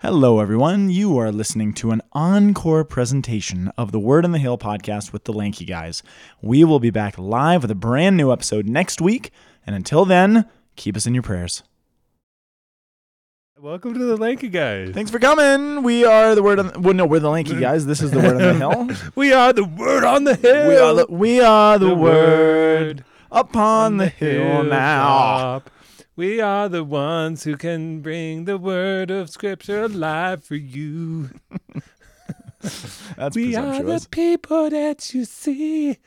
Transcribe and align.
Hello, 0.00 0.38
everyone. 0.40 0.90
You 0.90 1.16
are 1.18 1.32
listening 1.32 1.72
to 1.74 1.90
an 1.90 2.02
encore 2.12 2.84
presentation 2.84 3.68
of 3.78 3.90
the 3.92 3.98
Word 3.98 4.24
on 4.24 4.32
the 4.32 4.38
Hill 4.38 4.58
podcast 4.58 5.12
with 5.12 5.24
the 5.24 5.32
Lanky 5.32 5.64
Guys. 5.64 6.02
We 6.42 6.62
will 6.64 6.80
be 6.80 6.90
back 6.90 7.16
live 7.16 7.62
with 7.62 7.70
a 7.70 7.74
brand 7.76 8.16
new 8.16 8.30
episode 8.32 8.66
next 8.66 9.00
week. 9.00 9.30
And 9.66 9.74
until 9.74 10.04
then, 10.04 10.46
keep 10.76 10.96
us 10.96 11.06
in 11.06 11.14
your 11.14 11.22
prayers. 11.22 11.62
Welcome 13.58 13.94
to 13.94 14.00
the 14.04 14.18
Lanky 14.18 14.48
Guys. 14.48 14.90
Thanks 14.90 15.10
for 15.10 15.18
coming. 15.18 15.82
We 15.82 16.04
are 16.04 16.34
the 16.34 16.42
Word 16.42 16.58
on 16.58 16.66
the, 16.68 16.80
well, 16.80 16.92
no, 16.92 17.06
we're 17.06 17.20
the 17.20 17.30
Lanky 17.30 17.58
Guys. 17.58 17.86
This 17.86 18.02
is 18.02 18.10
the 18.10 18.18
Word 18.18 18.42
on 18.42 18.42
the 18.42 18.54
Hill. 18.54 19.10
We 19.14 19.32
are 19.32 19.54
the 19.54 19.64
word 19.64 20.04
on 20.04 20.24
the 20.24 20.34
hill. 20.34 20.68
We 20.68 20.76
are 20.76 20.94
the, 20.94 21.06
we 21.08 21.40
are 21.40 21.78
the, 21.78 21.88
The 21.88 21.94
Word 21.94 22.96
word 22.98 23.04
upon 23.32 23.96
the 23.96 24.08
hill 24.08 24.64
now. 24.64 25.52
hilltop. 25.52 25.70
We 26.16 26.40
are 26.40 26.68
the 26.68 26.84
ones 26.84 27.42
who 27.44 27.56
can 27.56 28.00
bring 28.00 28.44
the 28.44 28.56
word 28.58 29.10
of 29.10 29.30
Scripture 29.30 29.82
alive 29.82 30.44
for 30.44 30.54
you. 30.54 31.30
That's 33.16 33.36
we 33.36 33.54
are 33.56 33.82
the 33.82 34.06
people 34.10 34.70
that 34.70 35.12
you 35.14 35.24
see. 35.24 35.98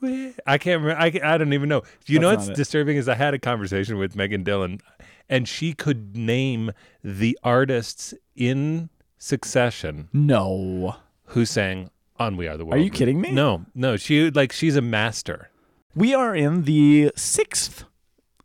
We- 0.00 0.34
I 0.46 0.58
can't 0.58 0.82
remember. 0.82 1.00
I, 1.00 1.10
ca- 1.10 1.20
I 1.24 1.38
don't 1.38 1.52
even 1.52 1.68
know. 1.68 1.82
You 2.06 2.18
know 2.18 2.28
That's 2.30 2.38
what's 2.40 2.48
not 2.48 2.54
it. 2.54 2.56
disturbing 2.56 2.96
is 2.96 3.08
I 3.08 3.14
had 3.14 3.32
a 3.32 3.38
conversation 3.38 3.96
with 3.96 4.16
Megan 4.16 4.42
Dillon, 4.42 4.80
and 5.28 5.46
she 5.48 5.72
could 5.72 6.16
name 6.16 6.72
the 7.04 7.38
artists 7.44 8.12
in 8.34 8.90
succession 9.18 10.08
No. 10.12 10.96
who 11.26 11.46
sang 11.46 11.90
on 12.18 12.36
"We 12.36 12.48
Are 12.48 12.56
the 12.56 12.64
World." 12.64 12.80
Are 12.80 12.82
you 12.84 12.90
kidding 12.90 13.20
me? 13.20 13.30
No, 13.30 13.64
no. 13.74 13.96
She 13.96 14.30
like 14.30 14.52
she's 14.52 14.76
a 14.76 14.82
master. 14.82 15.48
We 15.94 16.12
are 16.14 16.34
in 16.34 16.64
the 16.64 17.12
sixth, 17.16 17.84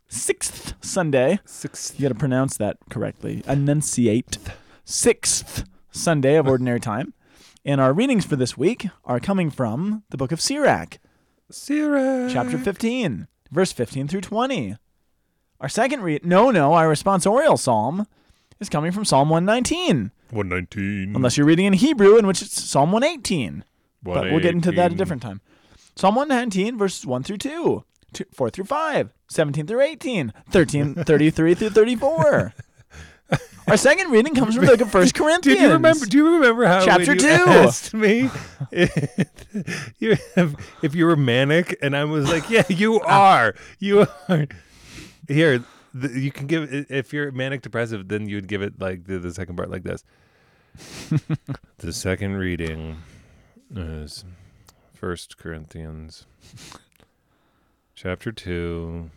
sixth 0.08 0.74
Sunday. 0.82 1.40
Six. 1.46 1.94
You 1.98 2.04
got 2.04 2.10
to 2.10 2.16
pronounce 2.16 2.58
that 2.58 2.78
correctly. 2.90 3.44
Enunciate. 3.48 4.38
Sixth 4.86 5.66
Sunday 5.92 6.36
of 6.36 6.48
Ordinary 6.48 6.80
Time. 6.80 7.14
And 7.66 7.82
our 7.82 7.92
readings 7.94 8.24
for 8.26 8.38
this 8.38 8.58
week 8.58 8.88
are 9.04 9.20
coming 9.20 9.50
from 9.50 10.04
the 10.10 10.16
book 10.18 10.32
of 10.32 10.40
Sirach, 10.40 11.00
Sirach. 11.52 12.32
chapter 12.32 12.58
15, 12.58 13.28
verse 13.52 13.74
15 13.74 14.08
through 14.08 14.22
20. 14.22 14.78
Our 15.60 15.68
second 15.68 16.02
read, 16.02 16.26
no, 16.26 16.50
no, 16.52 16.74
our 16.74 16.88
responsorial 16.88 17.60
psalm 17.60 18.08
is 18.62 18.70
coming 18.70 18.94
from 18.94 19.04
Psalm 19.04 19.30
119, 19.30 20.12
One 20.30 20.48
nineteen. 20.48 21.14
unless 21.16 21.36
you're 21.36 21.46
reading 21.46 21.66
in 21.66 21.74
Hebrew, 21.74 22.18
in 22.18 22.26
which 22.26 22.42
it's 22.42 22.64
Psalm 22.64 22.92
118. 22.94 23.66
But 24.02 24.32
we'll 24.32 24.40
get 24.40 24.54
into 24.56 24.72
that 24.72 24.94
a 24.94 24.96
different 24.96 25.22
time. 25.22 25.42
Psalm 25.98 26.16
119, 26.16 26.78
verses 26.78 27.06
1 27.06 27.24
through 27.24 27.38
2, 27.40 27.84
two 28.14 28.26
4 28.34 28.50
through 28.50 28.66
5, 28.66 29.14
17 29.30 29.68
through 29.68 29.82
18, 29.82 30.34
13, 30.52 30.96
33 30.96 31.54
through 31.54 31.70
34. 31.70 32.54
Our 33.68 33.76
second 33.76 34.12
reading 34.12 34.34
comes 34.34 34.56
from 34.56 34.66
the 34.66 34.86
First 34.86 35.14
Corinthians. 35.14 35.44
Did 35.60 35.62
you 35.62 35.74
remember? 35.74 36.06
Do 36.06 36.18
you 36.18 36.34
remember 36.36 36.66
how 36.66 36.86
Chapter 36.86 37.16
two. 37.16 37.28
asked 37.28 37.94
me 37.94 38.30
if, 38.72 39.94
you- 40.00 40.16
if 40.82 40.96
you 40.96 41.06
were 41.06 41.18
manic, 41.18 41.78
and 41.82 41.96
I 41.96 42.06
was 42.06 42.30
like, 42.32 42.50
"Yeah, 42.50 42.64
you 42.70 43.02
ah. 43.02 43.34
are. 43.34 43.56
You 43.80 44.08
are." 44.30 44.48
Here, 45.28 45.62
you 45.94 46.32
can 46.32 46.48
give 46.48 46.86
if 46.90 47.12
you're 47.12 47.34
manic 47.34 47.62
depressive, 47.62 48.08
then 48.08 48.30
you'd 48.30 48.48
give 48.48 48.62
it 48.62 48.80
like 48.80 49.04
the, 49.06 49.20
the 49.20 49.34
second 49.34 49.58
part 49.58 49.70
like 49.70 49.84
this. 49.84 50.06
the 51.80 51.92
second 51.92 52.36
reading 52.38 53.02
is 53.76 54.24
First 54.94 55.38
Corinthians, 55.38 56.26
chapter 57.96 58.32
two, 58.32 59.10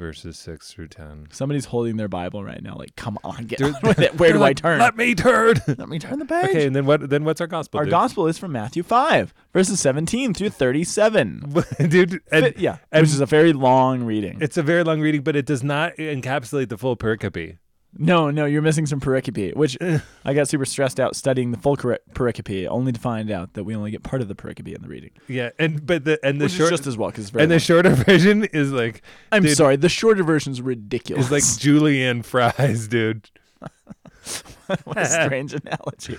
verses 0.00 0.36
six 0.38 0.72
through 0.72 0.88
ten. 0.88 1.28
Somebody's 1.30 1.66
holding 1.66 1.96
their 1.96 2.08
Bible 2.08 2.42
right 2.42 2.60
now. 2.62 2.74
Like, 2.76 2.96
come 2.96 3.18
on, 3.22 3.44
get 3.44 3.62
on 3.62 3.74
with 3.82 4.00
it. 4.00 4.18
Where 4.18 4.32
do 4.32 4.42
I 4.42 4.52
turn? 4.64 4.80
Let 4.80 4.96
me 4.96 5.14
turn. 5.14 5.60
Let 5.68 5.88
me 5.88 5.98
turn 6.00 6.18
the 6.18 6.24
page. 6.24 6.48
Okay, 6.48 6.66
and 6.66 6.74
then 6.74 6.86
what? 6.86 7.08
Then 7.08 7.22
what's 7.24 7.40
our 7.40 7.46
gospel? 7.46 7.78
Our 7.78 7.84
dude? 7.84 7.92
gospel 7.92 8.26
is 8.26 8.38
from 8.38 8.50
Matthew 8.52 8.82
5, 8.82 9.32
verses 9.52 9.78
17 9.80 10.34
through 10.34 10.50
37. 10.50 11.62
dude. 11.88 12.20
And 12.32 12.54
yeah, 12.56 12.78
and- 12.90 13.02
which 13.02 13.10
is 13.10 13.20
a 13.20 13.26
very 13.26 13.52
long 13.52 14.02
reading. 14.02 14.38
it's 14.40 14.56
a 14.56 14.62
very 14.62 14.82
long 14.82 15.00
reading, 15.00 15.22
but 15.22 15.36
it 15.36 15.46
does 15.46 15.62
not 15.62 15.94
encapsulate 15.96 16.70
the 16.70 16.78
full 16.78 16.96
pericope. 16.96 17.58
No, 17.98 18.30
no, 18.30 18.44
you're 18.44 18.62
missing 18.62 18.86
some 18.86 19.00
pericope, 19.00 19.56
which 19.56 19.76
I 20.24 20.32
got 20.32 20.48
super 20.48 20.64
stressed 20.64 21.00
out 21.00 21.16
studying 21.16 21.50
the 21.50 21.58
full 21.58 21.76
pericope, 21.76 22.66
only 22.68 22.92
to 22.92 23.00
find 23.00 23.30
out 23.30 23.54
that 23.54 23.64
we 23.64 23.74
only 23.74 23.90
get 23.90 24.02
part 24.02 24.22
of 24.22 24.28
the 24.28 24.34
pericope 24.34 24.72
in 24.72 24.80
the 24.80 24.88
reading. 24.88 25.10
Yeah, 25.26 25.50
and 25.58 25.84
but 25.84 26.04
the 26.04 26.18
and 26.24 26.40
the 26.40 26.44
Which 26.44 26.52
short 26.52 26.72
is 26.72 26.78
just 26.78 26.86
as 26.86 26.96
well 26.96 27.10
because 27.10 27.24
it's 27.24 27.30
very 27.30 27.42
and 27.42 27.50
the 27.50 27.58
shorter 27.58 27.90
version 27.90 28.44
is 28.44 28.72
like 28.72 29.02
I'm 29.32 29.42
dude, 29.42 29.56
sorry, 29.56 29.76
the 29.76 29.88
shorter 29.88 30.22
version's 30.22 30.62
ridiculous. 30.62 31.30
It's 31.30 31.32
like 31.32 31.58
julienne 31.60 32.22
fries, 32.22 32.86
dude. 32.86 33.28
what 34.84 34.96
a 34.96 35.06
strange 35.06 35.54
analogy. 35.54 36.16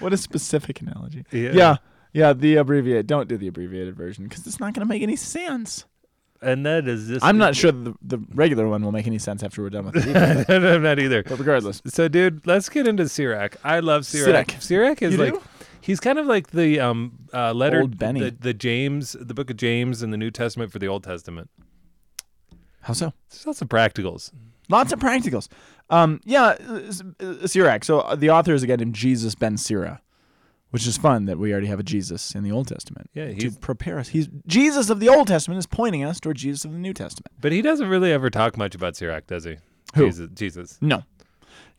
what 0.00 0.12
a 0.12 0.16
specific 0.18 0.82
analogy. 0.82 1.24
Yeah. 1.30 1.52
Yeah, 1.52 1.76
yeah, 2.12 2.32
the 2.34 2.56
abbreviated. 2.56 3.06
Don't 3.06 3.28
do 3.28 3.38
the 3.38 3.48
abbreviated 3.48 3.96
version 3.96 4.24
because 4.24 4.46
it's 4.46 4.60
not 4.60 4.74
going 4.74 4.86
to 4.86 4.88
make 4.92 5.02
any 5.02 5.16
sense. 5.16 5.86
And 6.42 6.66
that 6.66 6.88
is 6.88 7.06
just 7.08 7.24
I'm 7.24 7.38
not 7.38 7.54
sure 7.60 7.70
the, 7.72 7.94
the 8.02 8.18
regular 8.34 8.68
one 8.68 8.82
will 8.82 8.92
make 8.92 9.06
any 9.06 9.18
sense 9.18 9.42
after 9.42 9.62
we're 9.62 9.70
done 9.70 9.86
with 9.86 9.96
it. 9.96 10.50
I'm 10.50 10.82
not 10.82 10.98
either. 10.98 11.22
but 11.22 11.38
regardless, 11.38 11.80
So, 11.86 12.08
dude, 12.08 12.46
let's 12.46 12.68
get 12.68 12.86
into 12.88 13.08
Sirach. 13.08 13.56
I 13.64 13.78
love 13.80 14.04
Sirach. 14.04 14.48
Sirac, 14.48 14.62
Sirach 14.62 15.02
is 15.02 15.12
You 15.12 15.18
like 15.18 15.32
do? 15.34 15.42
he's 15.80 16.00
kind 16.00 16.18
of 16.18 16.26
like 16.26 16.50
the 16.50 16.80
um 16.80 17.12
uh 17.32 17.52
letter 17.52 17.86
the, 17.86 18.36
the 18.38 18.52
James, 18.54 19.12
the 19.20 19.34
book 19.34 19.50
of 19.50 19.56
James 19.56 20.02
in 20.02 20.10
the 20.10 20.16
New 20.16 20.30
Testament 20.32 20.72
for 20.72 20.78
the 20.80 20.88
Old 20.88 21.04
Testament. 21.04 21.48
how 22.82 22.92
so? 22.92 23.12
There's 23.30 23.46
lots 23.46 23.62
of 23.62 23.68
practicals. 23.68 24.32
Lots 24.68 24.92
of 24.92 24.98
practicals. 24.98 25.48
Um, 25.90 26.20
yeah, 26.24 26.56
uh, 26.68 26.80
uh, 27.20 27.46
Sirach. 27.46 27.84
So 27.84 28.00
uh, 28.00 28.14
the 28.16 28.30
author 28.30 28.54
is 28.54 28.62
a 28.62 28.66
guy 28.66 28.76
named 28.76 28.94
Jesus 28.94 29.34
Ben 29.34 29.56
Sira, 29.58 30.00
which 30.72 30.86
is 30.86 30.98
fun 30.98 31.24
that 31.26 31.38
we 31.38 31.52
already 31.52 31.68
have 31.68 31.78
a 31.78 31.82
Jesus 31.84 32.34
in 32.34 32.42
the 32.42 32.50
Old 32.52 32.66
Testament. 32.66 33.08
Yeah, 33.14 33.32
to 33.32 33.50
prepare 33.52 33.98
us. 33.98 34.08
He's 34.08 34.28
Jesus 34.46 34.90
of 34.90 34.98
the 35.00 35.08
Old 35.08 35.28
Testament 35.28 35.58
is 35.58 35.66
pointing 35.66 36.02
us 36.04 36.18
toward 36.18 36.36
Jesus 36.38 36.64
of 36.64 36.72
the 36.72 36.78
New 36.78 36.92
Testament. 36.92 37.30
but 37.40 37.52
he 37.52 37.62
doesn't 37.62 37.88
really 37.88 38.10
ever 38.12 38.28
talk 38.28 38.58
much 38.58 38.74
about 38.74 38.96
Sirach, 38.96 39.26
does 39.26 39.44
he? 39.44 39.56
Who? 39.94 40.06
Jesus. 40.06 40.28
Jesus. 40.34 40.78
No, 40.80 41.04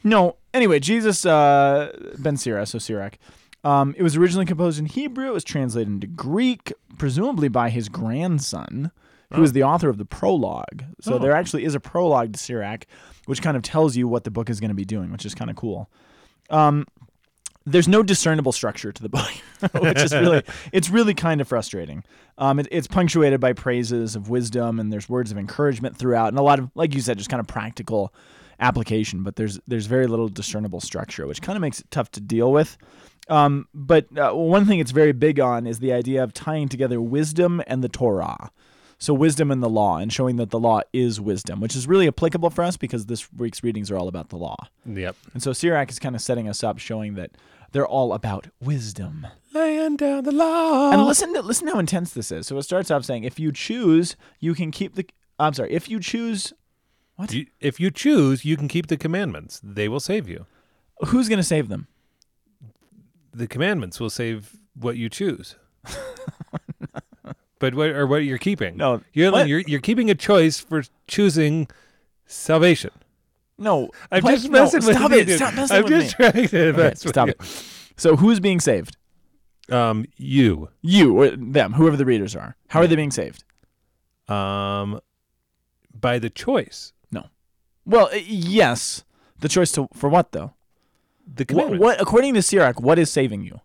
no. 0.03 0.37
Anyway, 0.53 0.79
Jesus 0.79 1.25
uh, 1.25 1.91
Ben 2.19 2.37
Sirach, 2.37 2.67
so 2.67 2.77
Sirach. 2.79 3.17
Um, 3.63 3.95
it 3.97 4.03
was 4.03 4.15
originally 4.17 4.45
composed 4.45 4.77
in 4.77 4.85
Hebrew. 4.85 5.27
It 5.27 5.33
was 5.33 5.43
translated 5.45 5.87
into 5.91 6.07
Greek, 6.07 6.73
presumably 6.97 7.47
by 7.47 7.69
his 7.69 7.87
grandson, 7.89 8.91
who 9.31 9.37
who 9.37 9.43
is 9.43 9.53
the 9.53 9.63
author 9.63 9.89
of 9.89 9.97
the 9.97 10.05
prologue. 10.05 10.83
So 11.01 11.13
Oh. 11.15 11.17
there 11.17 11.31
actually 11.31 11.63
is 11.63 11.73
a 11.73 11.79
prologue 11.79 12.33
to 12.33 12.39
Sirach, 12.39 12.85
which 13.25 13.41
kind 13.41 13.55
of 13.57 13.63
tells 13.63 13.95
you 13.95 14.07
what 14.07 14.25
the 14.25 14.31
book 14.31 14.49
is 14.49 14.59
going 14.59 14.69
to 14.69 14.75
be 14.75 14.85
doing, 14.85 15.11
which 15.11 15.25
is 15.25 15.33
kind 15.33 15.49
of 15.49 15.55
cool. 15.55 15.89
Um, 16.51 16.85
there's 17.65 17.87
no 17.87 18.03
discernible 18.03 18.51
structure 18.51 18.91
to 18.91 19.01
the 19.01 19.09
book, 19.09 19.31
which 19.79 20.01
is 20.01 20.13
really 20.13 20.43
it's 20.71 20.89
really 20.89 21.13
kind 21.13 21.41
of 21.41 21.47
frustrating. 21.47 22.03
Um, 22.37 22.59
it, 22.59 22.67
it's 22.71 22.87
punctuated 22.87 23.39
by 23.39 23.53
praises 23.53 24.15
of 24.15 24.29
wisdom, 24.29 24.79
and 24.79 24.91
there's 24.91 25.07
words 25.07 25.31
of 25.31 25.37
encouragement 25.37 25.97
throughout, 25.97 26.29
and 26.29 26.37
a 26.37 26.41
lot 26.41 26.59
of, 26.59 26.71
like 26.75 26.93
you 26.93 27.01
said, 27.01 27.17
just 27.17 27.29
kind 27.29 27.39
of 27.39 27.47
practical 27.47 28.13
application. 28.59 29.23
But 29.23 29.35
there's 29.35 29.59
there's 29.67 29.85
very 29.85 30.07
little 30.07 30.27
discernible 30.27 30.81
structure, 30.81 31.25
which 31.27 31.41
kind 31.41 31.55
of 31.55 31.61
makes 31.61 31.79
it 31.79 31.89
tough 31.91 32.11
to 32.11 32.21
deal 32.21 32.51
with. 32.51 32.77
Um, 33.29 33.67
but 33.73 34.05
uh, 34.17 34.33
one 34.33 34.65
thing 34.65 34.79
it's 34.79 34.91
very 34.91 35.13
big 35.13 35.39
on 35.39 35.65
is 35.65 35.79
the 35.79 35.93
idea 35.93 36.23
of 36.23 36.33
tying 36.33 36.67
together 36.67 37.01
wisdom 37.01 37.61
and 37.67 37.83
the 37.83 37.89
Torah. 37.89 38.51
So 38.99 39.13
wisdom 39.13 39.51
and 39.51 39.61
the 39.61 39.69
law, 39.69 39.97
and 39.97 40.11
showing 40.13 40.37
that 40.37 40.49
the 40.49 40.59
law 40.59 40.81
is 40.93 41.19
wisdom, 41.19 41.59
which 41.59 41.75
is 41.75 41.87
really 41.87 42.07
applicable 42.07 42.49
for 42.49 42.63
us 42.63 42.77
because 42.77 43.07
this 43.07 43.31
week's 43.33 43.63
readings 43.63 43.91
are 43.91 43.97
all 43.97 44.07
about 44.07 44.29
the 44.29 44.37
law. 44.37 44.55
Yep. 44.85 45.15
And 45.33 45.43
so 45.43 45.51
Sirach 45.51 45.89
is 45.89 45.99
kind 45.99 46.15
of 46.15 46.21
setting 46.21 46.47
us 46.47 46.63
up, 46.63 46.77
showing 46.79 47.15
that 47.15 47.31
they're 47.73 47.87
all 47.87 48.13
about 48.13 48.47
wisdom. 48.61 49.27
Laying 49.53 49.97
down 49.97 50.23
the 50.23 50.31
law. 50.31 50.91
And 50.91 51.03
listen 51.05 51.33
to 51.33 51.41
listen 51.41 51.67
how 51.67 51.79
intense 51.79 52.13
this 52.13 52.31
is. 52.31 52.47
So 52.47 52.57
it 52.57 52.63
starts 52.63 52.91
off 52.91 53.03
saying, 53.03 53.23
if 53.25 53.39
you 53.39 53.51
choose, 53.51 54.15
you 54.39 54.53
can 54.53 54.71
keep 54.71 54.95
the. 54.95 55.05
I'm 55.39 55.53
sorry. 55.53 55.71
If 55.73 55.89
you 55.89 55.99
choose, 55.99 56.53
You- 57.29 57.47
if 57.59 57.79
you 57.79 57.91
choose, 57.91 58.45
you 58.45 58.55
can 58.55 58.67
keep 58.67 58.87
the 58.87 58.97
commandments. 58.97 59.59
They 59.63 59.89
will 59.89 59.99
save 59.99 60.29
you. 60.29 60.45
who's 61.07 61.27
going 61.27 61.37
to 61.39 61.43
save 61.43 61.67
them? 61.67 61.87
The 63.33 63.47
commandments 63.47 63.99
will 63.99 64.11
save 64.11 64.55
what 64.75 64.95
you 64.95 65.09
choose. 65.09 65.55
but 67.63 67.75
what 67.75 67.91
or 67.91 68.05
what 68.05 68.25
you're 68.25 68.37
keeping? 68.37 68.75
No, 68.75 69.01
you're 69.13 69.31
what? 69.31 69.47
you're 69.47 69.61
you're 69.61 69.79
keeping 69.79 70.09
a 70.09 70.15
choice 70.15 70.59
for 70.59 70.83
choosing 71.07 71.69
salvation. 72.25 72.91
No, 73.57 73.89
I'm 74.11 74.21
just 74.25 74.49
No, 74.49 74.63
messing 74.63 74.85
with 74.85 74.97
stop 74.97 75.11
you. 75.11 75.17
it. 75.19 75.27
dude. 75.27 75.37
Stop 75.37 75.53
messing 75.53 75.77
I'm 75.77 75.83
with 75.83 75.91
just 75.93 76.19
me. 76.19 76.25
trying 76.31 76.47
to 76.49 76.67
Okay, 76.87 76.95
stop 76.95 77.27
you. 77.29 77.35
it. 77.39 77.63
So 77.95 78.17
who's 78.17 78.41
being 78.41 78.59
saved? 78.59 78.97
Um, 79.69 80.03
you. 80.17 80.67
You 80.81 81.17
or 81.17 81.29
them, 81.29 81.71
whoever 81.73 81.95
the 81.95 82.03
readers 82.03 82.35
are. 82.35 82.57
How 82.67 82.81
are 82.81 82.87
they 82.87 82.97
being 82.97 83.11
saved? 83.11 83.45
Um, 84.27 84.99
by 85.97 86.19
the 86.19 86.29
choice, 86.29 86.91
No. 87.11 87.27
Well, 87.85 88.07
uh, 88.11 88.19
yes. 88.27 89.05
The 89.39 89.47
choice 89.47 89.71
to 89.73 89.87
for 89.93 90.09
what 90.09 90.33
though? 90.33 90.51
the 91.25 91.45
What, 91.51 91.79
what 91.79 92.01
according 92.01 92.33
to 92.33 92.41
Sirach, 92.41 92.81
what 92.81 92.99
is 92.99 93.09
saving 93.09 93.43
you? 93.45 93.61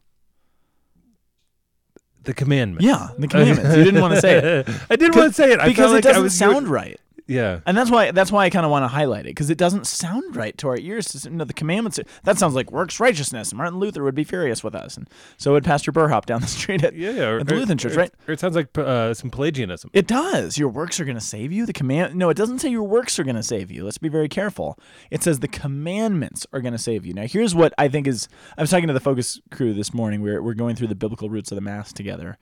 The 2.24 2.34
commandment. 2.34 2.82
Yeah, 2.84 3.08
the 3.18 3.28
commandments. 3.28 3.76
You 3.76 3.84
didn't 3.84 4.00
want 4.00 4.14
to 4.14 4.20
say 4.20 4.38
it 4.38 4.68
I 4.90 4.96
didn't 4.96 5.16
want 5.16 5.30
to 5.30 5.34
say 5.34 5.52
it 5.52 5.60
I 5.60 5.68
because 5.68 5.86
felt 5.86 5.90
it 5.90 5.94
like 5.94 6.06
I 6.06 6.08
doesn't 6.08 6.22
was 6.24 6.36
sound 6.36 6.68
right. 6.68 7.00
Yeah. 7.28 7.60
And 7.66 7.76
that's 7.76 7.90
why 7.90 8.10
that's 8.10 8.32
why 8.32 8.46
I 8.46 8.50
kind 8.50 8.64
of 8.64 8.70
want 8.70 8.84
to 8.84 8.88
highlight 8.88 9.26
it 9.26 9.30
because 9.36 9.50
it 9.50 9.58
doesn't 9.58 9.86
sound 9.86 10.34
right 10.34 10.56
to 10.58 10.68
our 10.68 10.78
ears. 10.78 11.08
To, 11.08 11.30
you 11.30 11.36
know, 11.36 11.44
the 11.44 11.52
commandments. 11.52 12.00
That 12.24 12.38
sounds 12.38 12.54
like 12.54 12.72
works 12.72 12.98
righteousness. 12.98 13.52
Martin 13.52 13.78
Luther 13.78 14.02
would 14.02 14.14
be 14.14 14.24
furious 14.24 14.64
with 14.64 14.74
us, 14.74 14.96
and 14.96 15.06
so 15.36 15.52
would 15.52 15.62
Pastor 15.62 15.92
Burhop 15.92 16.24
down 16.24 16.40
the 16.40 16.46
street 16.58 16.82
at, 16.82 16.94
Yeah, 16.94 17.28
or, 17.28 17.40
at 17.40 17.46
the 17.46 17.54
or- 17.54 17.58
Lutheran 17.58 17.76
Church, 17.76 17.92
or- 17.92 17.98
right? 17.98 18.10
Or 18.26 18.32
it 18.32 18.40
sounds 18.40 18.56
like 18.56 18.76
uh, 18.78 19.12
some 19.12 19.28
Pelagianism. 19.28 19.90
It 19.92 20.06
does. 20.06 20.56
Your 20.56 20.70
works 20.70 20.98
are 21.00 21.04
going 21.04 21.18
to 21.18 21.24
save 21.24 21.52
you. 21.52 21.66
The 21.66 21.74
command. 21.74 22.14
No, 22.14 22.30
it 22.30 22.36
doesn't 22.38 22.60
say 22.60 22.70
your 22.70 22.82
works 22.84 23.18
are 23.18 23.24
going 23.24 23.36
to 23.36 23.42
save 23.42 23.70
you. 23.70 23.84
Let's 23.84 23.98
be 23.98 24.08
very 24.08 24.28
careful. 24.30 24.78
It 25.10 25.22
says 25.22 25.40
the 25.40 25.48
commandments 25.48 26.46
are 26.54 26.62
going 26.62 26.72
to 26.72 26.78
save 26.78 27.04
you. 27.04 27.12
Now, 27.12 27.26
here's 27.26 27.54
what 27.54 27.74
I 27.76 27.88
think 27.88 28.06
is. 28.06 28.26
I 28.56 28.62
was 28.62 28.70
talking 28.70 28.86
to 28.88 28.94
the 28.94 29.00
focus 29.00 29.38
crew 29.50 29.74
this 29.74 29.92
morning. 29.92 30.22
We're 30.22 30.40
we're 30.42 30.54
going 30.54 30.76
through 30.76 30.88
the 30.88 30.94
biblical 30.94 31.28
roots 31.28 31.52
of 31.52 31.56
the 31.56 31.60
mass 31.62 31.92
together. 31.92 32.38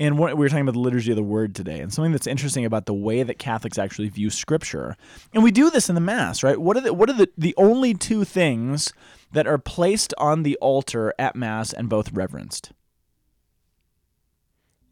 And 0.00 0.16
what, 0.16 0.36
we 0.36 0.44
were 0.44 0.48
talking 0.48 0.62
about 0.62 0.74
the 0.74 0.80
liturgy 0.80 1.10
of 1.10 1.16
the 1.16 1.24
word 1.24 1.56
today, 1.56 1.80
and 1.80 1.92
something 1.92 2.12
that's 2.12 2.28
interesting 2.28 2.64
about 2.64 2.86
the 2.86 2.94
way 2.94 3.24
that 3.24 3.40
Catholics 3.40 3.78
actually 3.78 4.08
view 4.08 4.30
Scripture, 4.30 4.96
and 5.34 5.42
we 5.42 5.50
do 5.50 5.70
this 5.70 5.88
in 5.88 5.96
the 5.96 6.00
Mass, 6.00 6.44
right? 6.44 6.60
What 6.60 6.76
are 6.76 6.80
the 6.80 6.94
what 6.94 7.10
are 7.10 7.14
the, 7.14 7.28
the 7.36 7.54
only 7.56 7.94
two 7.94 8.22
things 8.22 8.92
that 9.32 9.48
are 9.48 9.58
placed 9.58 10.14
on 10.16 10.44
the 10.44 10.56
altar 10.60 11.12
at 11.18 11.34
Mass 11.34 11.72
and 11.72 11.88
both 11.88 12.12
reverenced? 12.12 12.70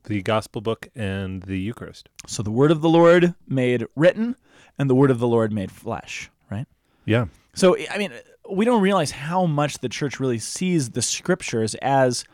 The 0.05 0.23
Gospel 0.23 0.61
book 0.61 0.88
and 0.97 1.44
the 1.44 1.59
Eucharist. 1.59 2.09
So 2.26 2.43
the 2.43 2.50
word 2.50 2.73
of 2.73 2.81
the 2.81 2.88
Lord 2.88 3.35
made 3.47 3.87
written, 3.94 4.35
and 4.76 4.91
the 4.91 4.94
word 4.97 5.12
of 5.12 5.20
the 5.20 5.29
Lord 5.29 5.52
made 5.52 5.70
flesh, 5.70 6.31
right? 6.50 6.67
Yeah. 7.05 7.26
So 7.55 7.76
I 7.91 7.97
mean, 7.97 8.12
we 8.50 8.64
don't 8.64 8.82
realize 8.82 9.12
how 9.12 9.47
much 9.47 9.79
the 9.79 9.88
church 9.88 10.19
really 10.19 10.41
sees 10.41 10.91
the 10.91 11.02
scriptures 11.02 11.76
as. 11.76 12.25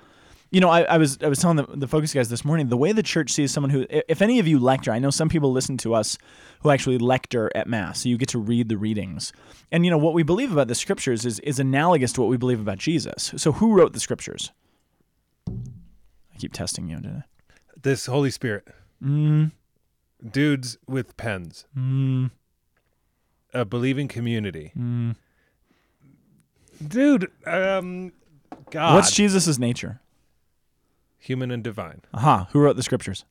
You 0.52 0.60
know, 0.60 0.68
I, 0.68 0.82
I 0.82 0.98
was 0.98 1.16
I 1.22 1.28
was 1.28 1.38
telling 1.38 1.56
the, 1.56 1.66
the 1.74 1.88
focus 1.88 2.12
guys 2.12 2.28
this 2.28 2.44
morning 2.44 2.68
the 2.68 2.76
way 2.76 2.92
the 2.92 3.02
church 3.02 3.30
sees 3.32 3.50
someone 3.50 3.70
who, 3.70 3.86
if 3.88 4.20
any 4.20 4.38
of 4.38 4.46
you 4.46 4.58
lecture, 4.58 4.92
I 4.92 4.98
know 4.98 5.08
some 5.08 5.30
people 5.30 5.50
listen 5.50 5.78
to 5.78 5.94
us 5.94 6.18
who 6.60 6.68
actually 6.70 6.98
lecture 6.98 7.50
at 7.54 7.66
mass, 7.66 8.02
so 8.02 8.10
you 8.10 8.18
get 8.18 8.28
to 8.28 8.38
read 8.38 8.68
the 8.68 8.76
readings, 8.76 9.32
and 9.72 9.82
you 9.86 9.90
know 9.90 9.96
what 9.96 10.12
we 10.12 10.22
believe 10.22 10.52
about 10.52 10.68
the 10.68 10.74
scriptures 10.74 11.24
is 11.24 11.38
is 11.40 11.58
analogous 11.58 12.12
to 12.12 12.20
what 12.20 12.28
we 12.28 12.36
believe 12.36 12.60
about 12.60 12.76
Jesus. 12.76 13.32
So 13.38 13.52
who 13.52 13.72
wrote 13.74 13.94
the 13.94 14.00
scriptures? 14.00 14.52
I 15.48 16.38
keep 16.38 16.52
testing 16.52 16.88
you 16.90 16.96
today. 16.96 17.22
This 17.80 18.04
Holy 18.04 18.30
Spirit. 18.30 18.68
Mm, 19.02 19.52
Dudes 20.30 20.76
with 20.86 21.16
pens. 21.16 21.64
mm, 21.74 22.30
A 23.54 23.64
believing 23.64 24.06
community. 24.06 24.70
mm. 24.78 25.16
Dude, 26.86 27.30
um, 27.46 28.12
God. 28.70 28.94
What's 28.96 29.12
Jesus' 29.12 29.58
nature? 29.58 30.00
Human 31.22 31.52
and 31.52 31.62
divine. 31.62 32.00
Aha, 32.12 32.48
who 32.50 32.58
wrote 32.58 32.74
the 32.74 32.82
scriptures? 32.82 33.24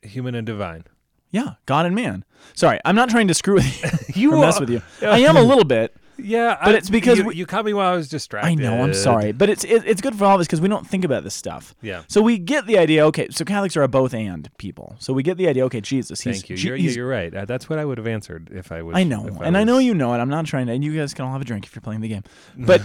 Human 0.00 0.34
and 0.34 0.46
divine. 0.46 0.84
Yeah, 1.30 1.56
God 1.66 1.84
and 1.84 1.94
man. 1.94 2.24
Sorry, 2.54 2.80
I'm 2.82 2.96
not 2.96 3.10
trying 3.10 3.28
to 3.28 3.34
screw 3.34 3.56
with 3.56 3.82
you, 4.14 4.14
You 4.30 4.34
or 4.34 4.40
mess 4.40 4.58
with 4.58 4.70
you. 4.70 4.80
I 5.02 5.18
am 5.18 5.36
a 5.36 5.42
little 5.42 5.64
bit. 5.64 5.94
Yeah, 6.18 6.56
But 6.64 6.74
I- 6.74 6.78
it's 6.78 6.88
because 6.90 7.18
you, 7.18 7.24
we- 7.26 7.34
you 7.36 7.46
caught 7.46 7.64
me 7.64 7.72
while 7.74 7.92
I 7.92 7.96
was 7.96 8.08
distracted. 8.08 8.48
I 8.48 8.54
know. 8.54 8.82
I'm 8.82 8.94
sorry, 8.94 9.32
but 9.32 9.48
it's 9.50 9.64
it, 9.64 9.82
it's 9.86 10.00
good 10.00 10.14
for 10.16 10.24
all 10.24 10.34
of 10.34 10.40
us 10.40 10.46
because 10.46 10.60
we 10.60 10.68
don't 10.68 10.86
think 10.86 11.04
about 11.04 11.24
this 11.24 11.34
stuff. 11.34 11.74
Yeah. 11.82 12.02
So 12.08 12.22
we 12.22 12.38
get 12.38 12.66
the 12.66 12.78
idea. 12.78 13.04
Okay, 13.06 13.28
so 13.30 13.44
Catholics 13.44 13.76
are 13.76 13.82
a 13.82 13.88
both 13.88 14.14
and 14.14 14.48
people. 14.58 14.96
So 14.98 15.12
we 15.12 15.22
get 15.22 15.36
the 15.36 15.48
idea. 15.48 15.64
Okay, 15.66 15.80
Jesus. 15.80 16.20
He's, 16.20 16.36
Thank 16.40 16.50
you. 16.50 16.56
You're, 16.56 16.76
you're 16.76 17.08
right. 17.08 17.34
Uh, 17.34 17.44
that's 17.44 17.68
what 17.68 17.78
I 17.78 17.84
would 17.84 17.98
have 17.98 18.06
answered 18.06 18.48
if 18.52 18.72
I 18.72 18.82
was. 18.82 18.96
I 18.96 19.02
know, 19.02 19.26
if 19.26 19.40
and 19.40 19.56
I 19.56 19.64
know 19.64 19.78
you 19.78 19.94
know 19.94 20.12
it. 20.14 20.18
I'm 20.18 20.30
not 20.30 20.46
trying 20.46 20.66
to. 20.66 20.72
And 20.72 20.82
you 20.84 20.96
guys 20.96 21.12
can 21.14 21.24
all 21.24 21.32
have 21.32 21.42
a 21.42 21.44
drink 21.44 21.66
if 21.66 21.74
you're 21.74 21.82
playing 21.82 22.00
the 22.00 22.08
game. 22.08 22.22
But 22.56 22.82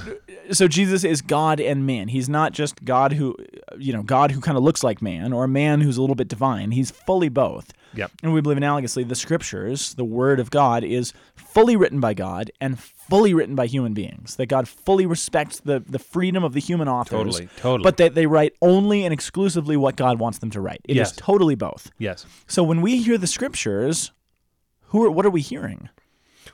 so 0.51 0.68
Jesus 0.68 1.04
is 1.04 1.22
God 1.22 1.60
and 1.62 1.86
man. 1.88 2.10
He's 2.10 2.28
not 2.30 2.51
just 2.54 2.83
God 2.83 3.13
who, 3.13 3.36
you 3.78 3.94
know, 3.94 4.04
God 4.04 4.31
who 4.31 4.42
kind 4.42 4.57
of 4.57 4.63
looks 4.63 4.83
like 4.83 5.01
man, 5.01 5.31
or 5.33 5.45
a 5.45 5.48
man 5.48 5.81
who's 5.81 5.98
a 5.98 6.01
little 6.01 6.16
bit 6.16 6.28
divine. 6.28 6.72
He's 6.72 6.92
fully 6.92 7.30
both. 7.30 7.72
Yep. 7.94 8.12
And 8.24 8.34
we 8.34 8.42
believe 8.42 8.58
analogously, 8.58 9.08
the 9.08 9.16
scriptures, 9.16 9.94
the 9.96 10.06
word 10.06 10.40
of 10.40 10.50
God, 10.50 10.84
is 10.84 11.14
fully 11.36 11.76
written 11.76 12.00
by 12.00 12.14
God 12.14 12.52
and 12.62 12.80
fully 12.80 13.34
written 13.34 13.56
by 13.56 13.66
human 13.68 13.94
beings. 13.94 14.36
That 14.38 14.46
God 14.48 14.68
fully 14.68 15.06
respects 15.06 15.60
the, 15.60 15.84
the 15.86 16.00
freedom 16.00 16.44
of 16.44 16.54
the 16.54 16.60
human 16.62 16.88
authors. 16.88 17.10
Totally. 17.36 17.50
Totally. 17.58 17.84
But 17.84 17.98
that 17.98 18.16
they 18.16 18.26
write 18.26 18.54
only 18.62 19.04
and 19.04 19.14
exclusively 19.14 19.76
what 19.78 19.96
God 19.96 20.20
wants 20.20 20.38
them 20.40 20.50
to 20.52 20.62
write. 20.62 20.82
It 20.86 20.92
is 20.94 20.98
Yes. 20.98 21.12
totally 21.18 21.56
both. 21.56 21.92
yes, 21.98 22.26
So 22.48 22.64
when 22.64 22.82
we 22.82 23.02
hear 23.02 23.18
the 23.18 23.28
scriptures, 23.28 24.12
who 24.88 25.04
are, 25.06 25.12
what 25.12 25.26
are 25.26 25.30
we 25.30 25.42
hearing? 25.42 25.90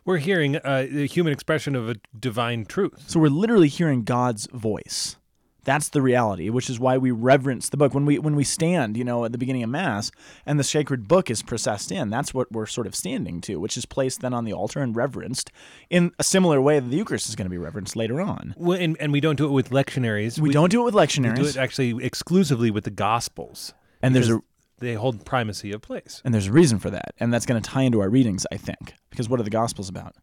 we're 0.05 0.17
hearing 0.17 0.55
uh, 0.57 0.87
the 0.89 1.05
human 1.05 1.33
expression 1.33 1.75
of 1.75 1.89
a 1.89 1.95
divine 2.17 2.65
truth. 2.65 3.03
So 3.07 3.19
we're 3.19 3.27
literally 3.29 3.67
hearing 3.67 4.03
God's 4.03 4.47
voice. 4.53 5.17
That's 5.67 5.89
the 5.89 6.01
reality, 6.01 6.49
which 6.49 6.69
is 6.69 6.79
why 6.79 6.97
we 6.97 7.11
reverence 7.11 7.67
the 7.67 7.75
book. 7.75 7.93
When 7.93 8.05
we 8.05 8.17
when 8.19 8.37
we 8.37 8.45
stand, 8.45 8.95
you 8.95 9.03
know, 9.03 9.25
at 9.25 9.33
the 9.33 9.37
beginning 9.37 9.63
of 9.63 9.69
Mass, 9.69 10.11
and 10.45 10.57
the 10.57 10.63
sacred 10.63 11.09
book 11.09 11.29
is 11.29 11.43
processed 11.43 11.91
in, 11.91 12.09
that's 12.09 12.33
what 12.33 12.49
we're 12.49 12.65
sort 12.65 12.87
of 12.87 12.95
standing 12.95 13.41
to, 13.41 13.59
which 13.59 13.75
is 13.75 13.85
placed 13.85 14.21
then 14.21 14.33
on 14.33 14.45
the 14.45 14.53
altar 14.53 14.79
and 14.79 14.95
reverenced 14.95 15.51
in 15.89 16.13
a 16.19 16.23
similar 16.23 16.61
way 16.61 16.79
that 16.79 16.87
the 16.87 16.95
Eucharist 16.95 17.27
is 17.27 17.35
going 17.35 17.47
to 17.47 17.49
be 17.49 17.57
reverenced 17.57 17.97
later 17.97 18.21
on. 18.21 18.55
Well, 18.55 18.79
and, 18.79 18.95
and 19.01 19.11
we 19.11 19.19
don't 19.19 19.35
do 19.35 19.45
it 19.45 19.51
with 19.51 19.71
lectionaries. 19.71 20.39
We, 20.39 20.51
don't 20.51 20.69
do 20.69 20.83
it 20.83 20.85
with 20.85 20.93
lectionaries. 20.93 21.37
We 21.37 21.43
do 21.43 21.49
it 21.49 21.57
actually 21.57 22.01
exclusively 22.01 22.71
with 22.71 22.85
the 22.85 22.89
Gospels. 22.89 23.73
and 24.01 24.15
there's 24.15 24.29
a 24.29 24.39
they 24.79 24.93
hold 24.93 25.25
primacy 25.25 25.73
of 25.73 25.81
place. 25.81 26.21
and 26.23 26.33
there's 26.33 26.47
a 26.47 26.51
reason 26.53 26.79
for 26.79 26.91
that, 26.91 27.13
and 27.19 27.33
that's 27.33 27.45
going 27.45 27.61
to 27.61 27.69
tie 27.69 27.81
into 27.81 27.99
our 27.99 28.09
readings, 28.09 28.45
I 28.53 28.57
think, 28.57 28.93
because 29.09 29.27
what 29.27 29.41
are 29.41 29.43
the 29.43 29.49
Gospels 29.49 29.89
about? 29.89 30.15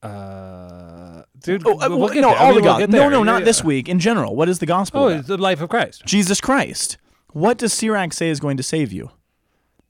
Uh, 0.00 0.65
dude, 1.46 1.66
Oh, 1.66 1.80
uh, 1.80 1.88
we'll 1.96 2.14
no. 2.14 2.30
I 2.30 2.36
all 2.36 2.52
mean, 2.54 2.62
the 2.64 2.70
we'll 2.70 2.88
No, 2.88 3.08
no, 3.08 3.22
not 3.22 3.40
yeah. 3.40 3.44
this 3.44 3.64
week. 3.64 3.88
In 3.88 3.98
general, 3.98 4.36
what 4.36 4.48
is 4.48 4.58
the 4.58 4.66
Gospel? 4.66 5.00
Oh, 5.04 5.08
about? 5.08 5.18
it's 5.20 5.28
the 5.28 5.38
life 5.38 5.60
of 5.60 5.68
Christ, 5.70 6.04
Jesus 6.04 6.40
Christ. 6.40 6.98
What 7.32 7.58
does 7.58 7.72
Sirach 7.72 8.12
say 8.12 8.28
is 8.28 8.40
going 8.40 8.56
to 8.56 8.62
save 8.62 8.92
you? 8.92 9.10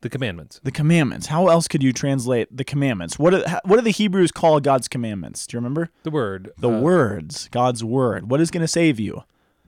the 0.02 0.10
commandments. 0.10 0.60
The 0.62 0.70
commandments. 0.70 1.26
How 1.26 1.48
else 1.48 1.66
could 1.66 1.82
you 1.82 1.92
translate 1.92 2.54
the 2.54 2.64
commandments? 2.64 3.18
What 3.18 3.30
do, 3.30 3.42
what 3.64 3.76
do 3.76 3.82
the 3.82 3.90
Hebrews 3.90 4.30
call 4.30 4.60
God's 4.60 4.88
commandments? 4.88 5.46
Do 5.46 5.56
you 5.56 5.58
remember? 5.58 5.90
The 6.04 6.10
word. 6.10 6.50
The 6.58 6.70
uh, 6.70 6.80
words, 6.80 7.48
God's 7.50 7.82
word. 7.82 8.30
What 8.30 8.40
is 8.40 8.50
going 8.50 8.60
to 8.60 8.68
save 8.68 9.00
you? 9.00 9.24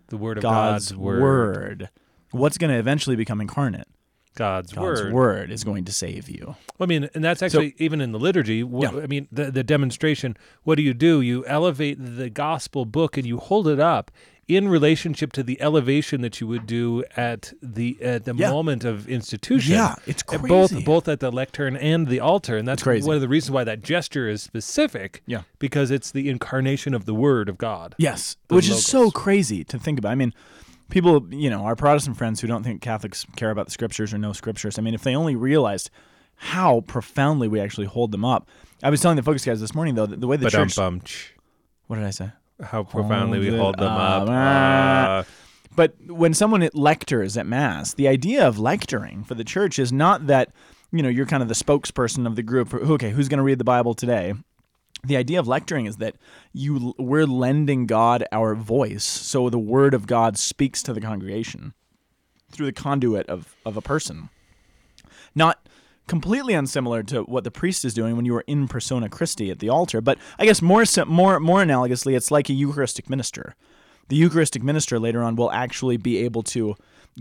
The 0.08 0.16
word 0.16 0.38
of 0.38 0.42
God's, 0.42 0.92
God's, 0.92 0.98
word. 0.98 1.22
word. 1.22 1.90
What's 2.30 2.58
going 2.58 2.70
to 2.70 2.78
eventually 2.78 3.16
become 3.16 3.40
incarnate? 3.40 3.88
God's, 4.34 4.72
God's 4.72 5.02
word. 5.02 5.12
word. 5.12 5.50
is 5.50 5.64
going 5.64 5.84
to 5.86 5.92
save 5.92 6.28
you. 6.28 6.54
Well, 6.78 6.80
I 6.80 6.86
mean, 6.86 7.08
and 7.14 7.24
that's 7.24 7.42
actually 7.42 7.74
even 7.78 8.00
in 8.00 8.12
the 8.12 8.18
liturgy. 8.18 8.62
wh- 8.62 8.82
Yeah. 8.82 9.00
I 9.02 9.06
mean, 9.06 9.28
the 9.32 9.50
the 9.50 9.64
demonstration. 9.64 10.36
What 10.62 10.76
do 10.76 10.82
you 10.82 10.94
do? 10.94 11.20
You 11.20 11.44
elevate 11.46 11.96
the 11.98 12.30
gospel 12.30 12.84
book 12.84 13.16
and 13.16 13.26
you 13.26 13.38
hold 13.38 13.66
it 13.68 13.80
up 13.80 14.10
in 14.46 14.66
relationship 14.66 15.30
to 15.30 15.42
the 15.42 15.60
elevation 15.60 16.22
that 16.22 16.40
you 16.40 16.46
would 16.46 16.66
do 16.66 17.04
at 17.16 17.52
the 17.60 17.98
at 18.00 18.24
the 18.24 18.34
Yeah. 18.34 18.50
moment 18.50 18.82
of 18.84 19.06
institution. 19.08 19.72
Yeah, 19.74 19.94
it's 20.06 20.22
At 20.32 20.40
crazy. 20.40 20.48
Both 20.48 20.84
both 20.84 21.08
at 21.08 21.20
the 21.20 21.30
lectern 21.30 21.76
and 21.76 22.06
the 22.08 22.20
altar, 22.20 22.56
and 22.56 22.66
that's 22.66 22.86
one 22.86 23.14
of 23.16 23.20
the 23.20 23.28
reasons 23.28 23.50
why 23.50 23.64
that 23.64 23.82
gesture 23.82 24.28
is 24.28 24.40
specific. 24.42 25.22
Yeah. 25.26 25.42
because 25.58 25.90
it's 25.90 26.10
the 26.12 26.28
incarnation 26.30 26.94
of 26.94 27.04
the 27.04 27.12
Word 27.14 27.48
of 27.48 27.58
God. 27.58 27.94
Yes, 27.98 28.36
which 28.48 28.68
is 28.68 28.86
so 28.86 29.10
crazy 29.10 29.64
to 29.64 29.78
think 29.78 29.98
about. 29.98 30.12
I 30.12 30.14
mean, 30.14 30.32
people, 30.88 31.26
you 31.32 31.50
know, 31.50 31.62
our 31.64 31.76
Protestant 31.76 32.16
friends 32.16 32.40
who 32.40 32.46
don't 32.46 32.62
think 32.62 32.80
Catholics 32.82 33.26
care 33.36 33.50
about 33.50 33.66
the 33.66 33.72
scriptures 33.72 34.12
or 34.14 34.18
know 34.18 34.32
scriptures. 34.32 34.78
I 34.78 34.82
mean, 34.82 34.94
if 34.94 35.02
they 35.02 35.14
only 35.14 35.36
realized 35.36 35.90
how 36.36 36.82
profoundly 36.82 37.48
we 37.48 37.60
actually 37.60 37.86
hold 37.86 38.12
them 38.12 38.24
up. 38.24 38.48
I 38.82 38.90
was 38.90 39.00
telling 39.00 39.16
the 39.16 39.22
focus 39.24 39.44
guys 39.44 39.60
this 39.60 39.74
morning 39.74 39.96
though 39.96 40.06
that 40.06 40.20
the 40.20 40.26
way 40.28 40.36
the 40.36 40.44
But 40.44 40.54
um, 40.54 41.00
church. 41.00 41.34
What 41.88 41.96
did 41.96 42.04
I 42.04 42.10
say? 42.10 42.30
how 42.60 42.82
profoundly 42.82 43.38
we 43.38 43.46
Hold 43.48 43.54
it 43.54 43.62
hold 43.62 43.78
them 43.78 43.92
up. 43.92 44.28
up. 44.28 44.28
Uh, 44.28 45.22
But 45.76 45.94
when 46.08 46.34
someone 46.34 46.68
lectors 46.74 47.36
at 47.36 47.46
mass, 47.46 47.94
the 47.94 48.08
idea 48.08 48.46
of 48.46 48.58
lecturing 48.58 49.22
for 49.22 49.34
the 49.34 49.44
church 49.44 49.78
is 49.78 49.92
not 49.92 50.26
that 50.26 50.50
you 50.90 51.02
know 51.02 51.08
you're 51.08 51.26
kind 51.26 51.42
of 51.42 51.48
the 51.48 51.54
spokesperson 51.54 52.26
of 52.26 52.34
the 52.36 52.42
group. 52.42 52.68
For, 52.68 52.80
okay, 52.80 53.10
who's 53.10 53.28
going 53.28 53.38
to 53.38 53.44
read 53.44 53.58
the 53.58 53.64
Bible 53.64 53.94
today? 53.94 54.34
The 55.04 55.16
idea 55.16 55.38
of 55.38 55.46
lecturing 55.46 55.86
is 55.86 55.96
that 55.98 56.16
you 56.52 56.94
we're 56.98 57.26
lending 57.26 57.86
God 57.86 58.24
our 58.32 58.54
voice, 58.54 59.04
so 59.04 59.48
the 59.48 59.58
word 59.58 59.94
of 59.94 60.06
God 60.06 60.36
speaks 60.36 60.82
to 60.82 60.92
the 60.92 61.00
congregation 61.00 61.74
through 62.50 62.66
the 62.66 62.72
conduit 62.72 63.28
of 63.28 63.54
of 63.64 63.76
a 63.76 63.82
person. 63.82 64.28
Not 65.34 65.68
completely 66.08 66.54
unsimilar 66.54 67.02
to 67.04 67.22
what 67.22 67.44
the 67.44 67.50
priest 67.50 67.84
is 67.84 67.94
doing 67.94 68.16
when 68.16 68.24
you 68.24 68.34
are 68.34 68.44
in 68.46 68.66
persona 68.66 69.08
Christi 69.08 69.50
at 69.50 69.58
the 69.58 69.68
altar, 69.68 70.00
but 70.00 70.18
I 70.38 70.46
guess 70.46 70.60
more 70.60 70.84
more 71.06 71.38
more 71.38 71.62
analogously, 71.62 72.16
it's 72.16 72.30
like 72.30 72.48
a 72.48 72.54
Eucharistic 72.54 73.08
minister. 73.08 73.54
The 74.08 74.16
Eucharistic 74.16 74.62
minister 74.62 74.98
later 74.98 75.22
on 75.22 75.36
will 75.36 75.52
actually 75.52 75.98
be 75.98 76.18
able 76.18 76.42
to 76.44 76.76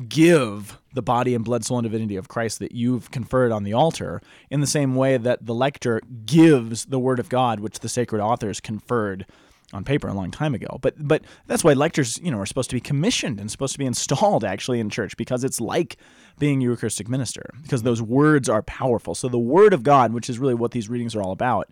give 0.07 0.79
the 0.93 1.01
body 1.01 1.35
and 1.35 1.43
blood, 1.43 1.65
soul, 1.65 1.77
and 1.77 1.85
divinity 1.85 2.15
of 2.15 2.27
Christ 2.27 2.59
that 2.59 2.71
you've 2.71 3.11
conferred 3.11 3.51
on 3.51 3.63
the 3.63 3.73
altar 3.73 4.21
in 4.49 4.61
the 4.61 4.67
same 4.67 4.95
way 4.95 5.17
that 5.17 5.45
the 5.45 5.53
lector 5.53 6.01
gives 6.25 6.85
the 6.85 6.99
Word 6.99 7.19
of 7.19 7.29
God, 7.29 7.59
which 7.59 7.79
the 7.79 7.89
sacred 7.89 8.21
authors 8.21 8.59
conferred 8.59 9.25
on 9.73 9.83
paper 9.83 10.07
a 10.07 10.13
long 10.13 10.31
time 10.31 10.55
ago. 10.55 10.79
But 10.81 10.95
but 10.97 11.23
that's 11.45 11.63
why 11.63 11.73
lectors, 11.73 12.19
you 12.19 12.31
know, 12.31 12.39
are 12.39 12.45
supposed 12.45 12.69
to 12.69 12.75
be 12.75 12.81
commissioned 12.81 13.39
and 13.39 13.51
supposed 13.51 13.73
to 13.73 13.79
be 13.79 13.85
installed 13.93 14.43
actually 14.43 14.79
in 14.79 14.89
church 14.89 15.17
because 15.17 15.43
it's 15.43 15.59
like 15.59 15.97
being 16.39 16.61
a 16.61 16.65
Eucharistic 16.65 17.09
minister 17.09 17.49
because 17.63 17.83
those 17.83 18.01
words 18.01 18.47
are 18.47 18.63
powerful. 18.63 19.15
So 19.15 19.27
the 19.27 19.37
Word 19.37 19.73
of 19.73 19.83
God, 19.83 20.13
which 20.13 20.29
is 20.29 20.39
really 20.39 20.55
what 20.55 20.71
these 20.71 20.89
readings 20.89 21.15
are 21.15 21.21
all 21.21 21.31
about, 21.31 21.69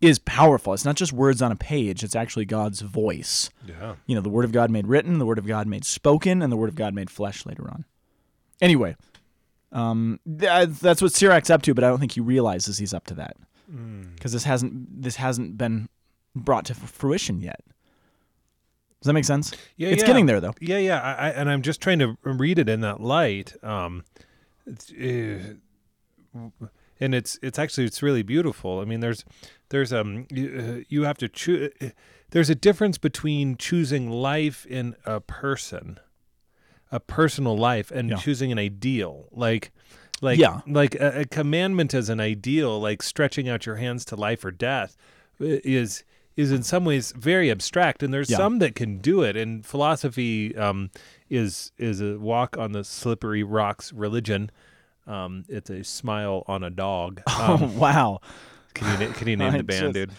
is 0.00 0.18
powerful. 0.18 0.74
It's 0.74 0.84
not 0.84 0.96
just 0.96 1.12
words 1.12 1.40
on 1.40 1.50
a 1.52 1.56
page; 1.56 2.04
it's 2.04 2.14
actually 2.16 2.44
God's 2.44 2.80
voice 2.82 3.50
yeah. 3.66 3.94
you 4.06 4.14
know, 4.14 4.20
the 4.20 4.28
Word 4.28 4.44
of 4.44 4.52
God 4.52 4.70
made 4.70 4.86
written, 4.86 5.18
the 5.18 5.26
Word 5.26 5.38
of 5.38 5.46
God 5.46 5.66
made 5.66 5.84
spoken, 5.84 6.42
and 6.42 6.52
the 6.52 6.56
Word 6.56 6.68
of 6.68 6.74
God 6.74 6.94
made 6.94 7.08
flesh 7.10 7.46
later 7.46 7.68
on. 7.70 7.84
Anyway, 8.60 8.96
Um, 9.72 10.20
th- 10.26 10.68
that's 10.80 11.02
what 11.02 11.12
Sirach's 11.12 11.50
up 11.50 11.62
to, 11.62 11.74
but 11.74 11.82
I 11.84 11.88
don't 11.88 11.98
think 11.98 12.12
he 12.12 12.20
realizes 12.20 12.78
he's 12.78 12.94
up 12.94 13.06
to 13.06 13.14
that 13.14 13.36
Mm. 13.72 14.14
because 14.14 14.32
this 14.32 14.44
hasn't 14.44 15.02
this 15.02 15.16
hasn't 15.16 15.58
been 15.58 15.88
brought 16.34 16.66
to 16.66 16.74
fruition 16.74 17.40
yet. 17.40 17.60
Does 19.00 19.08
that 19.08 19.12
make 19.12 19.24
sense? 19.24 19.52
Yeah, 19.76 19.88
it's 19.88 20.02
yeah. 20.02 20.06
getting 20.06 20.26
there 20.26 20.40
though. 20.40 20.54
Yeah, 20.60 20.78
yeah, 20.78 21.00
I, 21.00 21.12
I, 21.12 21.28
and 21.30 21.50
I'm 21.50 21.62
just 21.62 21.80
trying 21.80 21.98
to 21.98 22.16
read 22.22 22.58
it 22.58 22.68
in 22.68 22.80
that 22.82 23.00
light. 23.00 23.54
Um, 23.62 24.04
it's, 24.66 24.90
uh, 24.92 25.54
and 27.00 27.14
it's 27.14 27.38
it's 27.42 27.58
actually 27.58 27.86
it's 27.86 28.02
really 28.02 28.22
beautiful. 28.22 28.80
I 28.80 28.84
mean, 28.84 29.00
there's 29.00 29.24
there's 29.70 29.92
um 29.92 30.26
you, 30.30 30.58
uh, 30.80 30.84
you 30.88 31.02
have 31.04 31.18
to 31.18 31.28
choose. 31.28 31.70
There's 32.30 32.50
a 32.50 32.54
difference 32.54 32.98
between 32.98 33.56
choosing 33.56 34.10
life 34.10 34.66
in 34.66 34.96
a 35.04 35.20
person, 35.20 35.98
a 36.90 37.00
personal 37.00 37.56
life, 37.56 37.90
and 37.90 38.10
Yeah. 38.10 38.16
choosing 38.16 38.50
an 38.52 38.58
ideal. 38.58 39.28
Like, 39.32 39.70
like, 40.20 40.38
Yeah. 40.38 40.60
like 40.66 40.94
a, 40.96 41.20
a 41.20 41.24
commandment 41.24 41.94
as 41.94 42.08
an 42.08 42.20
ideal, 42.20 42.80
like 42.80 43.02
stretching 43.02 43.48
out 43.48 43.64
your 43.66 43.76
hands 43.76 44.04
to 44.06 44.16
life 44.16 44.44
or 44.44 44.50
death, 44.50 44.96
is 45.38 46.04
is 46.36 46.52
in 46.52 46.62
some 46.62 46.84
ways 46.84 47.12
very 47.16 47.50
abstract. 47.50 48.02
And 48.02 48.12
there's 48.12 48.28
Yeah. 48.28 48.36
some 48.36 48.58
that 48.58 48.74
can 48.74 48.98
do 48.98 49.22
it. 49.22 49.36
And 49.36 49.64
philosophy 49.64 50.54
um, 50.56 50.90
is 51.30 51.72
is 51.78 52.00
a 52.02 52.18
walk 52.18 52.58
on 52.58 52.72
the 52.72 52.84
slippery 52.84 53.42
rocks 53.42 53.92
religion. 53.92 54.50
Um, 55.06 55.44
it's 55.48 55.70
a 55.70 55.82
smile 55.84 56.42
on 56.46 56.62
a 56.64 56.70
dog. 56.70 57.22
Um, 57.40 57.62
oh 57.62 57.66
wow. 57.78 58.20
Can 58.76 59.00
you 59.00 59.08
can 59.12 59.28
you 59.28 59.36
name 59.42 59.54
I 59.54 59.58
the 59.58 59.64
band, 59.64 59.80
just- 59.80 59.94
dude? 59.94 60.10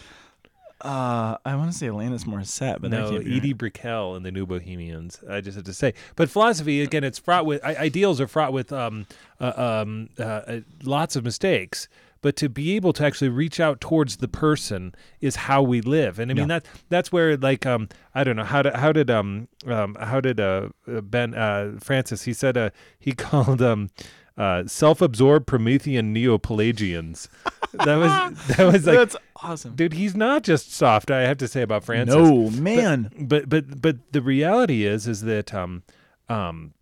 Uh, 0.80 1.36
I 1.44 1.56
want 1.56 1.72
to 1.72 1.76
say 1.76 1.88
Alanis 1.88 2.24
Morissette, 2.24 2.80
but 2.80 2.92
no, 2.92 3.16
Edie 3.16 3.48
right. 3.52 3.58
Brickell 3.58 4.14
and 4.14 4.24
the 4.24 4.30
New 4.30 4.46
Bohemians. 4.46 5.18
I 5.28 5.40
just 5.40 5.56
have 5.56 5.64
to 5.64 5.72
say, 5.74 5.92
but 6.14 6.30
philosophy 6.30 6.82
again, 6.82 7.02
it's 7.02 7.18
fraught 7.18 7.46
with 7.46 7.60
i- 7.64 7.74
ideals 7.74 8.20
are 8.20 8.28
fraught 8.28 8.52
with 8.52 8.72
um, 8.72 9.06
uh, 9.40 9.52
um, 9.82 10.08
uh, 10.20 10.22
uh, 10.22 10.60
lots 10.84 11.16
of 11.16 11.24
mistakes. 11.24 11.88
But 12.20 12.36
to 12.36 12.48
be 12.48 12.76
able 12.76 12.92
to 12.92 13.04
actually 13.04 13.28
reach 13.28 13.58
out 13.58 13.80
towards 13.80 14.18
the 14.18 14.28
person 14.28 14.94
is 15.20 15.34
how 15.36 15.62
we 15.62 15.80
live, 15.80 16.20
and 16.20 16.30
I 16.30 16.34
mean 16.34 16.48
Yeah. 16.48 16.60
that 16.60 16.66
that's 16.90 17.10
where 17.10 17.36
like 17.36 17.66
um 17.66 17.88
I 18.14 18.22
don't 18.22 18.36
know 18.36 18.44
how 18.44 18.62
did 18.62 18.74
how 18.74 18.92
did 18.92 19.10
um 19.10 19.48
um 19.66 19.96
how 20.00 20.20
did 20.20 20.38
uh 20.38 20.68
uh, 20.86 21.00
Ben 21.00 21.34
uh 21.34 21.72
Francis 21.80 22.22
he 22.22 22.32
said 22.32 22.56
uh 22.56 22.70
he 23.00 23.12
called 23.26 23.60
um 23.62 23.90
uh 24.38 24.66
self-absorbed 24.66 25.46
Promethean 25.46 26.12
Neo-Pelagians. 26.12 27.28
that 27.72 27.96
was 27.96 28.56
that 28.56 28.72
was 28.72 28.86
like 28.86 28.96
That's 28.96 29.16
awesome. 29.42 29.74
dude 29.74 29.92
he's 29.92 30.14
not 30.16 30.42
just 30.44 30.72
soft 30.72 31.10
I 31.10 31.22
have 31.22 31.36
to 31.38 31.48
say 31.48 31.60
about 31.62 31.84
Francis 31.84 32.14
No 32.14 32.48
man. 32.50 33.10
but 33.18 33.48
but 33.48 33.82
but 33.82 33.96
the 34.12 34.22
reality 34.22 34.84
is 34.86 35.06
is 35.06 35.22
that 35.22 35.52
um 35.52 35.82
um 36.28 36.72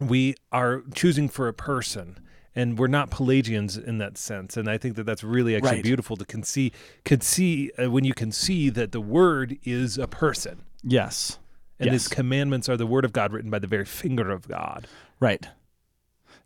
we 0.00 0.34
are 0.50 0.82
choosing 0.94 1.28
for 1.28 1.46
a 1.46 1.52
person 1.54 2.18
and 2.54 2.78
we're 2.78 2.86
not 2.88 3.10
Pelagians 3.10 3.76
in 3.76 3.98
that 3.98 4.18
sense 4.18 4.56
and 4.56 4.68
I 4.68 4.76
think 4.78 4.96
that 4.96 5.04
that's 5.04 5.22
really 5.24 5.54
actually 5.54 5.76
Right. 5.76 5.84
beautiful 5.84 6.16
to 6.16 6.24
can 6.24 6.42
see 6.42 6.72
can 7.04 7.20
see 7.20 7.70
uh, 7.78 7.90
when 7.90 8.04
you 8.04 8.14
can 8.14 8.32
see 8.32 8.68
that 8.70 8.92
the 8.92 9.00
word 9.00 9.58
is 9.64 9.98
a 9.98 10.06
person 10.08 10.62
yes. 10.82 11.38
and 11.78 11.86
yes. 11.86 11.92
his 11.94 12.08
commandments 12.08 12.68
are 12.68 12.76
the 12.76 12.86
word 12.86 13.04
of 13.04 13.12
God 13.12 13.32
written 13.32 13.50
by 13.50 13.58
the 13.58 13.66
very 13.68 13.84
finger 13.84 14.30
of 14.30 14.48
God 14.48 14.86
Right. 15.20 15.46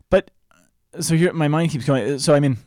But 0.09 0.31
uh, 0.93 1.01
so 1.01 1.15
here 1.15 1.33
my 1.33 1.47
mind 1.47 1.71
keeps 1.71 1.85
going. 1.85 2.13
Uh, 2.13 2.19
so 2.19 2.33
I 2.33 2.39
mean 2.39 2.57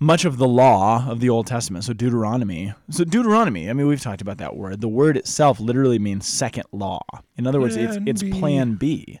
much 0.00 0.24
of 0.24 0.38
the 0.38 0.46
law 0.46 1.08
of 1.08 1.20
the 1.20 1.28
Old 1.28 1.46
Testament, 1.46 1.84
so 1.84 1.92
Deuteronomy. 1.92 2.72
So 2.90 3.04
Deuteronomy, 3.04 3.68
I 3.68 3.72
mean 3.72 3.86
we've 3.86 4.00
talked 4.00 4.20
about 4.20 4.38
that 4.38 4.56
word. 4.56 4.80
The 4.80 4.88
word 4.88 5.16
itself 5.16 5.58
literally 5.60 5.98
means 5.98 6.26
second 6.26 6.64
law. 6.72 7.00
In 7.36 7.46
other 7.46 7.60
words, 7.60 7.76
it's 7.76 7.96
Plan 7.96 8.08
it's 8.08 8.22
B. 8.22 8.30
plan 8.32 8.74
B. 8.74 9.20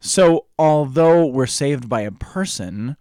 So 0.00 0.46
although 0.58 1.26
we're 1.26 1.46
saved 1.46 1.88
by 1.88 2.00
a 2.00 2.10
person, 2.10 2.96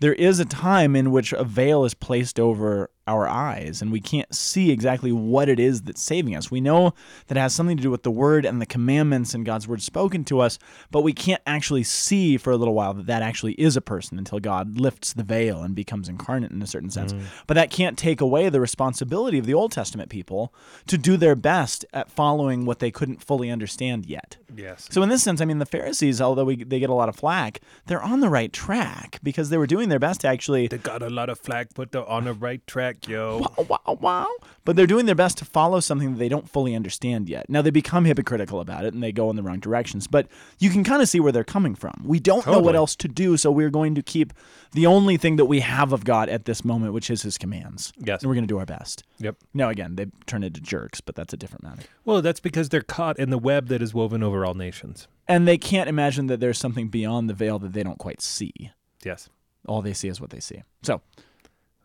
there 0.00 0.12
is 0.12 0.38
a 0.38 0.44
time 0.44 0.94
in 0.94 1.10
which 1.10 1.32
a 1.32 1.44
veil 1.44 1.84
is 1.84 1.94
placed 1.94 2.38
over 2.38 2.90
our 3.06 3.26
eyes 3.26 3.82
and 3.82 3.90
we 3.90 4.00
can't 4.00 4.32
see 4.34 4.70
exactly 4.70 5.12
what 5.12 5.48
it 5.48 5.58
is 5.58 5.82
that's 5.82 6.02
saving 6.02 6.36
us. 6.36 6.50
We 6.50 6.60
know 6.60 6.94
that 7.26 7.36
it 7.36 7.40
has 7.40 7.54
something 7.54 7.76
to 7.76 7.82
do 7.82 7.90
with 7.90 8.02
the 8.02 8.10
word 8.10 8.44
and 8.44 8.60
the 8.60 8.66
commandments 8.66 9.34
and 9.34 9.44
God's 9.44 9.66
word 9.66 9.82
spoken 9.82 10.24
to 10.24 10.40
us, 10.40 10.58
but 10.90 11.02
we 11.02 11.12
can't 11.12 11.42
actually 11.46 11.82
see 11.82 12.36
for 12.36 12.52
a 12.52 12.56
little 12.56 12.74
while 12.74 12.94
that 12.94 13.06
that 13.06 13.22
actually 13.22 13.54
is 13.54 13.76
a 13.76 13.80
person 13.80 14.18
until 14.18 14.38
God 14.38 14.78
lifts 14.78 15.12
the 15.12 15.22
veil 15.22 15.62
and 15.62 15.74
becomes 15.74 16.08
incarnate 16.08 16.52
in 16.52 16.62
a 16.62 16.66
certain 16.66 16.90
sense. 16.90 17.12
Mm. 17.12 17.22
But 17.46 17.54
that 17.54 17.70
can't 17.70 17.98
take 17.98 18.20
away 18.20 18.48
the 18.48 18.60
responsibility 18.60 19.38
of 19.38 19.46
the 19.46 19.54
Old 19.54 19.72
Testament 19.72 20.08
people 20.08 20.54
to 20.86 20.96
do 20.96 21.16
their 21.16 21.34
best 21.34 21.84
at 21.92 22.10
following 22.10 22.64
what 22.64 22.78
they 22.78 22.90
couldn't 22.90 23.22
fully 23.22 23.50
understand 23.50 24.06
yet. 24.06 24.36
yes 24.54 24.88
So 24.90 25.02
in 25.02 25.08
this 25.08 25.22
sense, 25.22 25.40
I 25.40 25.44
mean, 25.44 25.58
the 25.58 25.66
Pharisees, 25.66 26.20
although 26.20 26.44
we, 26.44 26.62
they 26.62 26.78
get 26.78 26.90
a 26.90 26.94
lot 26.94 27.08
of 27.08 27.16
flack, 27.16 27.60
they're 27.86 28.02
on 28.02 28.20
the 28.20 28.28
right 28.28 28.52
track 28.52 29.18
because 29.22 29.50
they 29.50 29.58
were 29.58 29.66
doing 29.66 29.88
their 29.88 29.98
best 29.98 30.20
to 30.22 30.28
actually 30.28 30.68
they 30.68 30.78
got 30.78 31.02
a 31.02 31.10
lot 31.10 31.28
of 31.28 31.38
flack 31.38 31.68
but 31.74 31.92
they're 31.92 32.08
on 32.08 32.24
the 32.24 32.34
right 32.34 32.66
track 32.66 32.91
yo 33.06 33.38
wow, 33.58 33.66
wow, 33.86 33.98
wow. 34.00 34.28
But 34.64 34.76
they're 34.76 34.86
doing 34.86 35.06
their 35.06 35.14
best 35.16 35.38
to 35.38 35.44
follow 35.44 35.80
something 35.80 36.12
that 36.12 36.18
they 36.18 36.28
don't 36.28 36.48
fully 36.48 36.74
understand 36.76 37.28
yet. 37.28 37.48
Now 37.50 37.62
they 37.62 37.70
become 37.70 38.04
hypocritical 38.04 38.60
about 38.60 38.84
it 38.84 38.94
and 38.94 39.02
they 39.02 39.10
go 39.12 39.28
in 39.30 39.36
the 39.36 39.42
wrong 39.42 39.58
directions, 39.58 40.06
but 40.06 40.28
you 40.60 40.70
can 40.70 40.84
kind 40.84 41.02
of 41.02 41.08
see 41.08 41.18
where 41.20 41.32
they're 41.32 41.42
coming 41.44 41.74
from. 41.74 42.02
We 42.04 42.20
don't 42.20 42.46
know 42.46 42.60
what 42.60 42.76
else 42.76 42.94
to 42.96 43.08
do, 43.08 43.36
so 43.36 43.50
we're 43.50 43.70
going 43.70 43.94
to 43.96 44.02
keep 44.02 44.32
the 44.72 44.86
only 44.86 45.16
thing 45.16 45.36
that 45.36 45.46
we 45.46 45.60
have 45.60 45.92
of 45.92 46.04
God 46.04 46.28
at 46.28 46.44
this 46.44 46.64
moment, 46.64 46.92
which 46.92 47.10
is 47.10 47.22
His 47.22 47.36
commands. 47.38 47.92
Yes. 47.98 48.22
and 48.22 48.28
we're 48.28 48.34
going 48.36 48.44
to 48.44 48.54
do 48.54 48.58
our 48.58 48.66
best. 48.66 49.02
yep 49.18 49.36
Now 49.52 49.68
again, 49.68 49.96
they 49.96 50.06
turn 50.26 50.42
into 50.44 50.60
jerks, 50.60 51.00
but 51.00 51.14
that's 51.16 51.32
a 51.32 51.36
different 51.36 51.64
matter. 51.64 51.82
well 52.04 52.22
that's 52.22 52.40
because 52.40 52.68
they're 52.68 52.80
caught 52.82 53.18
in 53.18 53.30
the 53.30 53.38
web 53.38 53.68
that 53.68 53.82
is 53.82 53.92
woven 53.92 54.22
over 54.22 54.44
all 54.46 54.54
nations 54.54 55.08
And 55.28 55.46
they 55.48 55.58
can't 55.58 55.88
imagine 55.88 56.26
that 56.28 56.40
there's 56.40 56.58
something 56.58 56.88
beyond 56.88 57.28
the 57.28 57.34
veil 57.34 57.58
that 57.58 57.72
they 57.72 57.82
don't 57.82 57.98
quite 57.98 58.20
see. 58.22 58.70
yes 59.04 59.28
All 59.66 59.82
they 59.82 59.92
see 59.92 60.08
is 60.08 60.20
what 60.20 60.30
they 60.30 60.40
see. 60.40 60.62
So 60.82 61.00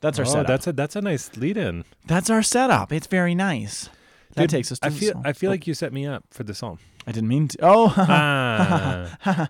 that's 0.02 0.20
our 0.20 0.26
oh, 0.26 0.30
setup. 0.30 0.48
that's 0.48 0.68
a 0.68 0.74
that's 0.74 0.96
a 0.96 1.02
nice 1.02 1.36
lead 1.38 1.58
in 1.58 1.84
That's 2.06 2.30
our 2.30 2.44
setup. 2.44 2.92
It's 2.92 3.08
very 3.08 3.36
nice. 3.36 3.90
That 4.36 4.44
Dude, 4.44 4.50
takes 4.52 4.72
us 4.72 4.80
to 4.80 4.88
I 4.88 4.90
the 4.90 4.96
feel. 4.96 5.22
I 5.26 5.34
feel 5.34 5.50
Oh, 5.50 5.54
like 5.54 5.66
you 5.68 5.74
set 5.74 5.92
me 5.94 6.06
up 6.06 6.24
for 6.32 6.44
the 6.44 6.54
psalm. 6.54 6.78
I 7.08 7.12
didn't 7.14 7.30
mean 7.30 7.48
to. 7.48 7.58
Oh, 7.62 7.94
ah. 7.98 9.48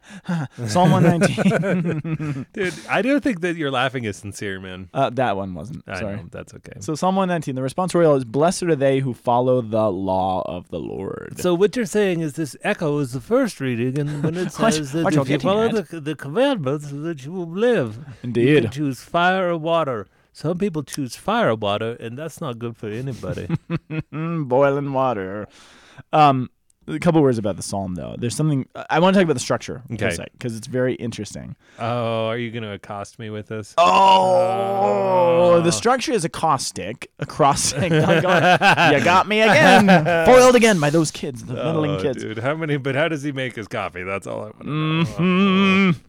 Psalm 0.68 0.92
119. 0.92 2.46
Dude, 2.54 2.74
I 2.88 3.01
don't 3.01 3.24
think 3.24 3.42
that 3.42 3.56
your 3.56 3.72
laughing 3.72 4.06
is 4.06 4.16
sincere, 4.18 4.60
man. 4.60 4.89
uh, 4.94 5.10
that 5.12 5.36
one 5.36 5.54
wasn't. 5.56 5.84
I 5.88 6.00
Sorry. 6.00 6.16
know 6.18 6.27
that's 6.32 6.54
okay. 6.54 6.74
So 6.80 6.96
Psalm 6.96 7.16
119. 7.16 7.56
The 7.56 7.62
responsorial 7.62 8.16
is, 8.16 8.25
"Blessed 8.25 8.63
are 8.63 8.75
they 8.75 9.00
who 9.00 9.13
follow 9.13 9.62
the 9.62 9.89
law 9.92 10.44
of 10.46 10.70
the 10.70 10.80
Lord." 10.80 11.39
So 11.39 11.54
what 11.56 11.75
you're 11.75 11.86
saying 11.86 12.22
is 12.22 12.34
this 12.34 12.56
echo 12.63 13.00
is 13.00 13.13
the 13.13 13.22
first 13.22 13.60
reading, 13.60 13.98
and 14.00 14.24
when 14.24 14.36
it 14.38 14.54
What- 14.60 14.74
says 14.75 14.92
that 14.94 15.04
what 15.04 15.13
you're 15.16 15.24
if 15.24 15.30
you 15.30 15.39
follow 15.39 15.70
the, 15.70 16.00
the 16.00 16.16
commandments, 16.16 16.92
that 16.92 17.25
you 17.25 17.32
will 17.32 17.50
live. 17.50 17.98
Indeed. 18.24 18.42
You 18.42 18.48
Indeed. 18.58 18.63
can 18.63 18.72
choose 18.72 19.01
fire 19.01 19.50
or 19.50 19.58
water. 19.58 20.08
Some 20.38 20.60
people 20.60 20.84
choose 20.84 21.15
fire 21.15 21.56
water, 21.56 21.98
and 22.00 22.15
that's 22.15 22.39
not 22.39 22.60
good 22.60 22.77
for 22.77 22.88
anybody. 22.89 23.48
Boiling 24.12 24.94
water. 24.94 25.48
Um, 26.13 26.51
a 26.88 27.00
couple 27.00 27.24
words 27.24 27.39
about 27.39 27.56
the 27.56 27.63
psalm, 27.63 27.96
though. 27.96 28.13
There's 28.20 28.36
something 28.36 28.67
I 28.91 29.00
want 29.00 29.15
to 29.15 29.20
talk 29.20 29.24
about 29.24 29.34
the 29.34 29.39
structure 29.39 29.82
Okay. 29.91 30.15
because 30.34 30.56
it's 30.56 30.67
very 30.67 30.94
interesting. 30.94 31.56
oh, 31.79 32.27
are 32.27 32.38
you 32.38 32.51
going 32.51 32.62
to 32.62 32.74
accost 32.74 33.17
me 33.17 33.32
with 33.32 33.48
this? 33.48 33.74
Oh, 33.79 35.56
Oh. 35.56 35.62
the 35.62 35.72
structure 35.72 36.12
is 36.12 36.24
acrostic. 36.24 37.10
Acrostic. 37.17 37.91
Oh, 37.91 38.22
God. 38.22 38.94
you 38.94 39.03
got 39.03 39.27
me 39.27 39.41
again. 39.41 39.88
Foiled 40.27 40.56
again 40.56 40.79
by 40.79 40.91
those 40.91 41.10
kids, 41.10 41.46
the 41.46 41.56
meddling 41.56 41.96
Oh, 41.96 42.00
kids. 42.03 42.22
dude, 42.22 42.38
how 42.38 42.56
many? 42.56 42.77
But 42.77 42.94
how 42.94 43.08
does 43.08 43.24
he 43.24 43.32
make 43.32 43.56
his 43.56 43.67
coffee? 43.67 44.03
That's 44.03 44.27
all 44.27 44.41
I 44.41 44.44
want 44.44 44.60
to 44.62 44.67
know. 44.67 45.94
Mm-hmm. 45.94 46.00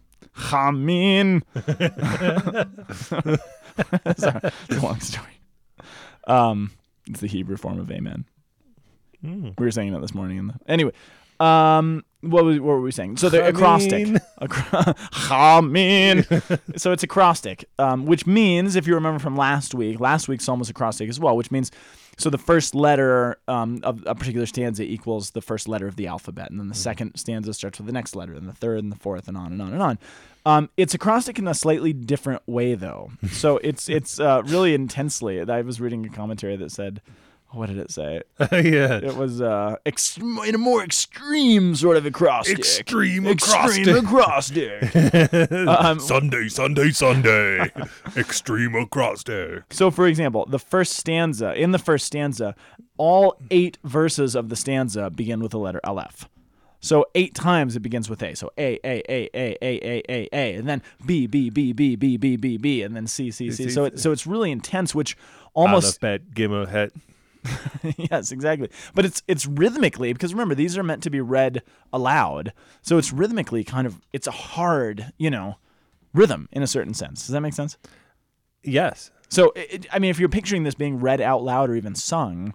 Sorry, 4.17 4.41
it's 4.69 4.77
a 4.77 4.81
long 4.81 5.01
story. 5.01 5.41
Um, 6.27 6.73
it's 7.07 7.21
the 7.21 7.27
Hebrew 7.27 7.57
form 7.57 7.79
of 7.79 7.91
amen. 7.91 8.25
Mm. 9.25 9.59
We 9.59 9.67
were 9.67 9.71
saying 9.71 9.93
that 9.93 10.01
this 10.01 10.15
morning. 10.15 10.39
In 10.39 10.47
the, 10.49 10.55
anyway, 10.69 10.93
um, 11.41 12.05
what, 12.21 12.45
was, 12.45 12.59
what 12.61 12.67
were 12.67 12.81
we 12.81 12.91
saying? 12.93 13.17
So 13.19 13.29
the 13.29 13.47
acrostic. 13.47 14.07
Chamin. 14.07 14.21
Acro- 14.41 14.95
Chamin. 15.13 16.79
so 16.79 16.93
it's 16.93 17.03
acrostic, 17.03 17.65
um, 17.79 18.07
which 18.07 18.27
means, 18.27 18.77
if 18.77 18.87
you 18.87 18.95
remember 18.95 19.19
from 19.19 19.37
last 19.37 19.75
week, 19.75 20.01
last 20.01 20.29
week's 20.29 20.45
psalm 20.45 20.59
was 20.59 20.69
acrostic 20.71 21.09
as 21.09 21.21
well, 21.21 21.37
which 21.37 21.51
means, 21.51 21.71
so 22.17 22.31
the 22.31 22.39
first 22.39 22.75
letter 22.75 23.39
um, 23.47 23.81
of 23.85 24.03
a 24.07 24.15
particular 24.15 24.47
stanza 24.47 24.83
equals 24.83 25.31
the 25.31 25.41
first 25.41 25.69
letter 25.69 25.87
of 25.87 25.95
the 25.97 26.09
alphabet, 26.09 26.51
and 26.51 26.59
then 26.59 26.69
the 26.69 26.75
second 26.75 27.17
stanza 27.17 27.55
starts 27.55 27.79
with 27.79 27.87
the 27.87 27.93
next 27.93 28.17
letter, 28.17 28.35
and 28.35 28.49
the 28.49 28.53
third, 28.53 28.81
and 28.83 28.91
the 28.91 28.97
fourth, 28.97 29.29
and 29.29 29.37
on 29.37 29.53
and 29.53 29.63
on 29.63 29.73
and 29.73 29.83
on. 29.83 29.99
Um, 30.45 30.71
it's 30.77 30.95
acrostic 30.95 31.39
in 31.39 31.47
a 31.47 31.55
slightly 31.55 31.93
different 31.93 32.43
way, 32.47 32.75
though. 32.75 33.13
So 33.31 33.59
it's 33.59 33.89
it's 33.89 34.19
uh, 34.19 34.43
really 34.47 34.75
intensely. 34.75 35.41
I 35.41 35.61
was 35.61 35.81
reading 35.81 36.05
a 36.07 36.09
commentary 36.09 36.57
that 36.57 36.73
said, 36.73 37.01
what 37.51 37.69
did 37.69 37.79
it 37.79 37.91
say? 37.91 38.23
yeah. 38.53 38.99
It 38.99 39.17
was 39.17 39.41
uh, 39.41 39.77
ex- 39.87 40.17
in 40.19 40.55
a 40.55 40.59
more 40.59 40.83
extreme 40.83 41.75
sort 41.75 41.97
of 41.97 42.05
acrostic. 42.05 42.59
Extreme 42.59 43.27
Extreme 43.27 43.89
acrostic. 43.89 44.95
um, 45.53 45.99
Sunday, 46.01 46.49
Sunday, 46.49 46.91
Sunday. 46.91 47.71
Extreme 48.17 48.75
acrostic. 48.75 49.65
So, 49.71 49.91
for 49.91 50.07
example, 50.07 50.47
the 50.47 50.59
first 50.59 50.95
stanza, 50.95 51.55
in 51.55 51.73
the 51.73 51.79
first 51.79 52.07
stanza, 52.07 52.55
all 52.99 53.37
eight 53.51 53.79
verses 53.85 54.35
of 54.35 54.49
the 54.49 54.57
stanza 54.57 55.11
begin 55.11 55.41
with 55.41 55.53
the 55.53 55.59
letter 55.59 55.81
Aleph. 55.85 56.29
So 56.81 57.07
eight 57.17 57.35
times 57.35 57.75
it 57.75 57.81
begins 57.81 58.09
with 58.09 58.23
A. 58.23 58.35
So 58.35 58.53
A 58.57 58.79
A 58.85 59.03
A 59.09 59.29
A 59.35 59.57
A 59.61 59.81
A 59.83 60.03
A 60.09 60.29
A, 60.33 60.55
and 60.55 60.69
then 60.69 60.81
B 61.05 61.27
B 61.27 61.51
B 61.51 61.73
B 61.73 61.97
B 61.97 62.17
B 62.17 62.37
B 62.37 62.57
B, 62.57 62.83
and 62.83 62.95
then 62.95 63.09
C 63.09 63.33
C 63.33 63.51
C. 63.51 63.69
So 63.69 63.87
it, 63.87 63.99
so 63.99 64.13
it's 64.13 64.29
really 64.29 64.53
intense, 64.53 64.95
which 64.95 65.17
Almost 65.55 66.01
almost 66.01 66.01
bet 66.01 66.35
Gimel 66.35 66.69
het. 66.69 66.93
yes, 67.97 68.33
exactly. 68.33 68.71
But 68.95 69.05
it's 69.05 69.23
it's 69.29 69.47
rhythmically 69.47 70.13
because 70.13 70.35
remember 70.35 70.55
these 70.55 70.77
are 70.77 70.83
meant 70.83 71.03
to 71.05 71.11
be 71.11 71.21
read 71.21 71.63
aloud, 71.93 72.53
so 72.83 72.99
it's 72.99 73.13
rhythmically 73.13 73.65
kind 73.65 73.87
of 73.87 74.01
it's 74.13 74.27
a 74.27 74.33
hard 74.33 75.13
you 75.19 75.31
know 75.31 75.57
rhythm 76.15 76.49
in 76.53 76.63
a 76.63 76.67
certain 76.67 76.95
sense. 76.95 77.27
Does 77.27 77.33
that 77.33 77.41
make 77.41 77.55
sense? 77.55 77.77
Yes. 78.63 79.11
So 79.29 79.53
it, 79.55 79.87
I 79.93 79.99
mean, 79.99 80.11
if 80.11 80.19
you're 80.19 80.29
picturing 80.29 80.65
this 80.65 80.75
being 80.75 80.99
read 81.01 81.21
out 81.21 81.43
loud 81.43 81.71
or 81.71 81.77
even 81.77 81.95
sung, 81.95 82.55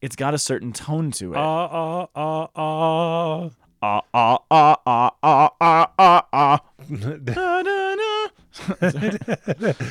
it's 0.00 0.16
got 0.16 0.34
a 0.34 0.38
certain 0.38 0.72
tone 0.72 1.10
to 1.12 1.34
it. 1.34 1.36
Ah 1.36 1.68
ah 1.72 2.08
ah 2.14 2.48
ah. 2.54 3.50
ah 3.82 4.02
ah 4.14 4.38
ah 4.50 4.76
ah 4.86 5.10
ah 5.22 5.50
ah 5.60 5.90
ah 5.98 6.22
ah. 6.32 6.60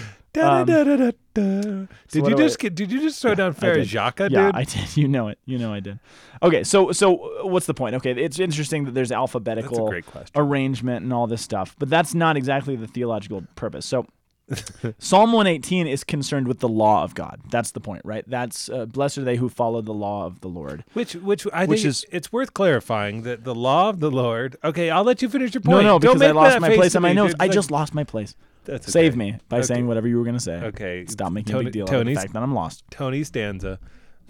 Um, 0.35 0.65
da, 0.65 0.83
da, 0.83 0.95
da. 0.95 0.95
Da, 0.95 0.95
da, 0.95 0.95
da, 0.97 1.11
da, 1.11 1.11
da. 1.33 1.85
Did 2.09 2.27
you 2.27 2.35
just 2.35 2.59
get? 2.59 2.75
Did 2.75 2.91
you 2.91 2.99
just 3.01 3.21
throw 3.21 3.35
down 3.35 3.51
I 3.51 3.53
Jaka, 3.53 3.85
Farajaka, 3.85 4.31
Yeah. 4.31 4.51
I 4.53 4.63
did. 4.63 4.97
You 4.97 5.07
know 5.07 5.27
it. 5.27 5.39
You 5.45 5.57
know 5.57 5.73
I 5.73 5.79
did. 5.79 5.99
Okay, 6.41 6.63
so 6.63 6.91
so 6.91 7.41
uh, 7.41 7.47
what's 7.47 7.65
the 7.65 7.73
point? 7.73 7.95
Okay, 7.95 8.11
it's 8.11 8.39
interesting 8.39 8.85
that 8.85 8.93
there's 8.93 9.11
alphabetical 9.11 9.93
arrangement 10.35 11.03
and 11.03 11.13
all 11.13 11.27
this 11.27 11.41
stuff, 11.41 11.75
but 11.79 11.89
that's 11.89 12.13
not 12.13 12.37
exactly 12.37 12.75
the 12.75 12.87
theological 12.87 13.43
purpose. 13.55 13.85
So 13.85 14.05
Psalm 14.99 15.31
118 15.31 15.87
is 15.87 16.03
concerned 16.03 16.47
with 16.47 16.59
the 16.59 16.67
law 16.67 17.03
of 17.03 17.15
God. 17.15 17.39
That's 17.49 17.71
the 17.71 17.79
point, 17.79 18.01
right? 18.05 18.23
That's 18.29 18.69
uh, 18.69 18.85
blessed 18.85 19.19
are 19.19 19.23
they 19.23 19.37
who 19.37 19.47
follow 19.49 19.81
the 19.81 19.93
law 19.93 20.25
of 20.25 20.41
the 20.41 20.49
Lord. 20.49 20.83
Which, 20.93 21.13
which 21.15 21.47
I 21.53 21.65
Which 21.65 21.79
think 21.79 21.87
is- 21.89 22.05
it's 22.11 22.31
worth 22.31 22.53
clarifying 22.53 23.23
that 23.23 23.43
the 23.45 23.55
law 23.55 23.89
of 23.89 23.99
the 23.99 24.11
Lord. 24.11 24.57
Okay, 24.63 24.89
I'll 24.89 25.03
let 25.05 25.21
you 25.21 25.29
finish 25.29 25.53
your 25.53 25.61
No, 25.65 25.71
point. 25.71 25.83
no, 25.85 25.99
Don't 25.99 26.13
because 26.15 26.21
I 26.21 26.31
lost 26.31 26.59
my 26.59 26.75
place 26.75 26.95
on 26.95 27.01
my 27.01 27.13
notes. 27.13 27.33
I 27.39 27.47
just 27.47 27.71
lost 27.71 27.93
my 27.93 28.03
place. 28.03 28.35
that's 28.65 28.91
Save 28.91 29.15
me 29.15 29.37
by 29.49 29.57
Okay. 29.57 29.65
saying 29.67 29.87
whatever 29.87 30.07
you 30.07 30.17
were 30.17 30.23
going 30.25 30.35
to 30.37 30.41
say. 30.43 30.55
Okay, 30.55 31.05
Stop 31.07 31.31
making 31.31 31.51
a 31.53 31.57
Tony- 31.57 31.65
big 31.65 31.73
deal 31.73 31.83
out 31.89 31.93
of 32.01 32.05
the 32.05 32.15
fact 32.15 32.33
that 32.33 32.43
I'm 32.43 32.53
lost. 32.53 32.83
Tony 32.91 33.23
Stanza. 33.23 33.79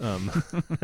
Um, 0.00 0.30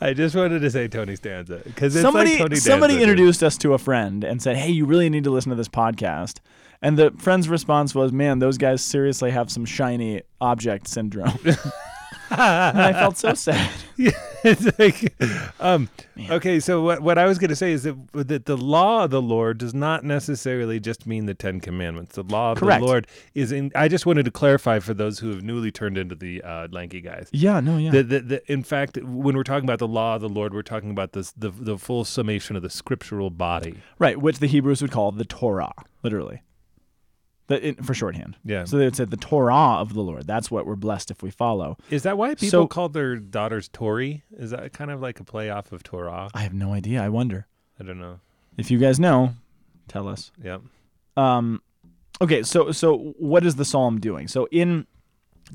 I 0.00 0.12
just 0.14 0.34
wanted 0.34 0.60
to 0.60 0.70
say 0.70 0.88
Tony 0.88 1.14
Stanza 1.14 1.60
because 1.64 1.98
somebody 2.00 2.30
like 2.32 2.38
Tony 2.40 2.56
somebody 2.56 3.00
introduced 3.00 3.42
us 3.42 3.56
to 3.58 3.74
a 3.74 3.78
friend 3.78 4.24
and 4.24 4.42
said, 4.42 4.56
"Hey, 4.56 4.70
you 4.70 4.84
really 4.86 5.08
need 5.10 5.24
to 5.24 5.30
listen 5.30 5.50
to 5.50 5.56
this 5.56 5.68
podcast." 5.68 6.40
And 6.84 6.98
the 6.98 7.12
friend's 7.18 7.48
response 7.48 7.94
was, 7.94 8.12
"Man, 8.12 8.38
those 8.38 8.58
guys 8.58 8.82
seriously 8.82 9.30
have 9.30 9.50
some 9.50 9.64
shiny 9.64 10.22
object 10.40 10.86
syndrome." 10.86 11.38
and 12.30 12.80
I 12.80 12.92
felt 12.92 13.16
so 13.16 13.34
sad. 13.34 13.70
Yeah, 13.96 14.10
it's 14.42 14.76
like, 14.76 15.14
um, 15.60 15.88
okay. 16.28 16.58
So 16.58 16.82
what 16.82 17.00
what 17.00 17.16
I 17.16 17.26
was 17.26 17.38
going 17.38 17.50
to 17.50 17.54
say 17.54 17.70
is 17.70 17.84
that 17.84 17.94
that 18.12 18.44
the 18.44 18.56
law 18.56 19.04
of 19.04 19.12
the 19.12 19.22
Lord 19.22 19.58
does 19.58 19.72
not 19.72 20.02
necessarily 20.02 20.80
just 20.80 21.06
mean 21.06 21.26
the 21.26 21.34
Ten 21.34 21.60
Commandments. 21.60 22.16
The 22.16 22.24
law 22.24 22.50
of 22.50 22.58
Correct. 22.58 22.80
the 22.80 22.86
Lord 22.88 23.06
is 23.36 23.52
in. 23.52 23.70
I 23.76 23.86
just 23.86 24.04
wanted 24.04 24.24
to 24.24 24.32
clarify 24.32 24.80
for 24.80 24.94
those 24.94 25.20
who 25.20 25.30
have 25.30 25.44
newly 25.44 25.70
turned 25.70 25.96
into 25.96 26.16
the 26.16 26.42
uh, 26.42 26.66
lanky 26.72 27.00
guys. 27.00 27.28
Yeah, 27.30 27.60
no, 27.60 27.76
yeah. 27.78 27.92
The, 27.92 28.02
the, 28.02 28.20
the, 28.20 28.52
in 28.52 28.64
fact, 28.64 28.98
when 29.00 29.36
we're 29.36 29.44
talking 29.44 29.64
about 29.64 29.78
the 29.78 29.86
law 29.86 30.16
of 30.16 30.20
the 30.20 30.28
Lord, 30.28 30.54
we're 30.54 30.62
talking 30.62 30.90
about 30.90 31.12
this 31.12 31.30
the 31.36 31.50
the 31.50 31.78
full 31.78 32.04
summation 32.04 32.56
of 32.56 32.62
the 32.62 32.70
scriptural 32.70 33.30
body. 33.30 33.76
right, 34.00 34.20
which 34.20 34.40
the 34.40 34.48
Hebrews 34.48 34.82
would 34.82 34.90
call 34.90 35.12
the 35.12 35.24
Torah, 35.24 35.72
literally. 36.02 36.42
The, 37.46 37.68
it, 37.68 37.84
for 37.84 37.92
shorthand. 37.92 38.36
Yeah. 38.44 38.64
So 38.64 38.78
they 38.78 38.84
would 38.86 38.96
say 38.96 39.04
the 39.04 39.18
Torah 39.18 39.54
of 39.78 39.92
the 39.92 40.00
Lord. 40.00 40.26
That's 40.26 40.50
what 40.50 40.64
we're 40.66 40.76
blessed 40.76 41.10
if 41.10 41.22
we 41.22 41.30
follow. 41.30 41.76
Is 41.90 42.02
that 42.04 42.16
why 42.16 42.30
people 42.34 42.48
So- 42.48 42.66
call 42.66 42.88
their 42.88 43.16
daughters 43.16 43.68
Tori? 43.68 44.22
Is 44.32 44.50
that 44.50 44.72
kind 44.72 44.90
of 44.90 45.02
like 45.02 45.20
a 45.20 45.24
play 45.24 45.50
off 45.50 45.70
of 45.70 45.82
Torah? 45.82 46.30
I 46.32 46.40
have 46.40 46.54
no 46.54 46.72
idea. 46.72 47.02
I 47.02 47.10
wonder. 47.10 47.46
I 47.78 47.84
don't 47.84 47.98
know. 47.98 48.20
If 48.56 48.70
you 48.70 48.78
guys 48.78 48.98
know, 48.98 49.34
tell 49.88 50.08
us. 50.08 50.30
Yep. 50.42 50.62
Um, 51.18 51.60
okay, 52.20 52.42
so 52.42 52.72
so 52.72 53.14
what 53.18 53.44
is 53.44 53.56
the 53.56 53.64
psalm 53.64 54.00
doing? 54.00 54.26
So 54.28 54.48
in 54.50 54.86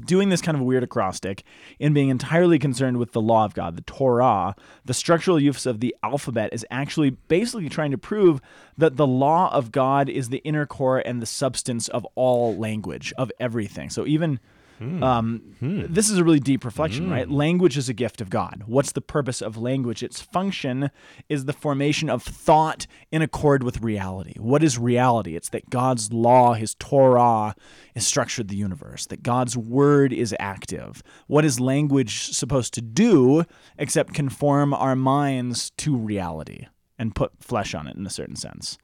doing 0.05 0.29
this 0.29 0.41
kind 0.41 0.57
of 0.57 0.63
weird 0.63 0.83
acrostic, 0.83 1.43
in 1.79 1.93
being 1.93 2.09
entirely 2.09 2.59
concerned 2.59 2.97
with 2.97 3.11
the 3.11 3.21
law 3.21 3.45
of 3.45 3.53
God, 3.53 3.75
the 3.75 3.81
Torah, 3.81 4.55
the 4.85 4.93
structural 4.93 5.39
use 5.39 5.65
of 5.65 5.79
the 5.79 5.95
alphabet 6.03 6.49
is 6.53 6.65
actually 6.69 7.11
basically 7.11 7.69
trying 7.69 7.91
to 7.91 7.97
prove 7.97 8.41
that 8.77 8.97
the 8.97 9.07
law 9.07 9.53
of 9.53 9.71
God 9.71 10.09
is 10.09 10.29
the 10.29 10.39
inner 10.39 10.65
core 10.65 10.99
and 10.99 11.21
the 11.21 11.25
substance 11.25 11.87
of 11.87 12.05
all 12.15 12.55
language, 12.55 13.13
of 13.17 13.31
everything. 13.39 13.89
So 13.89 14.05
even 14.05 14.39
Hmm. 14.79 15.03
um, 15.03 15.41
hmm. 15.59 15.83
this 15.89 16.09
is 16.09 16.17
a 16.17 16.23
really 16.23 16.39
deep 16.39 16.63
reflection, 16.63 17.05
hmm. 17.05 17.11
right? 17.11 17.29
Language 17.29 17.77
is 17.77 17.89
a 17.89 17.93
gift 17.93 18.21
of 18.21 18.29
God. 18.29 18.63
What's 18.65 18.93
the 18.93 19.01
purpose 19.01 19.41
of 19.41 19.57
language? 19.57 20.01
Its 20.01 20.21
function 20.21 20.89
is 21.27 21.45
the 21.45 21.53
formation 21.53 22.09
of 22.09 22.23
thought 22.23 22.87
in 23.11 23.21
accord 23.21 23.61
with 23.61 23.81
reality. 23.81 24.35
What 24.37 24.63
is 24.63 24.77
reality? 24.77 25.35
It's 25.35 25.49
that 25.49 25.69
God's 25.69 26.13
law, 26.13 26.53
His 26.53 26.75
Torah, 26.75 27.55
is 27.93 28.07
structured 28.07 28.47
the 28.47 28.55
universe, 28.55 29.05
that 29.07 29.21
God's 29.21 29.57
word 29.57 30.13
is 30.13 30.33
active. 30.39 31.03
What 31.27 31.43
is 31.43 31.59
language 31.59 32.33
supposed 32.33 32.73
to 32.75 32.81
do 32.81 33.43
except 33.77 34.13
conform 34.13 34.73
our 34.73 34.95
minds 34.95 35.71
to 35.71 35.95
reality 35.97 36.67
and 36.97 37.13
put 37.13 37.31
flesh 37.41 37.73
on 37.73 37.85
it 37.87 37.97
in 37.97 38.05
a 38.05 38.09
certain 38.09 38.37
sense? 38.37 38.77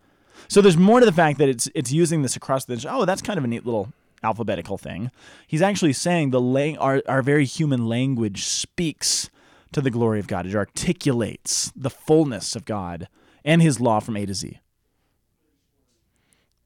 So 0.49 0.59
there's 0.61 0.77
more 0.77 0.99
to 0.99 1.05
the 1.05 1.13
fact 1.13 1.37
that 1.39 1.47
it's 1.47 1.69
it's 1.73 1.93
using 1.93 2.21
this 2.21 2.35
across 2.35 2.65
the 2.65 2.85
oh 2.89 3.05
that's 3.05 3.21
kind 3.21 3.37
of 3.37 3.45
a 3.45 3.47
neat 3.47 3.65
little 3.65 3.93
alphabetical 4.25 4.77
thing. 4.77 5.11
He's 5.47 5.61
actually 5.61 5.93
saying 5.93 6.31
the 6.31 6.41
lang- 6.41 6.77
our 6.79 7.01
our 7.07 7.21
very 7.21 7.45
human 7.45 7.87
language 7.87 8.43
speaks 8.43 9.29
to 9.71 9.81
the 9.81 9.91
glory 9.91 10.19
of 10.19 10.27
God. 10.27 10.45
It 10.45 10.55
articulates 10.55 11.71
the 11.75 11.89
fullness 11.89 12.55
of 12.55 12.65
God 12.65 13.07
and 13.43 13.61
His 13.61 13.79
law 13.79 13.99
from 13.99 14.17
A 14.17 14.25
to 14.25 14.33
Z. 14.33 14.59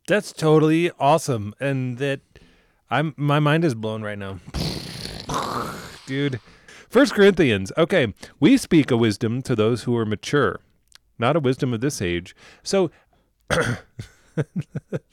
That's 0.08 0.32
totally 0.32 0.90
awesome, 1.00 1.54
and 1.60 1.98
that 2.00 2.22
I'm 2.90 3.14
my 3.18 3.40
mind 3.40 3.66
is 3.66 3.76
blown 3.76 4.02
right 4.02 4.18
now, 4.18 4.40
dude. 6.08 6.40
First 6.90 7.14
Corinthians. 7.14 7.72
Okay, 7.78 8.14
we 8.40 8.58
speak 8.58 8.90
a 8.90 8.98
wisdom 8.98 9.44
to 9.44 9.56
those 9.56 9.84
who 9.84 9.96
are 9.98 10.06
mature, 10.06 10.60
not 11.20 11.36
a 11.36 11.40
wisdom 11.40 11.74
of 11.74 11.82
this 11.82 12.02
age. 12.02 12.36
So. 12.64 12.90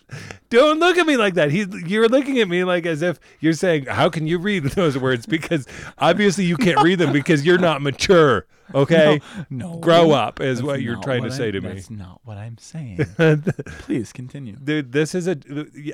Don't 0.50 0.78
look 0.78 0.96
at 0.98 1.06
me 1.06 1.16
like 1.16 1.34
that. 1.34 1.50
He's 1.50 1.66
you're 1.86 2.08
looking 2.08 2.38
at 2.38 2.48
me 2.48 2.62
like 2.64 2.86
as 2.86 3.02
if 3.02 3.18
you're 3.40 3.52
saying, 3.52 3.86
"How 3.86 4.08
can 4.08 4.26
you 4.26 4.38
read 4.38 4.64
those 4.74 4.96
words?" 4.96 5.26
Because 5.26 5.66
obviously 5.98 6.44
you 6.44 6.56
can't 6.56 6.80
read 6.82 6.98
them 6.98 7.12
because 7.12 7.44
you're 7.44 7.58
not 7.58 7.82
mature. 7.82 8.46
Okay, 8.74 9.20
No, 9.48 9.76
grow 9.78 10.10
up 10.10 10.40
is 10.40 10.60
what 10.60 10.82
you're 10.82 11.00
trying 11.00 11.22
to 11.22 11.30
say 11.30 11.44
I'm- 11.44 11.52
to 11.52 11.60
me. 11.60 11.68
That's 11.74 11.88
not 11.88 12.20
what 12.24 12.36
I'm 12.36 12.58
saying. 12.58 12.98
Please 13.78 14.12
continue. 14.12 14.56
Dude, 14.56 14.90
this 14.90 15.14
is 15.14 15.28
a. 15.28 15.36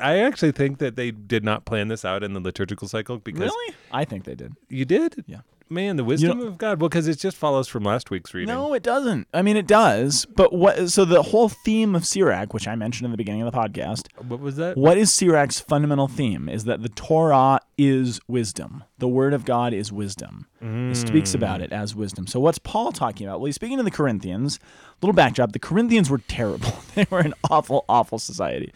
I 0.01 0.21
actually 0.21 0.53
think 0.53 0.79
that 0.79 0.97
they 0.97 1.11
did 1.11 1.45
not 1.45 1.67
plan 1.67 1.88
this 1.88 2.03
out 2.03 2.23
in 2.23 2.33
the 2.33 2.41
liturgical 2.41 2.88
cycle 2.88 3.19
because 3.19 3.41
Really? 3.43 3.75
I 3.91 4.07
think 4.07 4.25
they 4.25 4.35
did. 4.35 4.55
you 4.71 4.87
did. 4.87 5.23
Yeah. 5.27 5.41
Man, 5.73 5.97
the 5.97 6.05
wisdom 6.05 6.41
of 6.41 6.59
God. 6.59 6.81
Well, 6.81 6.89
because 6.89 7.09
it 7.09 7.19
just 7.19 7.37
follows 7.37 7.69
from 7.69 7.85
last 7.85 8.11
week's 8.11 8.35
reading. 8.35 8.55
No, 8.55 8.75
it 8.75 8.83
doesn't. 8.83 9.27
I 9.33 9.43
mean, 9.43 9.57
it 9.57 9.67
does. 9.67 10.27
But 10.27 10.53
what? 10.53 10.91
So 10.91 11.05
the 11.05 11.23
whole 11.23 11.49
theme 11.49 11.95
of 11.95 12.07
Sirach, 12.07 12.53
which 12.53 12.69
I 12.69 12.75
mentioned 12.75 13.07
in 13.07 13.11
the 13.11 13.17
beginning 13.17 13.43
of 13.43 13.51
the 13.51 13.59
podcast, 13.59 14.09
What 14.27 14.41
was 14.41 14.57
that? 14.57 14.77
What 14.77 14.99
is 14.99 15.13
Sirach's 15.13 15.61
fundamental 15.61 16.09
theme? 16.09 16.49
Is 16.49 16.65
that 16.65 16.83
the 16.83 16.89
Torah 16.89 17.61
is 17.79 18.21
wisdom. 18.29 18.85
The 18.99 19.09
Word 19.09 19.35
of 19.35 19.45
God 19.45 19.73
is 19.73 19.91
wisdom. 19.91 20.47
He 20.61 20.95
speaks 20.95 21.35
about 21.35 21.61
mm. 21.61 21.65
it 21.65 21.73
as 21.73 21.97
wisdom. 21.97 22.29
So 22.29 22.39
what's 22.39 22.59
Paul 22.59 22.93
talking 22.93 23.27
about? 23.27 23.41
Well, 23.41 23.47
he's 23.47 23.57
speaking 23.57 23.79
to 23.79 23.83
the 23.83 23.91
Corinthians. 23.91 24.61
Little 25.01 25.15
backdrop: 25.15 25.53
the 25.53 25.59
Corinthians 25.59 26.09
were 26.09 26.19
terrible. 26.19 26.73
they 26.95 27.07
were 27.11 27.21
an 27.21 27.35
awful, 27.51 27.85
awful 27.89 28.19
society. 28.19 28.73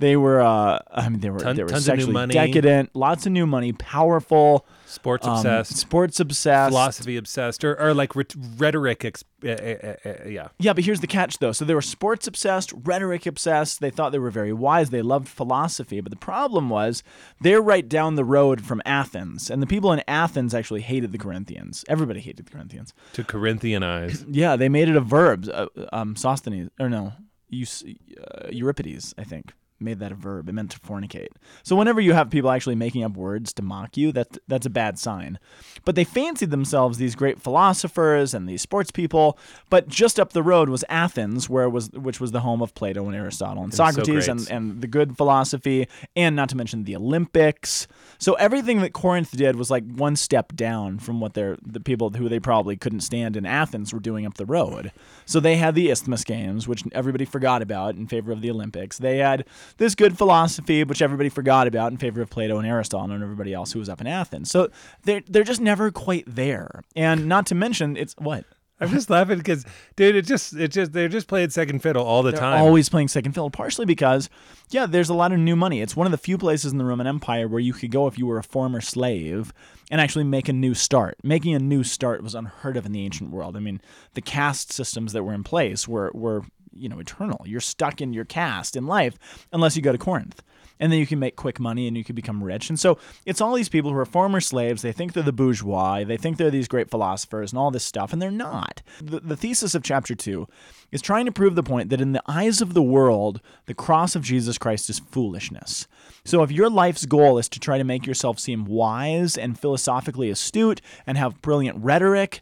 They 0.00 0.16
were, 0.16 0.40
uh, 0.40 0.78
I 0.92 1.08
mean, 1.08 1.20
they 1.20 1.30
were 1.30 1.38
Ton- 1.40 1.56
they 1.56 1.64
were 1.64 1.68
tons 1.70 1.88
of 1.88 1.94
new 1.96 2.00
sexually 2.02 2.12
money. 2.12 2.32
decadent, 2.34 2.94
lots 2.94 3.26
of 3.26 3.32
new 3.32 3.46
money, 3.46 3.72
powerful, 3.72 4.64
Sports 4.86 5.26
um, 5.26 5.34
obsessed, 5.34 5.76
sports 5.76 6.20
obsessed, 6.20 6.70
philosophy 6.70 7.16
obsessed, 7.16 7.62
or, 7.64 7.78
or 7.78 7.92
like 7.94 8.10
rhet- 8.14 8.34
rhetoric. 8.58 9.04
Ex- 9.04 9.24
uh, 9.44 9.48
uh, 9.50 9.52
uh, 9.52 10.08
uh, 10.08 10.28
yeah. 10.28 10.48
Yeah, 10.58 10.72
but 10.72 10.84
here's 10.84 11.00
the 11.00 11.06
catch 11.06 11.38
though. 11.38 11.52
So 11.52 11.64
they 11.64 11.74
were 11.74 11.82
sports 11.82 12.26
obsessed, 12.26 12.72
rhetoric 12.84 13.26
obsessed. 13.26 13.80
They 13.80 13.90
thought 13.90 14.12
they 14.12 14.18
were 14.18 14.30
very 14.30 14.52
wise. 14.52 14.90
They 14.90 15.02
loved 15.02 15.28
philosophy. 15.28 16.00
But 16.00 16.10
the 16.10 16.16
problem 16.16 16.70
was 16.70 17.02
they're 17.40 17.60
right 17.60 17.86
down 17.88 18.14
the 18.14 18.24
road 18.24 18.60
from 18.64 18.80
Athens. 18.86 19.50
And 19.50 19.60
the 19.60 19.66
people 19.66 19.92
in 19.92 20.02
Athens 20.08 20.54
actually 20.54 20.80
hated 20.82 21.12
the 21.12 21.18
Corinthians. 21.18 21.84
Everybody 21.88 22.20
hated 22.20 22.46
the 22.46 22.50
Corinthians. 22.50 22.94
To 23.14 23.24
Corinthianize. 23.24 24.24
Yeah, 24.30 24.56
they 24.56 24.68
made 24.68 24.88
it 24.88 24.96
a 24.96 25.00
verb. 25.00 25.48
Uh, 25.52 25.66
um, 25.92 26.14
Sosthenes, 26.16 26.70
or 26.80 26.88
no, 26.88 27.12
Eus- 27.50 27.84
uh, 27.84 28.48
Euripides, 28.50 29.14
I 29.18 29.24
think. 29.24 29.52
Made 29.80 29.98
that 30.00 30.12
a 30.12 30.14
verb. 30.14 30.48
It 30.48 30.52
meant 30.52 30.70
to 30.72 30.80
fornicate. 30.80 31.28
So 31.62 31.76
whenever 31.76 32.00
you 32.00 32.12
have 32.12 32.30
people 32.30 32.50
actually 32.50 32.74
making 32.74 33.04
up 33.04 33.16
words 33.16 33.52
to 33.54 33.62
mock 33.62 33.96
you, 33.96 34.12
that 34.12 34.38
that's 34.48 34.66
a 34.66 34.70
bad 34.70 34.98
sign. 34.98 35.38
But 35.84 35.94
they 35.94 36.04
fancied 36.04 36.50
themselves 36.50 36.98
these 36.98 37.14
great 37.14 37.40
philosophers 37.40 38.34
and 38.34 38.48
these 38.48 38.62
sports 38.62 38.90
people. 38.90 39.38
But 39.70 39.88
just 39.88 40.18
up 40.18 40.32
the 40.32 40.42
road 40.42 40.68
was 40.68 40.84
Athens, 40.88 41.48
where 41.48 41.68
was 41.68 41.90
which 41.90 42.20
was 42.20 42.32
the 42.32 42.40
home 42.40 42.62
of 42.62 42.74
Plato 42.74 43.06
and 43.06 43.16
Aristotle 43.16 43.62
and, 43.62 43.72
Socrates 43.72 44.28
and, 44.28 44.48
and 44.50 44.80
the 44.80 44.86
good 44.86 45.16
philosophy, 45.16 45.88
and 46.16 46.36
not 46.36 46.48
to 46.50 46.56
mention 46.56 46.84
the 46.84 46.96
Olympics. 46.96 47.86
So 48.18 48.34
everything 48.34 48.80
that 48.80 48.92
Corinth 48.92 49.30
did 49.30 49.56
was 49.56 49.70
like 49.70 49.84
one 49.84 50.16
step 50.16 50.54
down 50.54 50.98
from 50.98 51.20
what 51.20 51.34
they're 51.34 51.56
the 51.64 51.80
people 51.80 52.10
who 52.10 52.28
they 52.28 52.40
probably 52.40 52.76
couldn't 52.76 53.00
stand 53.00 53.36
in 53.36 53.46
Athens 53.46 53.92
were 53.92 54.00
doing 54.00 54.26
up 54.26 54.34
the 54.34 54.46
road. 54.46 54.92
So 55.26 55.40
they 55.40 55.56
had 55.56 55.74
the 55.74 55.90
Isthmus 55.90 56.24
Games, 56.24 56.66
which 56.66 56.84
everybody 56.92 57.24
forgot 57.24 57.62
about 57.62 57.96
in 57.96 58.06
favor 58.06 58.32
of 58.32 58.40
the 58.40 58.50
Olympics. 58.50 58.98
They 58.98 59.18
had 59.18 59.44
this 59.76 59.94
good 59.94 60.18
philosophy, 60.18 60.82
which 60.84 61.02
everybody 61.02 61.28
forgot 61.28 61.66
about 61.66 61.92
in 61.92 61.98
favor 61.98 62.20
of 62.20 62.30
Plato 62.30 62.58
and 62.58 62.66
Aristotle 62.66 63.12
and 63.12 63.22
everybody 63.22 63.52
else 63.52 63.72
who 63.72 63.78
was 63.78 63.88
up 63.88 64.00
in 64.00 64.06
Athens. 64.06 64.50
So 64.50 64.70
they're 65.04 65.22
they're 65.28 65.44
just 65.44 65.60
never 65.60 65.90
quite 65.90 66.24
there. 66.26 66.82
And 66.96 67.26
not 67.26 67.46
to 67.46 67.54
mention, 67.54 67.96
it's 67.96 68.14
what 68.18 68.44
I'm 68.80 68.90
just 68.90 69.10
laughing 69.10 69.38
because, 69.38 69.64
dude, 69.96 70.14
it 70.14 70.22
just, 70.22 70.54
it 70.54 70.68
just, 70.68 70.92
they're 70.92 71.08
just 71.08 71.26
playing 71.26 71.50
second 71.50 71.80
fiddle 71.80 72.04
all 72.04 72.22
the 72.22 72.30
They're 72.30 72.40
time. 72.40 72.62
always 72.62 72.88
playing 72.88 73.08
second 73.08 73.32
fiddle, 73.32 73.50
partially 73.50 73.86
because, 73.86 74.30
yeah, 74.70 74.86
there's 74.86 75.08
a 75.08 75.14
lot 75.14 75.32
of 75.32 75.38
new 75.38 75.56
money. 75.56 75.80
It's 75.80 75.96
one 75.96 76.06
of 76.06 76.12
the 76.12 76.18
few 76.18 76.38
places 76.38 76.70
in 76.70 76.78
the 76.78 76.84
Roman 76.84 77.06
Empire 77.06 77.48
where 77.48 77.60
you 77.60 77.72
could 77.72 77.90
go 77.90 78.06
if 78.06 78.18
you 78.18 78.26
were 78.26 78.38
a 78.38 78.42
former 78.44 78.80
slave 78.80 79.52
and 79.90 80.00
actually 80.00 80.24
make 80.24 80.48
a 80.48 80.52
new 80.52 80.74
start. 80.74 81.16
Making 81.24 81.54
a 81.54 81.58
new 81.58 81.82
start 81.82 82.22
was 82.22 82.36
unheard 82.36 82.76
of 82.76 82.86
in 82.86 82.92
the 82.92 83.04
ancient 83.04 83.30
world. 83.30 83.56
I 83.56 83.60
mean, 83.60 83.80
the 84.14 84.20
caste 84.22 84.72
systems 84.72 85.12
that 85.12 85.24
were 85.24 85.34
in 85.34 85.42
place 85.42 85.88
were 85.88 86.12
were 86.14 86.44
you 86.78 86.88
know 86.88 86.98
eternal. 86.98 87.42
You're 87.44 87.60
stuck 87.60 88.00
in 88.00 88.12
your 88.12 88.24
caste 88.24 88.76
in 88.76 88.86
life 88.86 89.18
unless 89.52 89.76
you 89.76 89.82
go 89.82 89.92
to 89.92 89.98
Corinth. 89.98 90.42
And 90.80 90.92
then 90.92 91.00
you 91.00 91.08
can 91.08 91.18
make 91.18 91.34
quick 91.34 91.58
money 91.58 91.88
and 91.88 91.96
you 91.96 92.04
can 92.04 92.14
become 92.14 92.44
rich. 92.44 92.68
And 92.68 92.78
so 92.78 92.98
it's 93.26 93.40
all 93.40 93.54
these 93.54 93.68
people 93.68 93.90
who 93.90 93.98
are 93.98 94.04
former 94.04 94.40
slaves. 94.40 94.80
They 94.80 94.92
think 94.92 95.12
they're 95.12 95.24
the 95.24 95.32
bourgeois. 95.32 96.04
They 96.04 96.16
think 96.16 96.36
they're 96.36 96.52
these 96.52 96.68
great 96.68 96.88
philosophers 96.88 97.50
and 97.50 97.58
all 97.58 97.72
this 97.72 97.84
stuff, 97.84 98.12
and 98.12 98.22
they're 98.22 98.30
not. 98.30 98.80
The, 99.02 99.18
the 99.18 99.36
thesis 99.36 99.74
of 99.74 99.82
chapter 99.82 100.14
two 100.14 100.46
is 100.92 101.02
trying 101.02 101.26
to 101.26 101.32
prove 101.32 101.56
the 101.56 101.64
point 101.64 101.90
that 101.90 102.00
in 102.00 102.12
the 102.12 102.22
eyes 102.28 102.60
of 102.60 102.74
the 102.74 102.82
world, 102.82 103.40
the 103.66 103.74
cross 103.74 104.14
of 104.14 104.22
Jesus 104.22 104.56
Christ 104.56 104.88
is 104.88 105.00
foolishness. 105.00 105.88
So 106.24 106.44
if 106.44 106.52
your 106.52 106.70
life's 106.70 107.06
goal 107.06 107.38
is 107.38 107.48
to 107.48 107.58
try 107.58 107.78
to 107.78 107.84
make 107.84 108.06
yourself 108.06 108.38
seem 108.38 108.64
wise 108.64 109.36
and 109.36 109.58
philosophically 109.58 110.30
astute 110.30 110.80
and 111.08 111.18
have 111.18 111.42
brilliant 111.42 111.82
rhetoric, 111.82 112.40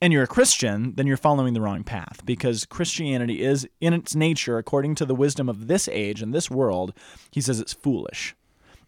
and 0.00 0.12
you're 0.12 0.22
a 0.22 0.28
Christian, 0.28 0.94
then 0.94 1.06
you're 1.06 1.16
following 1.16 1.52
the 1.52 1.60
wrong 1.60 1.84
path 1.84 2.24
because 2.24 2.64
Christianity 2.64 3.42
is, 3.42 3.68
in 3.80 3.92
its 3.92 4.14
nature, 4.14 4.58
according 4.58 4.94
to 4.96 5.04
the 5.04 5.14
wisdom 5.14 5.48
of 5.48 5.66
this 5.66 5.88
age 5.88 6.22
and 6.22 6.32
this 6.32 6.50
world, 6.50 6.94
he 7.30 7.40
says 7.40 7.60
it's 7.60 7.72
foolish. 7.72 8.34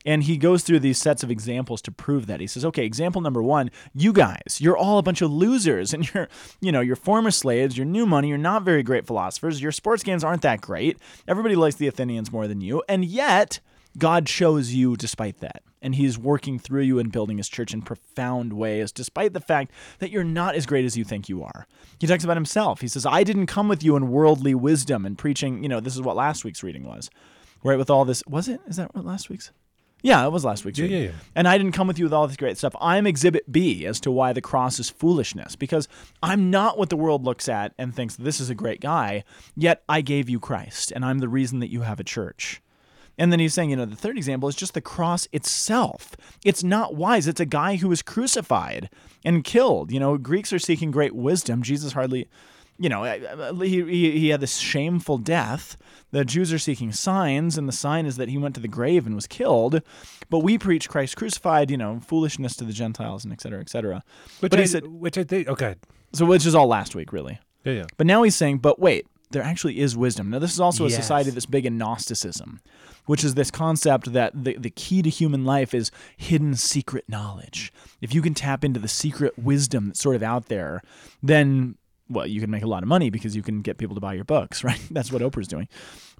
And 0.04 0.24
he 0.24 0.36
goes 0.36 0.64
through 0.64 0.80
these 0.80 0.98
sets 0.98 1.22
of 1.22 1.30
examples 1.30 1.80
to 1.82 1.92
prove 1.92 2.26
that. 2.26 2.40
He 2.40 2.46
says, 2.46 2.64
okay, 2.64 2.84
example 2.84 3.20
number 3.20 3.42
one, 3.42 3.70
you 3.94 4.12
guys, 4.12 4.58
you're 4.58 4.76
all 4.76 4.98
a 4.98 5.02
bunch 5.02 5.22
of 5.22 5.30
losers 5.30 5.94
and 5.94 6.12
you're, 6.12 6.28
you 6.60 6.72
know, 6.72 6.80
you're 6.80 6.96
former 6.96 7.30
slaves, 7.30 7.76
you're 7.76 7.84
new 7.84 8.06
money, 8.06 8.28
you're 8.28 8.38
not 8.38 8.64
very 8.64 8.82
great 8.82 9.06
philosophers, 9.06 9.62
your 9.62 9.70
sports 9.70 10.02
games 10.02 10.24
aren't 10.24 10.42
that 10.42 10.60
great. 10.60 10.98
Everybody 11.28 11.54
likes 11.54 11.76
the 11.76 11.86
Athenians 11.86 12.32
more 12.32 12.48
than 12.48 12.60
you. 12.60 12.82
And 12.88 13.04
yet, 13.04 13.60
God 13.96 14.26
chose 14.26 14.72
you 14.72 14.96
despite 14.96 15.38
that. 15.38 15.62
And 15.82 15.96
he's 15.96 16.16
working 16.16 16.58
through 16.60 16.82
you 16.82 16.98
and 17.00 17.10
building 17.10 17.36
his 17.38 17.48
church 17.48 17.74
in 17.74 17.82
profound 17.82 18.52
ways, 18.52 18.92
despite 18.92 19.32
the 19.32 19.40
fact 19.40 19.72
that 19.98 20.10
you're 20.10 20.22
not 20.24 20.54
as 20.54 20.64
great 20.64 20.84
as 20.84 20.96
you 20.96 21.02
think 21.04 21.28
you 21.28 21.42
are. 21.42 21.66
He 21.98 22.06
talks 22.06 22.22
about 22.24 22.36
himself. 22.36 22.80
He 22.80 22.88
says, 22.88 23.04
I 23.04 23.24
didn't 23.24 23.46
come 23.46 23.66
with 23.68 23.82
you 23.82 23.96
in 23.96 24.08
worldly 24.08 24.54
wisdom 24.54 25.04
and 25.04 25.18
preaching, 25.18 25.62
you 25.62 25.68
know, 25.68 25.80
this 25.80 25.94
is 25.96 26.00
what 26.00 26.14
last 26.16 26.44
week's 26.44 26.62
reading 26.62 26.84
was. 26.84 27.10
Right, 27.64 27.78
with 27.78 27.90
all 27.90 28.04
this 28.04 28.22
was 28.26 28.48
it? 28.48 28.60
Is 28.66 28.76
that 28.76 28.94
what 28.94 29.04
last 29.04 29.28
week's? 29.28 29.50
Yeah, 30.04 30.26
it 30.26 30.30
was 30.30 30.44
last 30.44 30.64
week's 30.64 30.80
Yeah, 30.80 30.84
reading. 30.86 31.02
yeah, 31.02 31.08
yeah. 31.10 31.14
And 31.36 31.46
I 31.46 31.56
didn't 31.58 31.72
come 31.72 31.86
with 31.86 31.96
you 31.96 32.04
with 32.04 32.12
all 32.12 32.26
this 32.26 32.36
great 32.36 32.58
stuff. 32.58 32.74
I'm 32.80 33.06
exhibit 33.06 33.50
B 33.52 33.86
as 33.86 34.00
to 34.00 34.10
why 34.10 34.32
the 34.32 34.40
cross 34.40 34.80
is 34.80 34.90
foolishness, 34.90 35.54
because 35.54 35.86
I'm 36.24 36.50
not 36.50 36.76
what 36.76 36.90
the 36.90 36.96
world 36.96 37.22
looks 37.24 37.48
at 37.48 37.72
and 37.78 37.94
thinks 37.94 38.16
this 38.16 38.40
is 38.40 38.50
a 38.50 38.54
great 38.56 38.80
guy, 38.80 39.22
yet 39.56 39.84
I 39.88 40.00
gave 40.00 40.28
you 40.28 40.40
Christ, 40.40 40.90
and 40.90 41.04
I'm 41.04 41.20
the 41.20 41.28
reason 41.28 41.60
that 41.60 41.70
you 41.70 41.82
have 41.82 42.00
a 42.00 42.04
church. 42.04 42.60
And 43.18 43.30
then 43.30 43.40
he's 43.40 43.52
saying, 43.54 43.70
you 43.70 43.76
know, 43.76 43.84
the 43.84 43.96
third 43.96 44.16
example 44.16 44.48
is 44.48 44.56
just 44.56 44.74
the 44.74 44.80
cross 44.80 45.28
itself. 45.32 46.16
It's 46.44 46.64
not 46.64 46.94
wise. 46.94 47.26
It's 47.26 47.40
a 47.40 47.46
guy 47.46 47.76
who 47.76 47.88
was 47.88 48.02
crucified 48.02 48.88
and 49.24 49.44
killed. 49.44 49.92
You 49.92 50.00
know, 50.00 50.16
Greeks 50.16 50.52
are 50.52 50.58
seeking 50.58 50.90
great 50.90 51.14
wisdom. 51.14 51.62
Jesus 51.62 51.92
hardly, 51.92 52.28
you 52.78 52.88
know, 52.88 53.04
he, 53.60 53.82
he, 53.82 54.18
he 54.18 54.28
had 54.30 54.40
this 54.40 54.56
shameful 54.56 55.18
death. 55.18 55.76
The 56.10 56.24
Jews 56.24 56.52
are 56.52 56.58
seeking 56.58 56.90
signs, 56.92 57.56
and 57.56 57.68
the 57.68 57.72
sign 57.72 58.06
is 58.06 58.16
that 58.16 58.28
he 58.28 58.38
went 58.38 58.54
to 58.54 58.60
the 58.60 58.68
grave 58.68 59.06
and 59.06 59.14
was 59.14 59.26
killed. 59.26 59.82
But 60.30 60.40
we 60.40 60.58
preach 60.58 60.88
Christ 60.88 61.16
crucified, 61.16 61.70
you 61.70 61.76
know, 61.76 62.00
foolishness 62.00 62.56
to 62.56 62.64
the 62.64 62.72
Gentiles, 62.72 63.24
and 63.24 63.32
et 63.32 63.40
cetera, 63.40 63.60
et 63.60 63.68
cetera. 63.68 64.02
which 64.40 64.50
but 64.50 64.58
I, 64.58 64.62
he 64.62 64.68
said, 64.68 64.86
which 64.86 65.18
I 65.18 65.24
think, 65.24 65.48
okay, 65.48 65.76
so 66.12 66.24
which 66.24 66.46
is 66.46 66.54
all 66.54 66.66
last 66.66 66.94
week, 66.94 67.12
really. 67.12 67.38
yeah, 67.64 67.72
yeah. 67.72 67.84
But 67.96 68.06
now 68.06 68.22
he's 68.22 68.34
saying, 68.36 68.58
but 68.58 68.78
wait, 68.78 69.06
there 69.32 69.42
actually 69.42 69.80
is 69.80 69.96
wisdom. 69.96 70.30
Now, 70.30 70.38
this 70.38 70.52
is 70.52 70.60
also 70.60 70.84
a 70.84 70.88
Yes. 70.88 70.96
society 70.96 71.30
that's 71.30 71.46
big 71.46 71.66
in 71.66 71.76
Gnosticism, 71.78 72.60
which 73.06 73.24
is 73.24 73.34
this 73.34 73.50
concept 73.50 74.12
that 74.12 74.32
the, 74.44 74.56
the 74.56 74.70
key 74.70 75.02
to 75.02 75.10
human 75.10 75.44
life 75.44 75.74
is 75.74 75.90
hidden 76.16 76.54
secret 76.54 77.04
knowledge. 77.08 77.72
If 78.00 78.14
you 78.14 78.22
can 78.22 78.34
tap 78.34 78.64
into 78.64 78.78
the 78.80 78.88
secret 78.88 79.38
wisdom 79.38 79.86
that's 79.88 80.00
sort 80.00 80.16
of 80.16 80.22
out 80.22 80.46
there, 80.46 80.82
then. 81.22 81.76
Well, 82.10 82.26
you 82.26 82.42
can 82.42 82.50
make 82.50 82.62
a 82.62 82.66
lot 82.66 82.82
of 82.82 82.88
money 82.90 83.08
because 83.08 83.34
you 83.34 83.42
can 83.42 83.62
get 83.62 83.78
people 83.78 83.94
to 83.94 84.00
buy 84.00 84.12
your 84.12 84.24
books, 84.24 84.62
right? 84.68 84.80
That's 84.90 85.10
what 85.10 85.22
Oprah's 85.22 85.48
doing. 85.48 85.66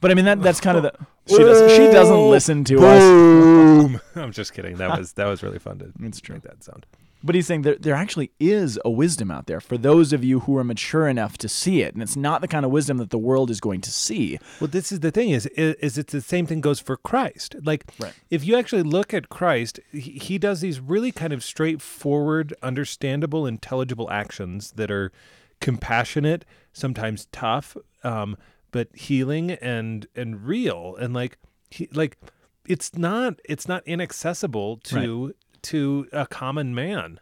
But 0.00 0.10
I 0.10 0.14
mean, 0.14 0.24
that 0.24 0.40
that's 0.40 0.58
kind 0.60 0.78
of 0.78 0.82
the 0.84 0.92
she 1.28 1.36
doesn't 1.38 1.68
she 1.70 1.92
doesn't 1.92 2.30
listen 2.30 2.64
to 2.64 2.78
us. 2.86 4.00
I'm 4.16 4.32
just 4.32 4.54
kidding. 4.54 4.76
That 4.76 4.98
was 4.98 5.12
that 5.14 5.26
was 5.26 5.42
really 5.42 5.58
fun 5.58 5.78
to 5.80 5.92
It's 6.00 6.20
true. 6.20 6.36
make 6.36 6.44
that 6.44 6.64
sound. 6.64 6.86
But 7.24 7.34
he's 7.34 7.46
saying 7.46 7.62
there, 7.62 7.76
there 7.76 7.94
actually 7.94 8.32
is 8.40 8.78
a 8.84 8.90
wisdom 8.90 9.30
out 9.30 9.46
there 9.46 9.60
for 9.60 9.78
those 9.78 10.12
of 10.12 10.24
you 10.24 10.40
who 10.40 10.56
are 10.56 10.64
mature 10.64 11.06
enough 11.08 11.38
to 11.38 11.48
see 11.48 11.82
it. 11.82 11.94
And 11.94 12.02
it's 12.02 12.16
not 12.16 12.40
the 12.40 12.48
kind 12.48 12.64
of 12.64 12.70
wisdom 12.70 12.96
that 12.98 13.10
the 13.10 13.18
world 13.18 13.50
is 13.50 13.60
going 13.60 13.80
to 13.82 13.90
see. 13.90 14.38
Well, 14.60 14.68
this 14.68 14.90
is 14.90 15.00
the 15.00 15.10
thing 15.10 15.30
is 15.30 15.46
is, 15.46 15.98
it's 15.98 16.12
the 16.12 16.20
same 16.20 16.46
thing 16.46 16.60
goes 16.60 16.80
for 16.80 16.96
Christ. 16.96 17.54
Like 17.62 17.84
Right. 17.98 18.14
if 18.30 18.44
you 18.44 18.56
actually 18.56 18.82
look 18.82 19.14
at 19.14 19.28
Christ, 19.28 19.78
he, 19.92 20.12
he 20.12 20.38
does 20.38 20.60
these 20.60 20.80
really 20.80 21.12
kind 21.12 21.32
of 21.32 21.44
straightforward, 21.44 22.54
understandable, 22.62 23.46
intelligible 23.46 24.10
actions 24.10 24.72
that 24.72 24.90
are 24.90 25.12
compassionate, 25.60 26.44
sometimes 26.72 27.26
tough, 27.32 27.76
um, 28.02 28.36
but 28.72 28.88
healing 28.94 29.52
and 29.52 30.06
and 30.16 30.44
real 30.46 30.96
and 30.98 31.14
like 31.14 31.38
he 31.70 31.88
like 31.92 32.18
it's 32.66 32.96
not 32.96 33.38
it's 33.44 33.68
not 33.68 33.86
inaccessible 33.86 34.78
to 34.78 35.34
to 35.64 36.08
a 36.12 36.26
common 36.26 36.74
man. 36.74 37.20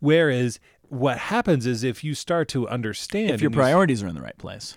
Whereas 0.00 0.58
what 0.88 1.18
happens 1.18 1.66
is 1.66 1.84
if 1.84 2.04
you 2.04 2.14
start 2.14 2.48
to 2.48 2.68
understand 2.68 3.30
If 3.30 3.40
your 3.40 3.48
and 3.48 3.54
you 3.54 3.60
s- 3.60 3.64
priorities 3.64 4.02
are 4.02 4.08
in 4.08 4.14
the 4.14 4.20
right 4.22 4.36
place. 4.38 4.76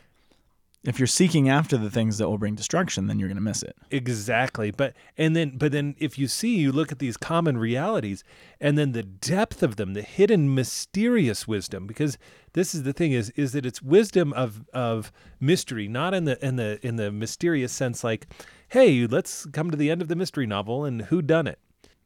If 0.86 1.00
you're 1.00 1.08
seeking 1.08 1.50
after 1.50 1.78
the 1.78 1.90
things 1.90 2.20
that 2.20 2.30
will 2.30 2.38
bring 2.38 2.54
destruction, 2.54 3.08
then 3.08 3.18
you're 3.18 3.28
going 3.28 3.38
to 3.38 3.42
miss 3.42 3.64
it. 3.64 3.76
Exactly. 3.90 4.70
But 4.70 4.94
and 5.18 5.36
then 5.36 5.58
but 5.58 5.72
then 5.72 5.96
if 5.98 6.20
you 6.20 6.28
see 6.28 6.58
you 6.58 6.72
look 6.72 6.92
at 6.92 7.00
these 7.00 7.18
common 7.18 7.58
realities 7.58 8.24
and 8.62 8.78
then 8.78 8.92
the 8.92 9.02
depth 9.02 9.64
of 9.64 9.78
them, 9.78 9.96
the 9.96 10.04
hidden 10.04 10.54
mysterious 10.54 11.48
wisdom 11.48 11.88
because 11.88 12.20
this 12.54 12.76
is 12.76 12.84
the 12.84 12.94
thing 12.94 13.14
is 13.14 13.32
is 13.32 13.52
that 13.54 13.66
it's 13.66 13.82
wisdom 13.82 14.32
of 14.34 14.68
of 14.74 15.12
mystery, 15.40 15.88
not 15.88 16.14
in 16.14 16.26
the 16.26 16.46
in 16.46 16.56
the 16.56 16.80
in 16.86 16.98
the 16.98 17.12
mysterious 17.12 17.72
sense 17.72 18.04
like 18.04 18.28
hey, 18.70 19.08
let's 19.08 19.48
come 19.48 19.72
to 19.72 19.78
the 19.78 19.90
end 19.90 20.04
of 20.04 20.08
the 20.08 20.16
mystery 20.16 20.46
novel 20.46 20.86
and 20.86 21.04
who 21.04 21.22
done 21.24 21.48
it. 21.48 21.58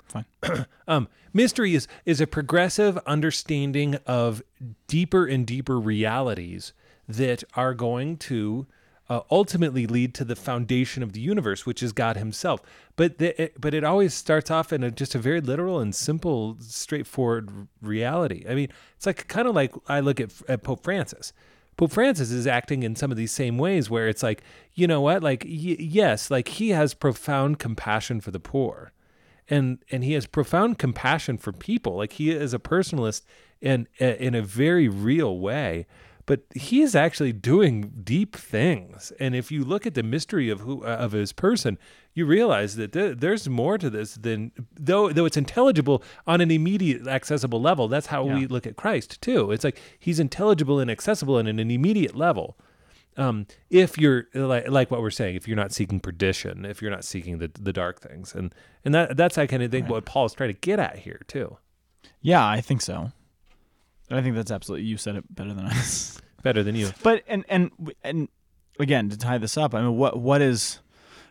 Fine. 0.09 0.25
Um, 0.87 1.07
mystery 1.33 1.75
is 1.75 1.87
is 2.03 2.19
a 2.19 2.25
progressive 2.25 2.97
understanding 3.05 3.95
of 4.07 4.41
deeper 4.87 5.27
and 5.27 5.45
deeper 5.45 5.79
realities 5.79 6.73
that 7.07 7.43
are 7.53 7.75
going 7.75 8.17
to 8.17 8.65
uh, 9.09 9.21
ultimately 9.31 9.87
lead 9.87 10.13
to 10.13 10.23
the 10.23 10.35
foundation 10.35 11.01
of 11.01 11.13
the 11.13 11.19
universe, 11.19 11.65
which 11.65 11.81
is 11.81 11.91
God 11.91 12.17
Himself. 12.17 12.61
But 12.95 13.17
the, 13.17 13.39
it, 13.41 13.59
but 13.59 13.73
it 13.73 13.83
always 13.83 14.13
starts 14.13 14.51
off 14.51 14.71
in 14.71 14.83
a, 14.83 14.91
just 14.91 15.15
a 15.15 15.19
very 15.19 15.41
literal 15.41 15.79
and 15.79 15.93
simple, 15.93 16.57
straightforward 16.59 17.67
reality. 17.81 18.45
I 18.47 18.53
mean, 18.53 18.69
it's 18.95 19.05
like 19.05 19.27
kind 19.27 19.47
of 19.47 19.55
like 19.55 19.73
I 19.87 19.99
look 19.99 20.19
at, 20.19 20.31
at 20.47 20.63
Pope 20.63 20.83
Francis. 20.83 21.33
Pope 21.75 21.91
Francis 21.91 22.29
is 22.29 22.45
acting 22.45 22.83
in 22.83 22.95
some 22.95 23.09
of 23.09 23.17
these 23.17 23.31
same 23.31 23.57
ways 23.57 23.89
where 23.89 24.07
it's 24.07 24.21
like, 24.21 24.43
you 24.73 24.85
know 24.85 25.01
what, 25.01 25.23
like 25.23 25.43
y- 25.43 25.77
yes, 25.79 26.29
like 26.29 26.47
he 26.49 26.69
has 26.69 26.93
profound 26.93 27.57
compassion 27.57 28.21
for 28.21 28.31
the 28.31 28.39
poor 28.39 28.91
and 29.49 29.79
and 29.91 30.03
he 30.03 30.13
has 30.13 30.25
profound 30.25 30.77
compassion 30.77 31.37
for 31.37 31.51
people. 31.51 31.97
Like 31.97 32.13
he 32.13 32.31
is 32.31 32.53
a 32.53 32.59
personalist 32.59 33.23
in 33.61 33.87
in 33.99 34.35
a 34.35 34.41
very 34.41 34.87
real 34.87 35.39
way 35.39 35.85
but 36.29 36.41
he 36.53 36.83
is 36.83 36.95
actually 36.95 37.33
doing 37.33 37.91
deep 38.03 38.35
things. 38.35 39.11
And 39.19 39.33
if 39.33 39.51
you 39.51 39.63
look 39.63 39.87
at 39.87 39.95
the 39.95 40.03
mystery 40.03 40.51
of 40.51 40.59
who 40.59 40.83
of 40.83 41.11
his 41.13 41.33
person 41.33 41.79
you 42.13 42.27
realize 42.27 42.75
that 42.75 42.91
there, 42.91 43.15
there's 43.15 43.49
more 43.49 43.79
to 43.79 43.89
this 43.89 44.13
than 44.13 44.51
though 44.75 45.09
though 45.09 45.25
it's 45.25 45.37
intelligible 45.37 46.03
on 46.27 46.39
an 46.39 46.51
immediate 46.51 47.07
accessible 47.07 47.59
level. 47.59 47.87
That's 47.87 48.07
how 48.07 48.25
we 48.25 48.45
look 48.45 48.67
at 48.67 48.75
Christ 48.75 49.19
too. 49.21 49.51
It's 49.51 49.63
like 49.63 49.81
he's 49.97 50.19
intelligible 50.19 50.79
and 50.79 50.91
accessible 50.91 51.37
on 51.37 51.47
an 51.47 51.59
immediate 51.59 52.15
level 52.15 52.55
um, 53.19 53.47
if 53.69 53.97
you're 53.97 54.25
like 54.33 54.69
like 54.69 54.89
what 54.89 55.01
we're 55.01 55.11
saying, 55.11 55.35
if 55.35 55.47
you're 55.47 55.57
not 55.57 55.73
seeking 55.73 55.99
perdition, 55.99 56.65
if 56.65 56.81
you're 56.81 56.91
not 56.91 57.03
seeking 57.03 57.39
the 57.39 57.51
the 57.59 57.73
dark 57.73 57.99
things, 57.99 58.33
and 58.33 58.55
and 58.85 58.95
that 58.95 59.17
that's 59.17 59.37
I 59.37 59.45
kind 59.45 59.61
of 59.61 59.71
think 59.71 59.89
what 59.89 60.05
Paul's 60.05 60.33
trying 60.33 60.53
to 60.53 60.59
get 60.59 60.79
at 60.79 60.99
here 60.99 61.21
too. 61.27 61.57
Yeah, 62.21 62.47
I 62.47 62.61
think 62.61 62.81
so. 62.81 63.11
I 64.09 64.21
think 64.21 64.35
that's 64.35 64.51
absolutely. 64.51 64.87
You 64.87 64.97
said 64.97 65.15
it 65.15 65.35
better 65.35 65.53
than 65.53 65.65
us. 65.65 66.19
Better 66.41 66.63
than 66.63 66.73
you. 66.73 66.91
But 67.03 67.23
and 67.27 67.43
and 67.49 67.69
and 68.01 68.29
again 68.79 69.09
to 69.09 69.17
tie 69.17 69.37
this 69.37 69.57
up, 69.57 69.75
I 69.75 69.81
mean, 69.81 69.97
what 69.97 70.17
what 70.17 70.41
is 70.41 70.79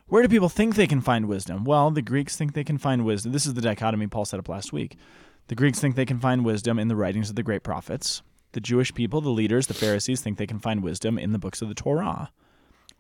where 0.09 0.23
do 0.23 0.29
people 0.29 0.51
think 0.51 0.75
they 0.75 0.87
can 0.87 1.01
find 1.01 1.27
wisdom? 1.27 1.65
Well, 1.65 1.91
the 1.91 2.03
Greeks 2.03 2.37
think 2.37 2.53
they 2.53 2.63
can 2.63 2.77
find 2.77 3.07
wisdom. 3.07 3.33
This 3.33 3.47
is 3.47 3.55
the 3.55 3.63
dichotomy 3.63 4.07
Paul 4.07 4.27
set 4.27 4.39
up 4.39 4.51
last 4.51 4.71
week. 4.71 4.99
The 5.47 5.55
Greeks 5.55 5.81
think 5.81 5.97
they 5.97 6.05
can 6.05 6.21
find 6.21 6.45
wisdom 6.45 6.79
in 6.79 6.89
the 6.89 6.97
writings 6.97 7.31
of 7.31 7.37
the 7.37 7.43
great 7.43 7.63
prophets. 7.63 8.21
The 8.53 8.61
Jewish 8.61 8.95
people, 8.95 9.21
the 9.21 9.29
leaders, 9.31 9.67
the 9.67 9.75
Pharisees 9.75 10.21
think 10.21 10.39
they 10.39 10.47
can 10.47 10.59
find 10.59 10.83
wisdom 10.83 11.19
in 11.19 11.33
the 11.33 11.39
books 11.39 11.63
of 11.63 11.69
the 11.69 11.75
Torah. 11.75 12.31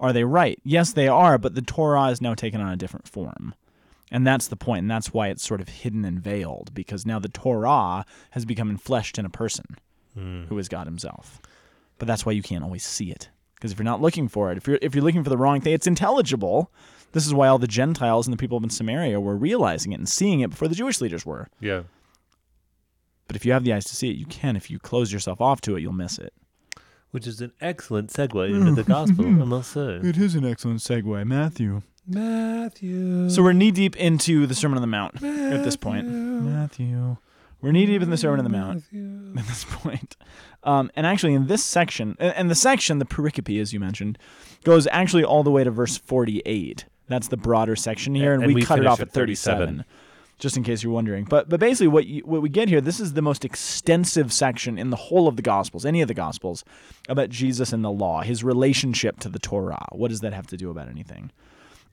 Are 0.00 0.12
they 0.12 0.24
right? 0.24 0.60
Yes, 0.64 0.92
they 0.92 1.08
are, 1.08 1.38
but 1.38 1.54
the 1.54 1.62
Torah 1.62 2.08
is 2.08 2.20
now 2.20 2.34
taken 2.34 2.60
on 2.60 2.72
a 2.72 2.76
different 2.76 3.08
form. 3.08 3.54
And 4.10 4.26
that's 4.26 4.48
the 4.48 4.56
point, 4.56 4.82
and 4.82 4.90
that's 4.90 5.12
why 5.12 5.28
it's 5.28 5.46
sort 5.46 5.60
of 5.60 5.68
hidden 5.68 6.04
and 6.04 6.20
veiled, 6.20 6.72
because 6.72 7.04
now 7.04 7.18
the 7.18 7.28
Torah 7.28 8.06
has 8.30 8.44
become 8.44 8.74
enfleshed 8.74 9.18
in 9.18 9.26
a 9.26 9.30
person 9.30 9.76
hmm. 10.14 10.44
who 10.44 10.58
is 10.58 10.68
God 10.68 10.86
himself. 10.86 11.42
But 11.98 12.08
that's 12.08 12.24
why 12.24 12.32
you 12.32 12.42
can't 12.42 12.64
always 12.64 12.84
see 12.84 13.10
it. 13.10 13.28
Because 13.54 13.72
if 13.72 13.78
you're 13.78 13.84
not 13.84 14.00
looking 14.00 14.28
for 14.28 14.52
it, 14.52 14.56
if 14.56 14.68
you're 14.68 14.78
if 14.80 14.94
you're 14.94 15.04
looking 15.04 15.24
for 15.24 15.30
the 15.30 15.36
wrong 15.36 15.60
thing, 15.60 15.72
it's 15.72 15.86
intelligible. 15.86 16.70
This 17.12 17.26
is 17.26 17.34
why 17.34 17.48
all 17.48 17.58
the 17.58 17.66
Gentiles 17.66 18.26
and 18.26 18.32
the 18.32 18.38
people 18.38 18.62
in 18.62 18.70
Samaria 18.70 19.20
were 19.20 19.36
realizing 19.36 19.92
it 19.92 19.98
and 19.98 20.08
seeing 20.08 20.40
it 20.40 20.50
before 20.50 20.68
the 20.68 20.76
Jewish 20.76 21.00
leaders 21.00 21.26
were. 21.26 21.48
Yeah. 21.58 21.82
But 23.28 23.36
if 23.36 23.44
you 23.46 23.52
have 23.52 23.62
the 23.62 23.72
eyes 23.72 23.84
to 23.84 23.94
see 23.94 24.10
it, 24.10 24.16
you 24.16 24.26
can. 24.26 24.56
If 24.56 24.70
you 24.70 24.78
close 24.78 25.12
yourself 25.12 25.40
off 25.40 25.60
to 25.62 25.76
it, 25.76 25.80
you'll 25.80 25.92
miss 25.92 26.18
it. 26.18 26.32
Which 27.10 27.26
is 27.26 27.40
an 27.40 27.52
excellent 27.60 28.10
segue 28.10 28.54
into 28.54 28.72
the 28.72 28.82
gospel, 28.82 29.24
I 29.26 29.30
must 29.44 29.70
say. 29.72 30.00
It 30.02 30.16
is 30.16 30.34
an 30.34 30.44
excellent 30.44 30.80
segue, 30.80 31.26
Matthew. 31.26 31.82
Matthew. 32.06 33.28
So 33.30 33.42
we're 33.42 33.52
knee 33.52 33.70
deep 33.70 33.96
into 33.96 34.46
the 34.46 34.54
Sermon 34.54 34.78
on 34.78 34.82
the 34.82 34.88
Mount 34.88 35.22
at 35.22 35.62
this 35.62 35.76
point. 35.76 36.08
Matthew. 36.08 37.16
We're 37.60 37.72
knee 37.72 37.86
deep 37.86 38.02
in 38.02 38.10
the 38.10 38.16
Sermon 38.16 38.38
on 38.38 38.44
the 38.44 38.50
Mount 38.50 38.84
at 39.38 39.46
this 39.46 39.64
point. 39.68 40.16
Um, 40.62 40.90
and 40.96 41.06
actually, 41.06 41.34
in 41.34 41.46
this 41.48 41.64
section, 41.64 42.16
and, 42.18 42.50
the 42.50 42.54
section, 42.54 42.98
the 42.98 43.04
pericope, 43.04 43.60
as 43.60 43.72
you 43.72 43.80
mentioned, 43.80 44.18
goes 44.64 44.86
actually 44.88 45.24
all 45.24 45.42
the 45.42 45.50
way 45.50 45.64
to 45.64 45.70
verse 45.70 45.96
48. 45.96 46.86
That's 47.08 47.28
the 47.28 47.36
broader 47.36 47.74
section 47.74 48.14
here, 48.14 48.32
and, 48.32 48.42
And 48.42 48.54
we, 48.54 48.60
we 48.60 48.62
cut 48.62 48.78
it 48.78 48.86
off 48.86 49.00
at 49.00 49.08
at 49.08 49.12
37, 49.12 49.58
37. 49.58 49.84
Just 50.38 50.56
in 50.56 50.62
case 50.62 50.82
you're 50.82 50.92
wondering. 50.92 51.24
But 51.24 51.48
but 51.48 51.60
basically, 51.60 51.88
what 51.88 52.06
you, 52.06 52.22
what 52.22 52.42
we 52.42 52.48
get 52.48 52.68
here, 52.68 52.80
this 52.80 53.00
is 53.00 53.14
the 53.14 53.22
most 53.22 53.44
extensive 53.44 54.32
section 54.32 54.78
in 54.78 54.90
the 54.90 54.96
whole 54.96 55.28
of 55.28 55.36
the 55.36 55.42
Gospels, 55.42 55.84
any 55.84 56.00
of 56.00 56.08
the 56.08 56.14
Gospels, 56.14 56.64
about 57.08 57.30
Jesus 57.30 57.72
and 57.72 57.84
the 57.84 57.90
law, 57.90 58.22
his 58.22 58.44
relationship 58.44 59.20
to 59.20 59.28
the 59.28 59.38
Torah. 59.38 59.86
What 59.92 60.08
does 60.08 60.20
that 60.20 60.32
have 60.32 60.46
to 60.48 60.56
do 60.56 60.70
about 60.70 60.88
anything? 60.88 61.30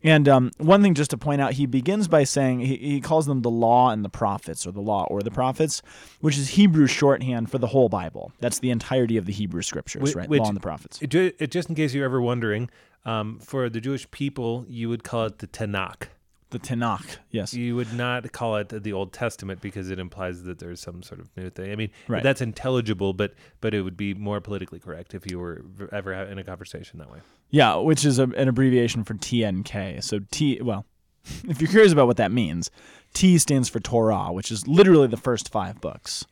And 0.03 0.29
um, 0.29 0.51
one 0.57 0.83
thing 0.83 0.93
just 0.93 1.09
to 1.11 1.17
point 1.17 1.41
out, 1.41 1.53
he 1.53 1.65
begins 1.65 2.07
by 2.07 2.25
saying 2.25 2.59
he, 2.59 2.75
he 2.75 3.01
calls 3.01 3.25
them 3.25 3.41
the 3.41 3.49
law 3.49 3.89
and 3.89 4.05
the 4.05 4.09
prophets, 4.09 4.67
or 4.67 4.71
the 4.71 4.81
law 4.81 5.05
or 5.09 5.23
the 5.23 5.31
prophets, 5.31 5.81
which 6.21 6.37
is 6.37 6.49
Hebrew 6.49 6.85
shorthand 6.85 7.49
for 7.49 7.57
the 7.57 7.67
whole 7.67 7.89
Bible. 7.89 8.31
That's 8.39 8.59
the 8.59 8.69
entirety 8.69 9.17
of 9.17 9.25
the 9.25 9.33
Hebrew 9.33 9.63
scriptures, 9.63 10.13
Wh- 10.13 10.15
right? 10.15 10.29
which- 10.29 10.41
law 10.41 10.47
and 10.47 10.55
the 10.55 10.61
prophets. 10.61 10.99
It, 11.01 11.15
it, 11.15 11.49
just 11.49 11.69
in 11.69 11.75
case 11.75 11.95
you're 11.95 12.05
ever 12.05 12.21
wondering, 12.21 12.69
um, 13.03 13.39
for 13.39 13.67
the 13.69 13.81
Jewish 13.81 14.09
people, 14.11 14.65
you 14.69 14.89
would 14.89 15.03
call 15.03 15.25
it 15.25 15.39
the 15.39 15.47
Tanakh. 15.47 16.09
The 16.55 16.59
Tanakh, 16.75 17.17
yes. 17.31 17.53
You 17.53 17.75
would 17.75 17.91
not 17.93 18.31
call 18.31 18.55
it 18.55 18.69
the 18.69 18.93
Old 18.93 19.11
Testament 19.11 19.59
because 19.59 19.89
it 19.89 19.99
implies 19.99 20.43
that 20.43 20.59
there's 20.59 20.79
some 20.79 21.03
sort 21.03 21.19
of 21.19 21.27
new 21.35 21.49
thing. 21.49 21.69
I 21.69 21.75
mean, 21.75 21.89
Right. 22.07 22.23
that's 22.23 22.39
intelligible, 22.39 23.11
but 23.11 23.33
but 23.59 23.73
it 23.73 23.81
would 23.81 23.97
be 23.97 24.13
more 24.13 24.39
politically 24.39 24.79
correct 24.79 25.13
if 25.13 25.29
you 25.29 25.37
were 25.37 25.65
ever 25.91 26.13
in 26.13 26.37
a 26.37 26.45
conversation 26.45 26.97
that 26.99 27.11
way. 27.11 27.19
Yeah, 27.49 27.75
which 27.75 28.05
is 28.05 28.19
a, 28.19 28.23
an 28.23 28.47
abbreviation 28.47 29.03
for 29.03 29.15
TNK. 29.15 30.01
So 30.01 30.19
T, 30.31 30.61
well, 30.61 30.85
if 31.49 31.59
you're 31.59 31.69
curious 31.69 31.91
about 31.91 32.07
what 32.07 32.15
that 32.15 32.31
means, 32.31 32.71
T 33.13 33.37
stands 33.37 33.67
for 33.67 33.81
Torah, 33.81 34.31
which 34.31 34.49
is 34.49 34.65
literally 34.65 35.07
the 35.07 35.17
first 35.17 35.51
five 35.51 35.81
books 35.81 36.25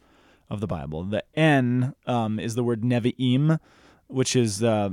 of 0.49 0.61
the 0.61 0.67
Bible. 0.67 1.03
The 1.03 1.25
N 1.35 1.95
um, 2.05 2.39
is 2.39 2.55
the 2.55 2.63
word 2.63 2.81
Nevi'im, 2.83 3.59
which 4.07 4.37
is 4.37 4.63
uh, 4.63 4.91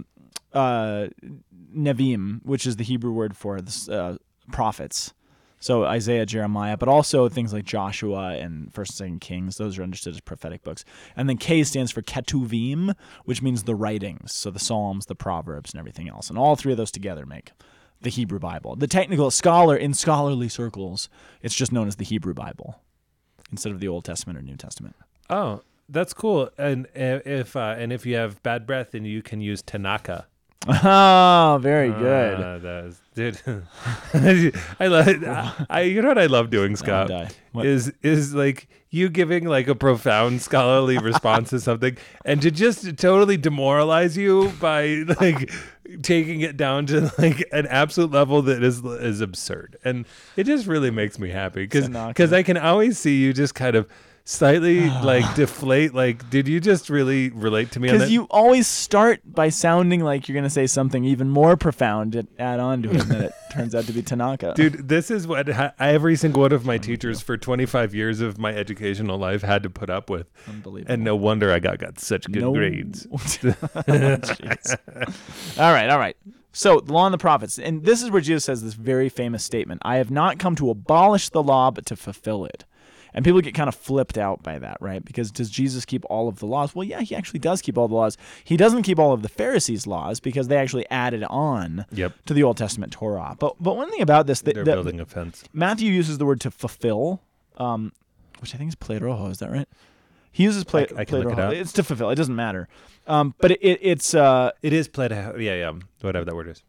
uh, 0.52 1.06
Nevi'im, 1.72 2.40
which 2.44 2.66
is 2.66 2.74
the 2.76 2.84
Hebrew 2.84 3.12
word 3.12 3.36
for 3.36 3.60
the 3.60 3.92
uh, 3.92 4.16
prophets. 4.52 5.12
So 5.60 5.84
Isaiah, 5.84 6.24
Jeremiah, 6.24 6.76
but 6.76 6.88
also 6.88 7.28
things 7.28 7.52
like 7.52 7.64
Joshua 7.64 8.34
and 8.36 8.72
First 8.72 8.92
and 8.92 8.96
Second 8.96 9.20
Kings. 9.20 9.58
Those 9.58 9.78
are 9.78 9.82
understood 9.82 10.14
as 10.14 10.20
prophetic 10.20 10.64
books. 10.64 10.84
And 11.14 11.28
then 11.28 11.36
K 11.36 11.62
stands 11.64 11.92
for 11.92 12.00
Ketuvim, 12.02 12.94
which 13.26 13.42
means 13.42 13.64
the 13.64 13.74
writings. 13.74 14.32
So 14.32 14.50
the 14.50 14.58
Psalms, 14.58 15.06
the 15.06 15.14
Proverbs, 15.14 15.72
and 15.72 15.78
everything 15.78 16.08
else. 16.08 16.30
And 16.30 16.38
all 16.38 16.56
three 16.56 16.72
of 16.72 16.78
those 16.78 16.90
together 16.90 17.26
make 17.26 17.52
the 18.00 18.10
Hebrew 18.10 18.38
Bible. 18.38 18.74
The 18.74 18.86
technical 18.86 19.30
scholar 19.30 19.76
in 19.76 19.92
scholarly 19.92 20.48
circles, 20.48 21.08
it's 21.42 21.54
just 21.54 21.72
known 21.72 21.86
as 21.86 21.96
the 21.96 22.04
Hebrew 22.04 22.34
Bible 22.34 22.80
instead 23.50 23.72
of 23.72 23.80
the 23.80 23.88
Old 23.88 24.04
Testament 24.04 24.38
or 24.38 24.42
New 24.42 24.56
Testament. 24.56 24.96
Oh, 25.28 25.62
that's 25.88 26.14
cool. 26.14 26.50
And 26.56 26.86
uh, 26.96 27.20
if 27.26 27.56
uh, 27.56 27.74
and 27.76 27.92
if 27.92 28.06
you 28.06 28.16
have 28.16 28.42
bad 28.42 28.66
breath, 28.66 28.92
then 28.92 29.04
you 29.04 29.22
can 29.22 29.40
use 29.40 29.60
Tanaka. 29.60 30.26
Oh, 30.68 31.58
very 31.62 31.90
good. 31.90 32.34
Uh, 32.34 32.58
that 32.58 32.84
is, 32.84 33.00
dude. 33.14 33.40
I 34.78 34.86
love. 34.88 35.08
It. 35.08 35.66
I 35.70 35.80
you 35.82 36.02
know 36.02 36.08
what 36.08 36.18
I 36.18 36.26
love 36.26 36.50
doing, 36.50 36.76
Scott. 36.76 37.10
is 37.56 37.90
Is 38.02 38.34
like 38.34 38.68
you 38.90 39.08
giving 39.08 39.46
like 39.46 39.68
a 39.68 39.74
profound 39.74 40.42
scholarly 40.42 40.98
response 41.02 41.50
to 41.50 41.60
something, 41.60 41.96
and 42.26 42.42
to 42.42 42.50
just 42.50 42.98
totally 42.98 43.38
demoralize 43.38 44.18
you 44.18 44.52
by 44.60 45.04
like 45.20 45.50
taking 46.02 46.42
it 46.42 46.58
down 46.58 46.84
to 46.86 47.10
like 47.16 47.42
an 47.52 47.66
absolute 47.68 48.10
level 48.10 48.42
that 48.42 48.62
is 48.62 48.84
is 48.84 49.22
absurd, 49.22 49.78
and 49.82 50.04
it 50.36 50.44
just 50.44 50.66
really 50.66 50.90
makes 50.90 51.18
me 51.18 51.30
happy 51.30 51.62
because 51.62 51.86
Tanaka. 51.86 52.36
I 52.36 52.42
can 52.42 52.58
always 52.58 52.98
see 52.98 53.16
you 53.16 53.32
just 53.32 53.54
kind 53.54 53.76
of 53.76 53.88
slightly 54.30 54.88
like 54.88 55.34
deflate. 55.34 55.92
Like, 55.94 56.30
did 56.30 56.46
you 56.48 56.60
just 56.60 56.88
really 56.88 57.30
relate 57.30 57.72
to 57.72 57.80
me 57.80 57.90
Because 57.90 58.10
you 58.10 58.24
always 58.30 58.66
start 58.66 59.20
by 59.24 59.48
sounding 59.48 60.00
like 60.00 60.28
you're 60.28 60.34
going 60.34 60.44
to 60.44 60.50
say 60.50 60.66
something 60.66 61.04
even 61.04 61.28
more 61.28 61.56
profound 61.56 62.14
and 62.14 62.28
add 62.38 62.60
on 62.60 62.82
to 62.82 62.90
it, 62.90 63.02
and 63.02 63.10
then 63.10 63.22
it 63.22 63.32
turns 63.52 63.74
out 63.74 63.84
to 63.84 63.92
be 63.92 64.02
Tanaka. 64.02 64.54
Dude, 64.54 64.88
this 64.88 65.10
is 65.10 65.26
what 65.26 65.48
ha- 65.48 65.72
every 65.78 66.16
single 66.16 66.42
one 66.42 66.52
of 66.52 66.64
my 66.64 66.78
teachers 66.78 67.20
for 67.20 67.36
25 67.36 67.94
years 67.94 68.20
of 68.20 68.38
my 68.38 68.54
educational 68.54 69.18
life 69.18 69.42
had 69.42 69.62
to 69.64 69.70
put 69.70 69.90
up 69.90 70.08
with. 70.08 70.30
Unbelievable. 70.48 70.92
And 70.92 71.04
no 71.04 71.16
wonder 71.16 71.52
I 71.52 71.58
got, 71.58 71.78
got 71.78 71.98
such 71.98 72.30
good 72.30 72.42
No- 72.42 72.52
grades. 72.52 73.06
All 75.58 75.72
right, 75.72 75.90
all 75.90 75.98
right. 75.98 76.16
So, 76.52 76.80
the 76.80 76.92
law 76.92 77.06
and 77.06 77.14
the 77.14 77.18
prophets. 77.18 77.58
And 77.58 77.84
this 77.84 78.02
is 78.02 78.10
where 78.10 78.20
Jesus 78.20 78.44
says 78.44 78.62
this 78.62 78.74
very 78.74 79.08
famous 79.08 79.44
statement 79.44 79.82
I 79.84 79.96
have 79.96 80.10
not 80.10 80.38
come 80.38 80.56
to 80.56 80.70
abolish 80.70 81.28
the 81.28 81.42
law, 81.42 81.70
but 81.70 81.86
to 81.86 81.96
fulfill 81.96 82.44
it. 82.44 82.64
And 83.14 83.24
people 83.24 83.40
get 83.40 83.54
kind 83.54 83.68
of 83.68 83.74
flipped 83.74 84.16
out 84.18 84.42
by 84.42 84.58
that, 84.60 84.76
right? 84.80 85.04
Because 85.04 85.30
does 85.30 85.50
Jesus 85.50 85.84
keep 85.84 86.04
all 86.08 86.28
of 86.28 86.38
the 86.38 86.46
laws? 86.46 86.74
Well, 86.74 86.84
yeah, 86.84 87.00
he 87.00 87.14
actually 87.16 87.40
does 87.40 87.60
keep 87.62 87.76
all 87.76 87.88
the 87.88 87.94
laws. 87.94 88.16
He 88.44 88.56
doesn't 88.56 88.82
keep 88.82 88.98
all 88.98 89.12
of 89.12 89.22
the 89.22 89.28
Pharisees' 89.28 89.86
laws 89.86 90.20
because 90.20 90.48
they 90.48 90.56
actually 90.56 90.88
added 90.90 91.24
on 91.24 91.86
Yep. 91.92 92.12
to 92.26 92.34
the 92.34 92.42
Old 92.42 92.56
Testament 92.56 92.92
Torah. 92.92 93.36
But 93.38 93.56
but 93.60 93.76
one 93.76 93.90
thing 93.90 94.00
about 94.02 94.26
this 94.26 94.40
that, 94.42 94.54
They're 94.54 94.64
that 94.64 94.74
building 94.74 95.00
a 95.00 95.06
fence. 95.06 95.42
Matthew 95.52 95.90
uses 95.92 96.18
the 96.18 96.26
word 96.26 96.40
to 96.42 96.50
fulfill, 96.50 97.20
um, 97.56 97.92
which 98.40 98.54
I 98.54 98.58
think 98.58 98.68
is 98.68 98.76
pleroho. 98.76 99.30
Is 99.30 99.38
that 99.38 99.50
right? 99.50 99.68
He 100.32 100.44
uses 100.44 100.62
ple- 100.62 100.86
I 100.96 101.04
can 101.04 101.18
look 101.18 101.32
it 101.32 101.38
up. 101.40 101.52
It's 101.52 101.72
to 101.72 101.82
fulfill. 101.82 102.10
It 102.10 102.14
doesn't 102.14 102.36
matter. 102.36 102.68
Um, 103.08 103.34
but 103.40 103.50
it, 103.50 103.58
it, 103.60 103.78
it's 103.82 104.14
uh, 104.14 104.52
It 104.62 104.72
is 104.72 104.86
played. 104.86 105.10
Yeah, 105.10 105.32
yeah. 105.36 105.72
Whatever 106.02 106.24
that 106.24 106.34
word 106.36 106.46
is. 106.46 106.62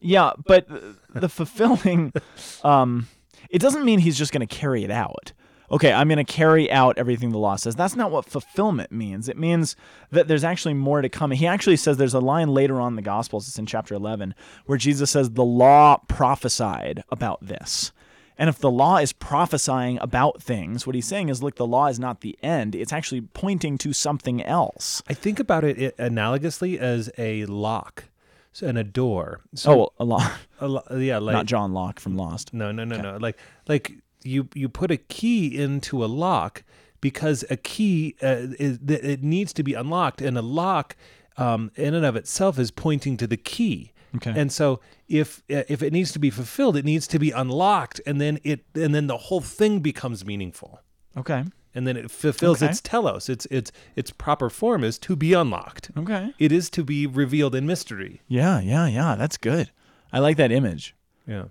yeah. 0.00 0.32
But 0.44 0.66
the- 0.68 0.96
the 1.14 1.28
fulfilling, 1.28 2.12
um, 2.64 3.06
it 3.48 3.60
doesn't 3.60 3.84
mean 3.84 4.00
he's 4.00 4.18
just 4.18 4.32
going 4.32 4.44
to 4.46 4.52
carry 4.52 4.82
it 4.82 4.90
out. 4.90 5.32
Okay, 5.70 5.92
I'm 5.92 6.08
going 6.08 6.18
to 6.18 6.24
carry 6.24 6.70
out 6.70 6.96
everything 6.98 7.30
the 7.30 7.38
law 7.38 7.56
says. 7.56 7.74
That's 7.74 7.96
not 7.96 8.10
what 8.10 8.24
fulfillment 8.24 8.92
means. 8.92 9.28
It 9.28 9.36
means 9.36 9.74
that 10.10 10.28
there's 10.28 10.44
actually 10.44 10.74
more 10.74 11.02
to 11.02 11.08
come. 11.08 11.32
He 11.32 11.46
actually 11.46 11.76
says 11.76 11.96
there's 11.96 12.14
a 12.14 12.20
line 12.20 12.48
later 12.48 12.80
on 12.80 12.92
in 12.92 12.96
the 12.96 13.02
Gospels, 13.02 13.48
it's 13.48 13.58
in 13.58 13.66
chapter 13.66 13.94
11, 13.94 14.34
where 14.66 14.78
Jesus 14.78 15.10
says, 15.10 15.30
The 15.30 15.44
law 15.44 15.98
prophesied 16.08 17.02
about 17.10 17.44
this. 17.44 17.92
And 18.38 18.50
if 18.50 18.58
the 18.58 18.70
law 18.70 18.98
is 18.98 19.12
prophesying 19.14 19.98
about 20.02 20.42
things, 20.42 20.86
what 20.86 20.94
he's 20.94 21.08
saying 21.08 21.30
is, 21.30 21.42
look, 21.42 21.56
the 21.56 21.66
law 21.66 21.86
is 21.86 21.98
not 21.98 22.20
the 22.20 22.38
end. 22.42 22.74
It's 22.74 22.92
actually 22.92 23.22
pointing 23.22 23.78
to 23.78 23.92
something 23.94 24.42
else. 24.42 25.02
I 25.08 25.14
think 25.14 25.40
about 25.40 25.64
it, 25.64 25.96
analogously 25.96 26.76
as 26.76 27.10
a 27.16 27.46
lock 27.46 28.04
so, 28.52 28.66
and 28.66 28.76
a 28.76 28.84
door. 28.84 29.40
So, 29.54 29.72
Oh, 29.72 29.92
a 29.98 30.04
lock. 30.04 30.32
a 30.60 30.68
lo- 30.68 30.82
yeah, 30.98 31.18
like 31.18 31.32
not 31.32 31.46
John 31.46 31.72
Locke 31.72 31.98
from 31.98 32.16
Lost. 32.16 32.52
No, 32.52 32.72
no, 32.72 32.84
no, 32.84 33.00
no. 33.00 33.16
Like 33.16 33.38
like 33.68 33.98
you 34.26 34.48
you 34.54 34.68
put 34.68 34.90
a 34.90 34.96
key 34.96 35.56
into 35.56 36.04
a 36.04 36.06
lock 36.06 36.62
because 37.00 37.44
a 37.50 37.56
key 37.56 38.14
uh, 38.22 38.48
is 38.58 38.78
it 38.88 39.22
needs 39.22 39.52
to 39.54 39.62
be 39.62 39.74
unlocked, 39.74 40.20
and 40.20 40.36
a 40.36 40.42
lock 40.42 40.96
um, 41.36 41.70
in 41.76 41.94
and 41.94 42.04
of 42.04 42.16
itself 42.16 42.58
is 42.58 42.70
pointing 42.70 43.16
to 43.18 43.26
the 43.26 43.36
key. 43.36 43.92
Okay. 44.16 44.32
And 44.40 44.50
so 44.50 44.80
if 45.08 45.42
uh, 45.50 45.62
if 45.68 45.82
it 45.82 45.92
needs 45.92 46.12
to 46.12 46.18
be 46.18 46.30
fulfilled, 46.30 46.76
it 46.76 46.84
needs 46.84 47.06
to 47.08 47.18
be 47.18 47.30
unlocked, 47.30 48.00
and 48.06 48.20
then 48.20 48.38
it 48.44 48.64
and 48.74 48.94
then 48.94 49.06
the 49.06 49.16
whole 49.16 49.40
thing 49.42 49.80
becomes 49.80 50.24
meaningful. 50.24 50.80
Okay. 51.16 51.44
and 51.74 51.86
then 51.86 51.96
it 51.96 52.10
fulfills 52.10 52.62
Okay. 52.62 52.70
its 52.70 52.80
telos. 52.80 53.28
Its 53.28 53.46
its 53.50 53.70
its 53.94 54.10
proper 54.10 54.48
form 54.50 54.82
is 54.84 54.98
to 54.98 55.16
be 55.16 55.32
unlocked. 55.34 55.90
Okay. 55.96 56.32
It 56.38 56.52
is 56.52 56.70
to 56.70 56.82
be 56.84 57.06
revealed 57.06 57.54
in 57.54 57.66
mystery. 57.66 58.20
Yeah, 58.28 58.60
yeah, 58.60 58.86
yeah. 58.86 59.14
That's 59.16 59.36
good. 59.38 59.70
I 60.12 60.18
like 60.20 60.36
that 60.38 60.50
image. 60.52 60.94
Yeah. 61.26 61.44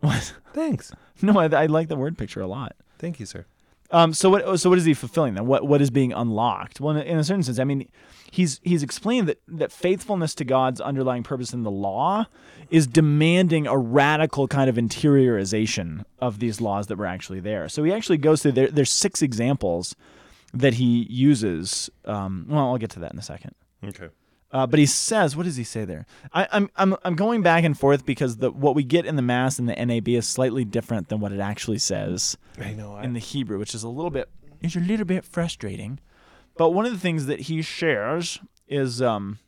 What? 0.00 0.34
Thanks. 0.52 0.92
No, 1.22 1.38
I, 1.38 1.46
I 1.46 1.64
like 1.64 1.88
the 1.88 1.96
word 1.96 2.18
picture 2.18 2.42
a 2.42 2.46
lot. 2.46 2.76
Thank 2.98 3.18
you, 3.18 3.24
sir. 3.24 3.46
Um, 3.90 4.12
so 4.12 4.28
what? 4.28 4.60
So 4.60 4.68
what 4.68 4.78
is 4.78 4.84
he 4.84 4.92
fulfilling 4.92 5.32
then? 5.32 5.46
What 5.46 5.66
What 5.66 5.80
is 5.80 5.90
being 5.90 6.12
unlocked? 6.12 6.80
Well, 6.80 6.96
in 6.96 7.18
a, 7.18 7.24
certain 7.24 7.42
sense, 7.42 7.58
I 7.58 7.64
mean, 7.64 7.88
he's 8.30 8.60
he's 8.62 8.82
explained 8.82 9.28
that 9.28 9.40
that 9.48 9.72
faithfulness 9.72 10.34
to 10.34 10.44
God's 10.44 10.80
underlying 10.80 11.22
purpose 11.22 11.52
in 11.52 11.62
the 11.62 11.70
law 11.70 12.26
is 12.68 12.86
demanding 12.86 13.66
a 13.66 13.78
radical 13.78 14.48
kind 14.48 14.68
of 14.68 14.76
interiorization 14.76 16.04
of 16.18 16.38
these 16.38 16.60
laws 16.60 16.88
that 16.88 16.98
were 16.98 17.06
actually 17.06 17.40
there. 17.40 17.68
So 17.68 17.84
he 17.84 17.92
actually 17.92 18.18
goes 18.18 18.42
through 18.42 18.52
there. 18.52 18.68
There's 18.68 18.90
six 18.90 19.22
examples 19.22 19.94
that 20.52 20.74
he 20.74 21.06
uses. 21.08 21.88
Um, 22.04 22.46
well, 22.48 22.66
I'll 22.66 22.78
get 22.78 22.90
to 22.90 23.00
that 23.00 23.12
in 23.12 23.18
a 23.18 23.22
second. 23.22 23.54
Okay. 23.84 24.08
Uh, 24.56 24.66
but 24.66 24.78
he 24.78 24.86
says, 24.86 25.36
what 25.36 25.42
does 25.42 25.56
he 25.56 25.64
say 25.64 25.84
there? 25.84 26.06
I, 26.32 26.48
I'm, 26.50 26.70
I'm, 26.76 26.96
I'm 27.04 27.14
going 27.14 27.42
back 27.42 27.62
and 27.62 27.78
forth 27.78 28.06
because 28.06 28.38
the 28.38 28.50
what 28.50 28.74
we 28.74 28.84
get 28.84 29.04
in 29.04 29.16
the 29.16 29.20
Mass 29.22 29.58
and 29.58 29.68
the 29.68 29.74
NAB 29.74 30.08
is 30.08 30.26
slightly 30.26 30.64
different 30.64 31.10
than 31.10 31.20
what 31.20 31.30
it 31.30 31.40
actually 31.40 31.76
says 31.76 32.38
I 32.58 32.72
know. 32.72 32.94
I, 32.94 33.02
in 33.02 33.12
the 33.12 33.18
Hebrew, 33.20 33.58
which 33.58 33.74
is 33.74 33.82
a 33.82 33.88
little 33.90 34.10
bit 34.10 34.30
is 34.62 34.74
a 34.74 34.80
little 34.80 35.04
bit 35.04 35.26
frustrating. 35.26 36.00
But 36.56 36.70
one 36.70 36.86
of 36.86 36.92
the 36.92 36.98
things 36.98 37.26
that 37.26 37.40
he 37.40 37.60
shares 37.60 38.40
is 38.66 39.02
um 39.02 39.40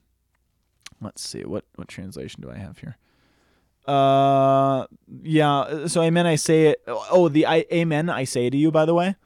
let's 1.00 1.22
see, 1.22 1.42
what 1.42 1.64
what 1.76 1.88
translation 1.88 2.42
do 2.42 2.50
I 2.50 2.58
have 2.58 2.76
here? 2.76 2.98
Uh 3.86 4.86
yeah, 5.22 5.86
so 5.86 6.02
amen 6.02 6.26
I 6.26 6.34
say 6.36 6.66
it 6.66 6.82
oh 6.86 7.30
the 7.30 7.46
I, 7.46 7.64
amen 7.72 8.10
I 8.10 8.24
say 8.24 8.50
to 8.50 8.56
you 8.58 8.70
by 8.70 8.84
the 8.84 8.92
way. 8.92 9.16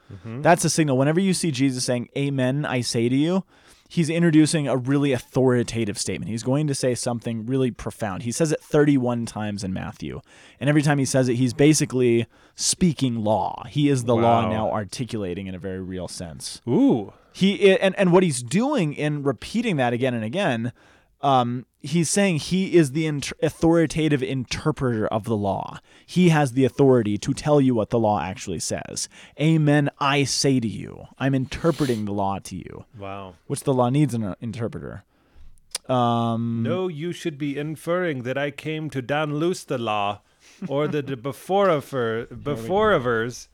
That's 0.42 0.64
a 0.64 0.70
signal 0.70 0.96
whenever 0.96 1.18
you 1.18 1.34
see 1.34 1.50
Jesus 1.50 1.84
saying 1.84 2.08
amen 2.16 2.64
I 2.64 2.82
say 2.82 3.08
to 3.08 3.16
you, 3.16 3.44
he's 3.92 4.08
introducing 4.08 4.66
a 4.66 4.74
really 4.74 5.12
authoritative 5.12 5.98
statement. 5.98 6.30
He's 6.30 6.42
going 6.42 6.66
to 6.66 6.74
say 6.74 6.94
something 6.94 7.44
really 7.44 7.70
profound. 7.70 8.22
He 8.22 8.32
says 8.32 8.50
it 8.50 8.58
31 8.62 9.26
times 9.26 9.62
in 9.62 9.74
Matthew. 9.74 10.22
And 10.58 10.70
every 10.70 10.80
time 10.80 10.96
he 10.96 11.04
says 11.04 11.28
it, 11.28 11.34
he's 11.34 11.52
basically 11.52 12.26
speaking 12.54 13.22
law. 13.22 13.64
He 13.68 13.90
is 13.90 14.04
the 14.04 14.16
law 14.16 14.48
now 14.48 14.70
articulating 14.70 15.46
in 15.46 15.54
a 15.54 15.58
very 15.58 15.80
real 15.80 16.08
sense. 16.08 16.62
Ooh. 16.66 17.12
He 17.34 17.76
and 17.78 17.94
and 17.98 18.12
what 18.12 18.22
he's 18.22 18.42
doing 18.42 18.94
in 18.94 19.22
repeating 19.22 19.76
that 19.76 19.92
again 19.92 20.14
and 20.14 20.24
again, 20.24 20.72
um, 21.20 21.66
he's 21.82 22.08
saying 22.08 22.36
he 22.38 22.74
is 22.76 22.92
the 22.92 23.06
inter- 23.06 23.34
authoritative 23.42 24.22
interpreter 24.22 25.06
of 25.06 25.24
the 25.24 25.36
law. 25.36 25.78
He 26.06 26.28
has 26.30 26.52
the 26.52 26.64
authority 26.64 27.18
to 27.18 27.34
tell 27.34 27.60
you 27.60 27.74
what 27.74 27.90
the 27.90 27.98
law 27.98 28.20
actually 28.20 28.60
says. 28.60 29.08
Amen. 29.40 29.90
I 29.98 30.24
say 30.24 30.60
to 30.60 30.68
you, 30.68 31.06
I'm 31.18 31.34
interpreting 31.34 32.04
the 32.04 32.12
law 32.12 32.38
to 32.40 32.56
you, 32.56 32.84
Wow. 32.98 33.34
which 33.46 33.64
the 33.64 33.74
law 33.74 33.88
needs 33.90 34.14
an 34.14 34.34
interpreter. 34.40 35.04
Um, 35.88 36.62
No, 36.62 36.88
you 36.88 37.12
should 37.12 37.38
be 37.38 37.58
inferring 37.58 38.22
that 38.22 38.38
I 38.38 38.50
came 38.50 38.88
to 38.90 39.02
down 39.02 39.34
loose 39.36 39.64
the 39.64 39.78
law, 39.78 40.20
or 40.68 40.86
the 40.86 41.02
before 41.16 41.68
of 41.68 41.90
before 41.90 42.92
ofers, 42.92 43.48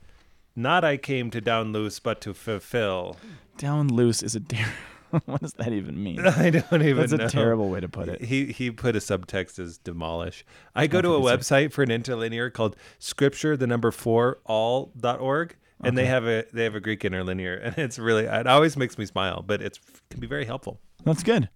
not 0.54 0.84
I 0.84 0.96
came 0.98 1.30
to 1.30 1.40
down 1.40 1.72
loose, 1.72 1.98
but 2.00 2.20
to 2.22 2.34
fulfill. 2.34 3.16
down 3.56 3.88
loose 3.88 4.22
is 4.22 4.34
a 4.34 4.40
dare. 4.40 4.74
what 5.24 5.40
does 5.40 5.54
that 5.54 5.72
even 5.72 6.02
mean? 6.02 6.20
I 6.26 6.50
don't 6.50 6.82
even 6.82 6.96
That's 6.96 7.12
a 7.12 7.16
know. 7.18 7.28
terrible 7.28 7.68
way 7.68 7.80
to 7.80 7.88
put 7.88 8.08
it. 8.08 8.22
He 8.22 8.46
he 8.46 8.70
put 8.70 8.96
a 8.96 8.98
subtext 8.98 9.58
as 9.58 9.78
demolish. 9.78 10.44
I 10.74 10.86
go 10.86 11.00
to 11.00 11.14
a 11.14 11.20
website 11.20 11.72
for 11.72 11.82
an 11.82 11.90
interlinear 11.90 12.50
called 12.50 12.76
scripture 12.98 13.56
the 13.56 13.66
number 13.66 13.90
four 13.90 14.38
all.org 14.44 15.56
and 15.82 15.96
they 15.96 16.06
have 16.06 16.26
a 16.26 16.44
they 16.52 16.64
have 16.64 16.74
a 16.74 16.80
Greek 16.80 17.04
interlinear 17.04 17.56
and 17.62 17.78
it's 17.78 17.98
really 17.98 18.24
it 18.24 18.46
always 18.46 18.76
makes 18.76 18.98
me 18.98 19.06
smile, 19.06 19.42
but 19.46 19.62
it 19.62 19.78
can 20.10 20.20
be 20.20 20.26
very 20.26 20.44
helpful. 20.44 20.80
That's 21.04 21.22
good. 21.22 21.48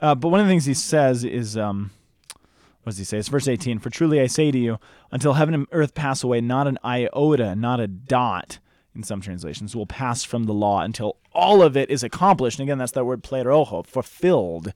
Uh, 0.00 0.14
but 0.14 0.30
one 0.30 0.40
of 0.40 0.46
the 0.46 0.50
things 0.50 0.64
he 0.64 0.74
says 0.74 1.22
is, 1.22 1.56
um, 1.56 1.92
what 2.82 2.90
does 2.90 2.98
he 2.98 3.04
say? 3.04 3.18
It's 3.18 3.28
verse 3.28 3.46
18. 3.46 3.78
For 3.78 3.88
truly 3.88 4.20
I 4.20 4.26
say 4.26 4.50
to 4.50 4.58
you, 4.58 4.80
until 5.12 5.34
heaven 5.34 5.54
and 5.54 5.66
earth 5.70 5.94
pass 5.94 6.24
away, 6.24 6.40
not 6.40 6.66
an 6.66 6.78
iota, 6.84 7.54
not 7.54 7.78
a 7.78 7.86
dot, 7.86 8.58
in 8.94 9.02
some 9.02 9.20
translations, 9.20 9.74
will 9.74 9.86
pass 9.86 10.24
from 10.24 10.44
the 10.44 10.52
law 10.52 10.80
until 10.82 11.16
all 11.32 11.62
of 11.62 11.76
it 11.76 11.90
is 11.90 12.02
accomplished. 12.02 12.58
And 12.58 12.68
again, 12.68 12.78
that's 12.78 12.92
that 12.92 13.04
word 13.04 13.22
pleroo, 13.22 13.86
fulfilled, 13.86 14.72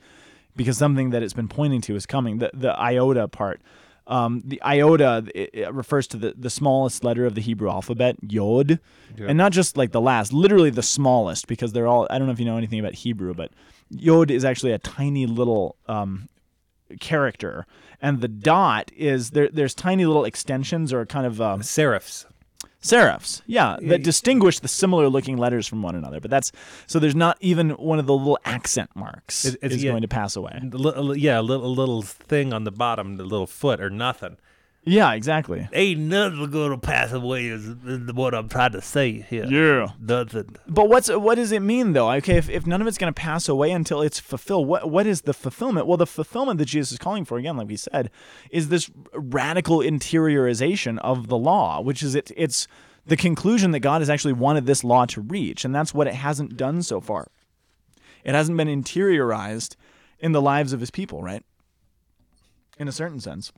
because 0.57 0.79
something 0.79 1.11
that 1.11 1.23
it's 1.23 1.35
been 1.35 1.49
pointing 1.49 1.81
to 1.83 1.97
is 1.97 2.07
coming. 2.07 2.39
The, 2.39 2.51
the 2.55 2.79
iota 2.81 3.29
part. 3.29 3.61
Um, 4.09 4.43
the 4.45 4.63
iota 4.63 5.25
it, 5.35 5.51
it 5.53 5.75
refers 5.75 6.07
to 6.09 6.17
the, 6.17 6.33
the 6.39 6.49
smallest 6.49 7.03
letter 7.03 7.27
of 7.27 7.35
the 7.35 7.41
Hebrew 7.41 7.69
alphabet, 7.69 8.17
yod, 8.23 8.79
and 9.27 9.37
not 9.37 9.51
just 9.51 9.77
like 9.77 9.91
the 9.91 10.01
last, 10.01 10.33
literally 10.33 10.71
the 10.71 10.83
smallest, 10.83 11.49
because 11.49 11.73
they're 11.73 11.89
all. 11.89 12.07
I 12.09 12.19
don't 12.19 12.29
know 12.29 12.33
if 12.33 12.39
you 12.39 12.47
know 12.47 12.57
anything 12.57 12.79
about 12.79 12.95
Hebrew, 12.95 13.35
but 13.35 13.51
yod 13.91 14.31
is 14.31 14.45
actually 14.45 14.71
a 14.71 14.79
tiny 14.79 15.27
little 15.27 15.75
um, 15.89 16.29
character, 17.01 17.67
and 18.01 18.21
the 18.21 18.29
dot 18.29 18.93
is 18.97 19.31
there. 19.31 19.49
There's 19.49 19.75
tiny 19.75 20.07
little 20.07 20.25
extensions 20.25 20.93
or 20.93 21.05
kind 21.05 21.27
of 21.27 21.41
um, 21.41 21.63
Serifs. 21.63 22.27
Serifs, 22.83 23.43
yeah, 23.47 23.77
that 23.83 24.03
distinguish 24.03 24.61
the 24.61 24.69
similar 24.69 25.09
looking 25.09 25.37
letters 25.37 25.67
from 25.67 25.83
one 25.83 25.95
another. 25.95 26.21
But 26.21 26.31
that's 26.31 26.53
so 26.87 26.99
there's 26.99 27.15
not 27.17 27.37
even 27.41 27.71
one 27.71 27.99
of 27.99 28.07
the 28.07 28.15
little 28.15 28.39
accent 28.45 28.91
marks 28.95 29.45
It- 29.45 29.55
it's- 29.57 29.73
is 29.73 29.85
yeah. 29.85 29.91
going 29.91 30.03
to 30.03 30.09
pass 30.09 30.37
away. 30.37 30.61
The 30.63 31.15
yeah, 31.19 31.41
a 31.41 31.43
little, 31.43 31.67
a 31.67 31.69
little 31.69 32.03
thing 32.03 32.53
on 32.53 32.65
the 32.65 32.71
bottom, 32.71 33.17
the 33.17 33.25
little 33.25 33.47
foot 33.47 33.81
or 33.81 33.91
nothing. 33.91 34.37
Yeah, 34.89 35.15
exactly. 35.15 35.69
Ain't 35.73 35.99
nothing 35.99 36.49
gonna 36.49 36.79
pass 36.79 37.11
away 37.11 37.47
is, 37.49 37.67
is 37.67 38.13
what 38.13 38.35
I'm 38.35 38.49
trying 38.49 38.71
to 38.71 38.81
say 38.81 39.27
here. 39.29 39.45
Yeah. 39.45 39.89
Nothing. 40.01 40.55
But 40.69 40.89
what's 40.89 41.11
what 41.11 41.35
does 41.35 41.51
it 41.51 41.61
mean 41.61 41.93
though? 41.93 42.13
Okay, 42.13 42.37
if, 42.37 42.49
if 42.49 42.69
none 42.69 42.81
of 42.81 42.87
it's 42.87 42.97
going 42.97 43.13
to 43.13 43.21
pass 43.21 43.49
away 43.49 43.73
until 43.73 44.01
it's 44.01 44.21
fulfilled, 44.21 44.69
what 44.69 44.89
what 44.89 45.05
is 45.05 45.23
the 45.23 45.35
fulfillment? 45.35 45.89
Well, 45.89 45.97
the 45.97 46.07
fulfillment 46.07 46.59
that 46.59 46.67
Jesus 46.67 46.93
is 46.93 46.99
calling 46.99 47.25
for 47.25 47.37
again, 47.37 47.57
like 47.57 47.67
we 47.67 47.77
said, 47.77 48.11
is 48.53 48.69
this 48.69 48.89
radical 49.13 49.79
interiorization 49.79 50.99
of 50.99 51.27
the 51.27 51.37
law, 51.37 51.81
which 51.81 52.01
is 52.05 52.15
it 52.15 52.31
it's 52.37 52.69
the 53.05 53.17
conclusion 53.17 53.73
that 53.73 53.81
God 53.81 54.03
has 54.03 54.11
actually 54.11 54.35
wanted 54.35 54.67
this 54.67 54.85
law 54.85 55.05
to 55.07 55.21
reach, 55.21 55.65
and 55.65 55.75
that's 55.75 55.95
what 55.95 56.07
it 56.07 56.15
hasn't 56.15 56.57
done 56.57 56.81
so 56.83 57.01
far. 57.01 57.27
It 58.23 58.37
hasn't 58.37 58.57
been 58.57 58.69
interiorized 58.69 59.75
in 60.21 60.31
the 60.31 60.43
lives 60.43 60.73
of 60.73 60.79
his 60.79 60.93
people, 60.93 61.23
right? 61.23 61.45
In 62.79 62.87
a 62.87 62.93
certain 62.93 63.21
sense. 63.21 63.53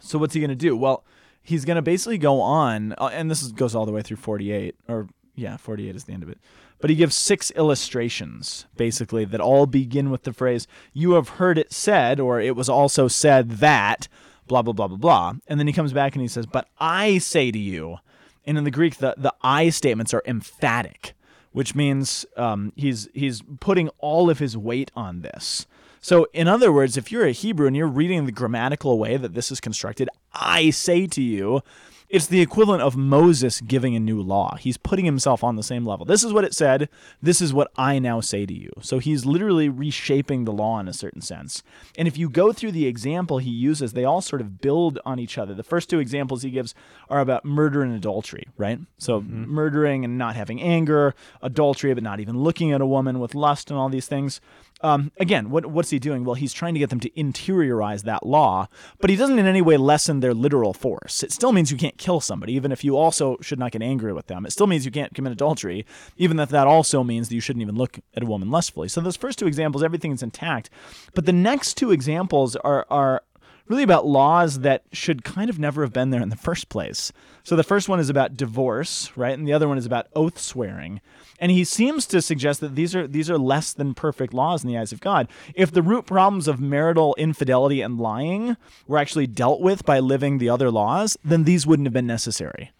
So 0.00 0.18
what's 0.18 0.34
he 0.34 0.40
going 0.40 0.50
to 0.50 0.56
do? 0.56 0.76
Well, 0.76 1.04
he's 1.42 1.64
going 1.64 1.76
to 1.76 1.82
basically 1.82 2.18
go 2.18 2.40
on, 2.40 2.94
uh, 2.98 3.10
and 3.12 3.30
this 3.30 3.42
is, 3.42 3.52
goes 3.52 3.74
all 3.74 3.86
the 3.86 3.92
way 3.92 4.02
through 4.02 4.18
48, 4.18 4.74
or 4.88 5.08
yeah, 5.34 5.56
48 5.56 5.94
is 5.94 6.04
the 6.04 6.12
end 6.12 6.22
of 6.22 6.28
it. 6.28 6.38
But 6.78 6.90
he 6.90 6.96
gives 6.96 7.16
six 7.16 7.50
illustrations, 7.52 8.66
basically, 8.76 9.24
that 9.24 9.40
all 9.40 9.66
begin 9.66 10.10
with 10.10 10.24
the 10.24 10.32
phrase, 10.32 10.66
You 10.92 11.12
have 11.12 11.30
heard 11.30 11.56
it 11.56 11.72
said, 11.72 12.20
or 12.20 12.40
it 12.40 12.54
was 12.54 12.68
also 12.68 13.08
said 13.08 13.52
that, 13.52 14.08
blah, 14.46 14.62
blah, 14.62 14.74
blah, 14.74 14.88
blah, 14.88 14.98
blah. 14.98 15.34
And 15.46 15.58
then 15.58 15.66
he 15.66 15.72
comes 15.72 15.92
back 15.92 16.14
and 16.14 16.22
he 16.22 16.28
says, 16.28 16.46
But 16.46 16.68
I 16.78 17.18
say 17.18 17.50
to 17.50 17.58
you, 17.58 17.98
and 18.44 18.58
in 18.58 18.64
the 18.64 18.70
Greek, 18.70 18.96
the, 18.96 19.14
the 19.16 19.34
I 19.42 19.70
statements 19.70 20.12
are 20.12 20.22
emphatic, 20.26 21.14
which 21.52 21.74
means 21.74 22.26
um, 22.36 22.72
he's, 22.76 23.08
he's 23.14 23.42
putting 23.60 23.88
all 23.98 24.28
of 24.28 24.38
his 24.38 24.56
weight 24.56 24.90
on 24.94 25.22
this. 25.22 25.66
So, 26.00 26.26
in 26.32 26.48
other 26.48 26.72
words, 26.72 26.96
if 26.96 27.10
you're 27.10 27.26
a 27.26 27.32
Hebrew 27.32 27.66
and 27.66 27.76
you're 27.76 27.86
reading 27.86 28.26
the 28.26 28.32
grammatical 28.32 28.98
way 28.98 29.16
that 29.16 29.34
this 29.34 29.50
is 29.50 29.60
constructed, 29.60 30.08
I 30.32 30.70
say 30.70 31.06
to 31.08 31.22
you, 31.22 31.62
it's 32.08 32.28
the 32.28 32.40
equivalent 32.40 32.82
of 32.82 32.96
Moses 32.96 33.60
giving 33.60 33.96
a 33.96 34.00
new 34.00 34.22
law. 34.22 34.56
He's 34.56 34.76
putting 34.76 35.04
himself 35.04 35.42
on 35.42 35.56
the 35.56 35.62
same 35.62 35.84
level. 35.84 36.06
This 36.06 36.22
is 36.22 36.32
what 36.32 36.44
it 36.44 36.54
said. 36.54 36.88
This 37.20 37.40
is 37.40 37.52
what 37.52 37.72
I 37.76 37.98
now 37.98 38.20
say 38.20 38.46
to 38.46 38.54
you. 38.54 38.70
So 38.80 39.00
he's 39.00 39.26
literally 39.26 39.68
reshaping 39.68 40.44
the 40.44 40.52
law 40.52 40.78
in 40.78 40.86
a 40.86 40.92
certain 40.92 41.20
sense. 41.20 41.64
And 41.98 42.06
if 42.06 42.16
you 42.16 42.28
go 42.28 42.52
through 42.52 42.72
the 42.72 42.86
example 42.86 43.38
he 43.38 43.50
uses, 43.50 43.92
they 43.92 44.04
all 44.04 44.20
sort 44.20 44.40
of 44.40 44.60
build 44.60 45.00
on 45.04 45.18
each 45.18 45.36
other. 45.36 45.52
The 45.52 45.64
first 45.64 45.90
two 45.90 45.98
examples 45.98 46.42
he 46.42 46.50
gives 46.50 46.74
are 47.10 47.18
about 47.18 47.44
murder 47.44 47.82
and 47.82 47.92
adultery, 47.92 48.46
right? 48.56 48.78
So 48.98 49.20
mm-hmm. 49.20 49.46
murdering 49.46 50.04
and 50.04 50.16
not 50.16 50.36
having 50.36 50.62
anger, 50.62 51.14
adultery, 51.42 51.92
but 51.92 52.04
not 52.04 52.20
even 52.20 52.38
looking 52.38 52.70
at 52.70 52.80
a 52.80 52.86
woman 52.86 53.18
with 53.18 53.34
lust 53.34 53.68
and 53.70 53.78
all 53.80 53.88
these 53.88 54.06
things. 54.06 54.40
Um, 54.82 55.10
again, 55.18 55.50
what, 55.50 55.66
what's 55.66 55.90
he 55.90 55.98
doing? 55.98 56.24
Well, 56.24 56.34
he's 56.34 56.52
trying 56.52 56.74
to 56.74 56.80
get 56.80 56.90
them 56.90 57.00
to 57.00 57.10
interiorize 57.10 58.02
that 58.02 58.26
law, 58.26 58.68
but 59.00 59.08
he 59.08 59.16
doesn't 59.16 59.38
in 59.38 59.46
any 59.46 59.62
way 59.62 59.76
lessen 59.76 60.20
their 60.20 60.34
literal 60.34 60.74
force. 60.74 61.22
It 61.22 61.32
still 61.32 61.52
means 61.52 61.70
you 61.70 61.78
can't 61.78 61.96
kill 61.96 62.20
somebody, 62.20 62.52
even 62.52 62.72
if 62.72 62.84
you 62.84 62.96
also 62.96 63.38
should 63.40 63.58
not 63.58 63.72
get 63.72 63.82
angry 63.82 64.12
with 64.12 64.26
them. 64.26 64.44
It 64.44 64.52
still 64.52 64.66
means 64.66 64.84
you 64.84 64.90
can't 64.90 65.14
commit 65.14 65.32
adultery, 65.32 65.86
even 66.18 66.38
if 66.38 66.50
that 66.50 66.66
also 66.66 67.02
means 67.02 67.28
that 67.28 67.34
you 67.34 67.40
shouldn't 67.40 67.62
even 67.62 67.76
look 67.76 67.98
at 68.14 68.22
a 68.22 68.26
woman 68.26 68.50
lustfully. 68.50 68.88
So 68.88 69.00
those 69.00 69.16
first 69.16 69.38
two 69.38 69.46
examples, 69.46 69.82
everything 69.82 70.12
is 70.12 70.22
intact. 70.22 70.68
But 71.14 71.24
the 71.24 71.32
next 71.32 71.74
two 71.74 71.90
examples 71.90 72.54
are 72.56 72.86
are 72.90 73.22
really 73.68 73.82
about 73.82 74.06
laws 74.06 74.60
that 74.60 74.84
should 74.92 75.24
kind 75.24 75.50
of 75.50 75.58
never 75.58 75.82
have 75.82 75.92
been 75.92 76.10
there 76.10 76.22
in 76.22 76.28
the 76.28 76.36
first 76.36 76.68
place. 76.68 77.12
So 77.42 77.56
the 77.56 77.64
first 77.64 77.88
one 77.88 78.00
is 78.00 78.08
about 78.08 78.36
divorce, 78.36 79.10
right? 79.16 79.36
And 79.36 79.46
the 79.46 79.52
other 79.52 79.68
one 79.68 79.78
is 79.78 79.86
about 79.86 80.06
oath 80.14 80.38
swearing. 80.38 81.00
And 81.38 81.52
he 81.52 81.64
seems 81.64 82.06
to 82.06 82.22
suggest 82.22 82.60
that 82.60 82.74
these 82.76 82.94
are 82.94 83.06
these 83.06 83.28
are 83.30 83.38
less 83.38 83.72
than 83.72 83.92
perfect 83.94 84.32
laws 84.32 84.64
in 84.64 84.68
the 84.68 84.78
eyes 84.78 84.92
of 84.92 85.00
God. 85.00 85.28
If 85.54 85.70
the 85.70 85.82
root 85.82 86.06
problems 86.06 86.48
of 86.48 86.60
marital 86.60 87.14
infidelity 87.18 87.82
and 87.82 87.98
lying 88.00 88.56
were 88.86 88.98
actually 88.98 89.26
dealt 89.26 89.60
with 89.60 89.84
by 89.84 89.98
living 90.00 90.38
the 90.38 90.48
other 90.48 90.70
laws, 90.70 91.16
then 91.24 91.44
these 91.44 91.66
wouldn't 91.66 91.86
have 91.86 91.92
been 91.92 92.06
necessary. 92.06 92.72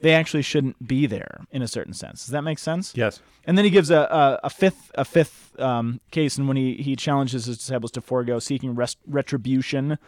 they 0.00 0.12
actually 0.12 0.42
shouldn't 0.42 0.86
be 0.86 1.06
there 1.06 1.46
in 1.52 1.62
a 1.62 1.68
certain 1.68 1.92
sense. 1.94 2.24
Does 2.24 2.32
that 2.32 2.42
make 2.42 2.58
sense? 2.58 2.92
Yes. 2.96 3.20
And 3.44 3.56
then 3.56 3.64
he 3.64 3.70
gives 3.70 3.90
a, 3.90 4.00
a, 4.00 4.40
a 4.44 4.50
fifth 4.50 4.90
a 4.94 5.04
fifth 5.04 5.58
um, 5.60 6.00
case, 6.10 6.38
and 6.38 6.48
when 6.48 6.56
he, 6.56 6.74
he 6.74 6.96
challenges 6.96 7.44
his 7.44 7.58
disciples 7.58 7.90
to 7.92 8.00
forego 8.00 8.38
seeking 8.38 8.74
rest, 8.74 8.98
retribution. 9.06 9.98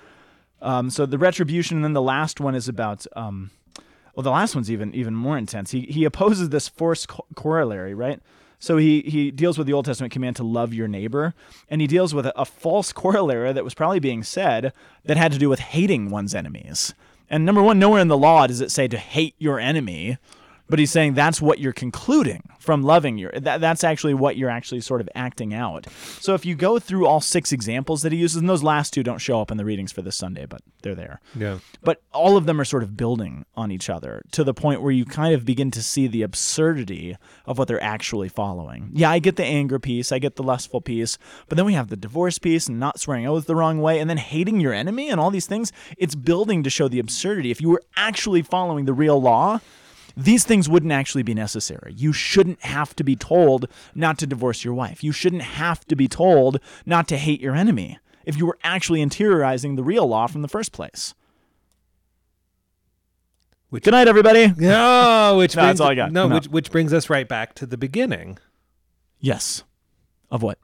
Um, 0.63 0.91
so 0.91 1.05
the 1.05 1.19
retribution, 1.19 1.79
and 1.79 1.85
then 1.85 1.93
the 1.93 2.03
last 2.03 2.41
one 2.41 2.55
is 2.55 2.69
about. 2.69 3.07
Um, 3.15 3.51
well, 4.15 4.23
the 4.23 4.31
last 4.31 4.55
one's 4.55 4.71
even 4.71 4.95
even 4.95 5.15
more 5.15 5.37
intense. 5.39 5.71
He 5.71 5.83
he 5.83 6.05
opposes 6.05 6.51
this 6.51 6.69
forced 6.69 7.09
co- 7.09 7.27
corollary, 7.35 7.95
right? 7.95 8.21
So 8.59 8.77
he 8.77 9.01
he 9.03 9.31
deals 9.31 9.59
with 9.59 9.67
the 9.67 9.73
Old 9.73 9.87
Testament 9.87 10.13
command 10.13 10.37
to 10.37 10.45
love 10.45 10.73
your 10.73 10.87
neighbor, 10.87 11.35
and 11.69 11.81
he 11.81 11.87
deals 11.87 12.15
with 12.15 12.27
a, 12.27 12.41
a 12.41 12.45
false 12.45 12.93
corollary 12.93 13.53
that 13.53 13.65
was 13.65 13.75
probably 13.75 14.01
being 14.01 14.23
said 14.23 14.73
that 15.05 15.17
had 15.17 15.33
to 15.33 15.39
do 15.39 15.49
with 15.49 15.59
hating 15.59 16.11
one's 16.11 16.35
enemies. 16.35 16.95
And 17.29 17.47
number 17.47 17.63
one, 17.63 17.79
nowhere 17.79 18.01
in 18.01 18.09
the 18.09 18.17
law 18.19 18.47
does 18.47 18.61
it 18.61 18.71
say 18.71 18.87
to 18.89 18.99
hate 18.99 19.35
your 19.39 19.59
enemy, 19.59 20.19
but 20.73 20.79
he's 20.79 20.91
saying 20.91 21.13
that's 21.13 21.43
what 21.43 21.59
you're 21.59 21.75
concluding 21.75 22.43
from 22.59 22.83
loving 22.83 23.19
your. 23.19 23.31
That, 23.33 23.61
that's 23.61 23.85
actually 23.85 24.15
what 24.15 24.39
you're 24.39 24.49
actually 24.49 24.81
sort 24.81 25.03
of 25.03 25.09
acting 25.15 25.53
out. 25.53 25.87
So 26.19 26.33
if 26.33 26.47
you 26.47 26.55
go 26.55 26.79
through 26.79 27.07
all 27.07 27.21
six 27.21 27.53
examples 27.53 28.01
that 28.03 28.11
he 28.13 28.17
uses, 28.19 28.39
and 28.39 28.49
those 28.49 28.63
last 28.63 28.95
two 28.95 29.03
don't 29.03 29.19
show 29.19 29.39
up 29.43 29.51
in 29.51 29.59
the 29.59 29.67
readings 29.67 29.93
for 29.93 30.01
this 30.01 30.17
Sunday, 30.17 30.47
but 30.47 30.63
they're 30.83 30.95
there 30.95 31.21
Yeah. 31.39 31.59
but 31.83 32.01
all 32.15 32.39
of 32.39 32.47
them 32.47 32.59
are 32.59 32.65
sort 32.65 32.83
of 32.83 32.97
building 32.97 33.45
on 33.55 33.71
each 33.71 33.91
other 33.91 34.23
to 34.33 34.43
the 34.45 34.55
point 34.55 34.81
where 34.81 34.91
you 34.93 35.05
kind 35.05 35.35
of 35.35 35.45
begin 35.45 35.71
to 35.73 35.83
see 35.83 36.07
the 36.07 36.23
absurdity 36.23 37.17
of 37.45 37.59
what 37.59 37.69
they're 37.69 37.83
actually 37.83 38.31
following. 38.31 38.91
Yeah, 38.95 39.11
I 39.11 39.19
get 39.19 39.37
the 39.37 39.45
anger 39.45 39.79
piece, 39.79 40.11
I 40.11 40.19
get 40.19 40.37
the 40.37 40.43
lustful 40.43 40.81
piece, 40.81 41.19
but 41.49 41.57
then 41.57 41.67
we 41.67 41.75
have 41.75 41.89
the 41.89 41.97
divorce 41.97 42.39
piece 42.39 42.67
and 42.67 42.81
not 42.81 42.99
swearing 42.99 43.27
oaths 43.27 43.47
the 43.47 43.55
wrong 43.57 43.81
way, 43.83 43.99
and 44.01 44.09
then 44.09 44.17
hating 44.17 44.59
your 44.61 44.73
enemy 44.73 45.11
and 45.11 45.21
all 45.21 45.31
these 45.31 45.47
things. 45.47 45.71
It's 45.99 46.15
building 46.15 46.63
to 46.63 46.71
show 46.71 46.89
the 46.89 46.99
absurdity. 46.99 47.51
If 47.51 47.61
you 47.61 47.69
were 47.69 47.83
actually 47.97 48.41
following 48.43 48.87
the 48.87 48.95
real 48.95 49.21
law, 49.21 49.61
these 50.17 50.45
things 50.45 50.69
wouldn't 50.69 50.93
actually 50.93 51.23
be 51.23 51.35
necessary. 51.35 51.95
You 51.97 52.13
shouldn't 52.13 52.63
have 52.63 52.95
to 52.97 53.05
be 53.05 53.17
told 53.17 53.67
not 53.95 54.19
to 54.19 54.27
divorce 54.27 54.65
your 54.65 54.75
wife. 54.75 55.03
You 55.05 55.13
shouldn't 55.13 55.43
have 55.43 55.85
to 55.87 55.97
be 55.97 56.09
told 56.09 56.59
not 56.87 57.09
to 57.09 57.17
hate 57.17 57.41
your 57.41 57.55
enemy 57.55 57.99
if 58.25 58.37
you 58.37 58.47
were 58.47 58.59
actually 58.63 59.05
interiorizing 59.05 59.77
the 59.77 59.83
real 59.83 60.07
law 60.07 60.27
from 60.27 60.43
the 60.43 60.49
first 60.49 60.73
place. 60.73 61.15
Which- 63.71 63.85
Good 63.85 63.93
night, 63.93 64.09
everybody. 64.09 64.49
No, 64.57 65.37
which 65.39 65.57
No, 65.57 65.63
brings, 65.63 65.79
that's 65.79 65.81
all 65.81 65.89
I 65.89 65.95
got. 65.95 66.13
No, 66.13 66.29
No. 66.29 66.35
which 66.37 66.49
which 66.49 66.71
brings 66.71 66.93
us 66.93 67.09
right 67.09 67.27
back 67.27 67.55
to 67.55 67.67
the 67.67 67.79
beginning. 67.79 68.39
Yes. 69.19 69.65
Of 70.31 70.43
what? 70.43 70.59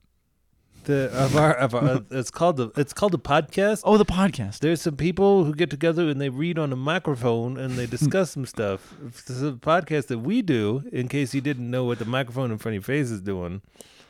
The 0.84 1.10
of 1.12 1.36
our 1.36 1.52
of 1.54 1.74
our, 1.74 1.84
uh, 1.84 2.00
it's 2.10 2.30
called 2.30 2.56
the 2.56 2.70
it's 2.76 2.92
called 2.94 3.14
a 3.14 3.18
podcast. 3.18 3.82
Oh, 3.84 3.98
the 3.98 4.06
podcast. 4.06 4.60
There's 4.60 4.80
some 4.80 4.96
people 4.96 5.44
who 5.44 5.54
get 5.54 5.68
together 5.70 6.08
and 6.08 6.18
they 6.20 6.30
read 6.30 6.58
on 6.58 6.72
a 6.72 6.76
microphone 6.76 7.58
and 7.58 7.72
they 7.74 7.86
discuss 7.96 8.30
some 8.30 8.46
stuff. 8.46 8.94
This 9.02 9.28
is 9.28 9.42
a 9.42 9.52
podcast 9.52 10.06
that 10.06 10.20
we 10.20 10.40
do. 10.42 10.84
In 10.92 11.08
case 11.08 11.34
you 11.34 11.40
didn't 11.42 11.70
know 11.70 11.84
what 11.84 11.98
the 11.98 12.04
microphone 12.06 12.50
in 12.50 12.58
front 12.58 12.76
of 12.76 12.88
your 12.88 12.96
face 12.96 13.10
is 13.10 13.20
doing, 13.20 13.60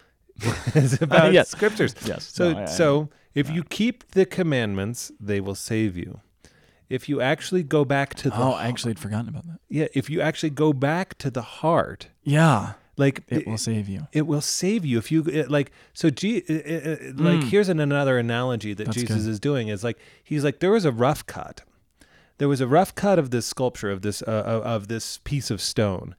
it's 0.75 1.01
about 1.03 1.33
Yes. 1.33 1.49
scriptures. 1.49 1.95
Yes. 2.05 2.25
So 2.25 2.53
No, 2.53 2.59
I- 2.61 2.62
I- 2.62 2.66
so 2.66 3.09
if 3.35 3.51
you 3.51 3.64
keep 3.64 4.12
the 4.12 4.25
commandments, 4.27 5.11
they 5.21 5.41
will 5.41 5.55
save 5.57 5.97
you. 5.97 6.21
If 6.89 7.09
you 7.09 7.21
actually 7.21 7.62
go 7.64 7.85
back 7.85 8.14
to 8.16 8.31
the 8.31 8.37
Oh, 8.41 8.53
I 8.53 8.66
actually 8.69 8.91
had 8.91 8.99
forgotten 8.99 9.29
about 9.29 9.47
that. 9.47 9.59
yeah, 9.69 9.89
if 9.95 10.09
you 10.09 10.21
actually 10.23 10.51
go 10.51 10.73
back 10.73 11.19
to 11.19 11.31
the 11.31 11.43
heart, 11.43 12.09
Yeah. 12.23 12.75
Like 12.99 13.22
It 13.28 13.46
will 13.46 13.57
save 13.59 13.88
you. 13.88 14.07
it 14.12 14.26
will 14.26 14.40
save 14.40 14.84
you 14.84 14.99
if 14.99 15.11
you 15.11 15.22
it, 15.24 15.51
like 15.51 15.70
so 15.94 16.11
G, 16.11 16.38
it, 16.38 16.51
it, 16.51 16.86
it- 17.03 17.20
like 17.20 17.44
here's 17.44 17.68
an, 17.68 17.80
another 17.80 18.18
analogy 18.18 18.74
that 18.74 18.84
Mm. 18.84 18.86
That's 18.86 18.96
jesus 18.99 19.22
good. 19.24 19.30
is 19.30 19.40
doing 19.40 19.68
is 19.68 19.82
like 19.84 19.99
he's 20.22 20.44
like 20.44 20.59
there 20.61 20.70
was 20.72 20.84
a 20.84 20.92
rough 20.92 21.24
cut 21.26 21.62
there 22.38 22.49
was 22.49 22.61
a 22.61 22.66
rough 22.68 22.94
cut 22.94 23.18
of 23.18 23.30
this 23.30 23.46
sculpture 23.46 23.90
of 23.90 24.03
this 24.03 24.22
uh, 24.22 24.42
of 24.46 24.62
of 24.62 24.88
this 24.88 25.18
piece 25.24 25.51
of 25.51 25.61
stone 25.61 26.14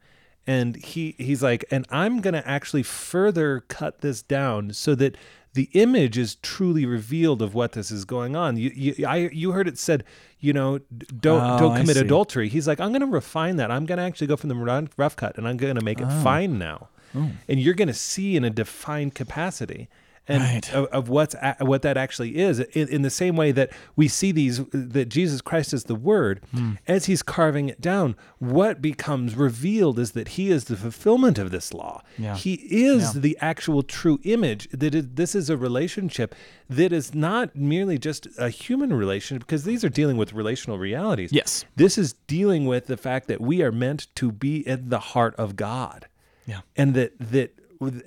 and 0.48 0.76
he 0.78 1.16
he's 1.18 1.44
like 1.44 1.64
and 1.72 1.86
i'm 1.90 2.22
going 2.22 2.34
to 2.34 2.48
actually 2.48 2.84
further 2.84 3.62
cut 3.68 4.02
this 4.02 4.22
down 4.22 4.72
so 4.74 4.96
that 4.96 5.16
the 5.54 5.70
image 5.74 6.18
is 6.18 6.36
truly 6.36 6.86
revealed 6.86 7.42
of 7.42 7.54
what 7.54 7.72
this 7.74 7.90
is 7.92 8.06
going 8.06 8.36
on. 8.36 8.56
You 8.58 8.72
you 8.76 9.06
I, 9.08 9.30
you 9.34 9.52
heard 9.52 9.68
it 9.68 9.78
said 9.78 10.04
you 10.40 10.54
know 10.54 10.80
don't 11.20 11.42
Oh, 11.44 11.60
don't 11.60 11.78
commit 11.78 11.98
adultery. 11.98 12.50
He's 12.50 12.68
like 12.68 12.80
i'm 12.80 12.90
going 12.92 13.02
to 13.02 13.08
refine 13.08 13.56
that. 13.58 13.72
I'm 13.72 13.86
going 13.86 13.98
to 13.98 14.04
actually 14.04 14.28
go 14.28 14.36
from 14.38 14.50
the 14.50 14.88
rough 14.98 15.16
cut 15.16 15.38
and 15.38 15.48
i'm 15.48 15.58
going 15.58 15.76
to 15.76 15.84
make 15.84 16.00
it 16.00 16.08
Oh. 16.10 16.24
fine 16.24 16.58
now. 16.60 16.90
Oh. 17.16 17.32
And 17.48 17.60
you're 17.60 17.74
going 17.74 17.88
to 17.88 17.94
see 17.94 18.36
in 18.36 18.44
a 18.44 18.50
defined 18.52 19.16
capacity 19.16 19.90
and 20.30 20.42
Right. 20.44 20.74
of, 20.74 20.86
of 20.88 21.10
what's 21.10 21.34
a, 21.36 21.58
what 21.60 21.82
that 21.82 21.98
actually 21.98 22.38
is 22.38 22.60
in, 22.60 22.88
in 22.88 23.02
the 23.02 23.10
same 23.10 23.36
way 23.36 23.52
that 23.52 23.72
we 23.96 24.08
see 24.08 24.32
these 24.32 24.64
that 24.72 25.10
Jesus 25.10 25.42
Christ 25.42 25.74
is 25.74 25.86
the 25.86 25.96
word 25.96 26.42
Hmm. 26.52 26.74
as 26.88 27.06
he's 27.06 27.22
carving 27.24 27.68
it 27.68 27.82
down 27.82 28.16
what 28.38 28.82
becomes 28.82 29.36
revealed 29.36 29.98
is 30.00 30.12
that 30.12 30.30
he 30.30 30.50
is 30.52 30.66
the 30.66 30.78
fulfillment 30.78 31.38
of 31.38 31.52
this 31.52 31.74
law 31.74 32.02
Yeah. 32.18 32.36
he 32.36 32.54
is 32.54 33.16
Yeah. 33.16 33.22
the 33.22 33.38
actual 33.42 33.84
true 33.84 34.20
image 34.24 34.70
that 34.72 34.94
it, 34.96 35.16
this 35.16 35.34
is 35.36 35.50
a 35.50 35.58
relationship 35.58 36.36
that 36.70 36.92
is 36.94 37.14
not 37.16 37.56
merely 37.56 37.98
just 37.98 38.28
a 38.38 38.50
human 38.50 38.94
relationship 38.94 39.46
because 39.48 39.64
these 39.64 39.84
are 39.84 39.90
dealing 39.90 40.18
with 40.18 40.32
relational 40.34 40.78
realities 40.78 41.32
Yes. 41.34 41.66
this 41.76 41.98
is 41.98 42.14
dealing 42.28 42.66
with 42.68 42.86
the 42.86 42.98
fact 42.98 43.28
that 43.28 43.42
we 43.42 43.62
are 43.64 43.72
meant 43.72 44.08
to 44.16 44.32
be 44.32 44.66
in 44.68 44.90
the 44.90 45.00
heart 45.00 45.34
of 45.38 45.56
God 45.56 46.08
Yeah. 46.46 46.62
and 46.78 46.94
that 46.94 47.14
that 47.20 47.56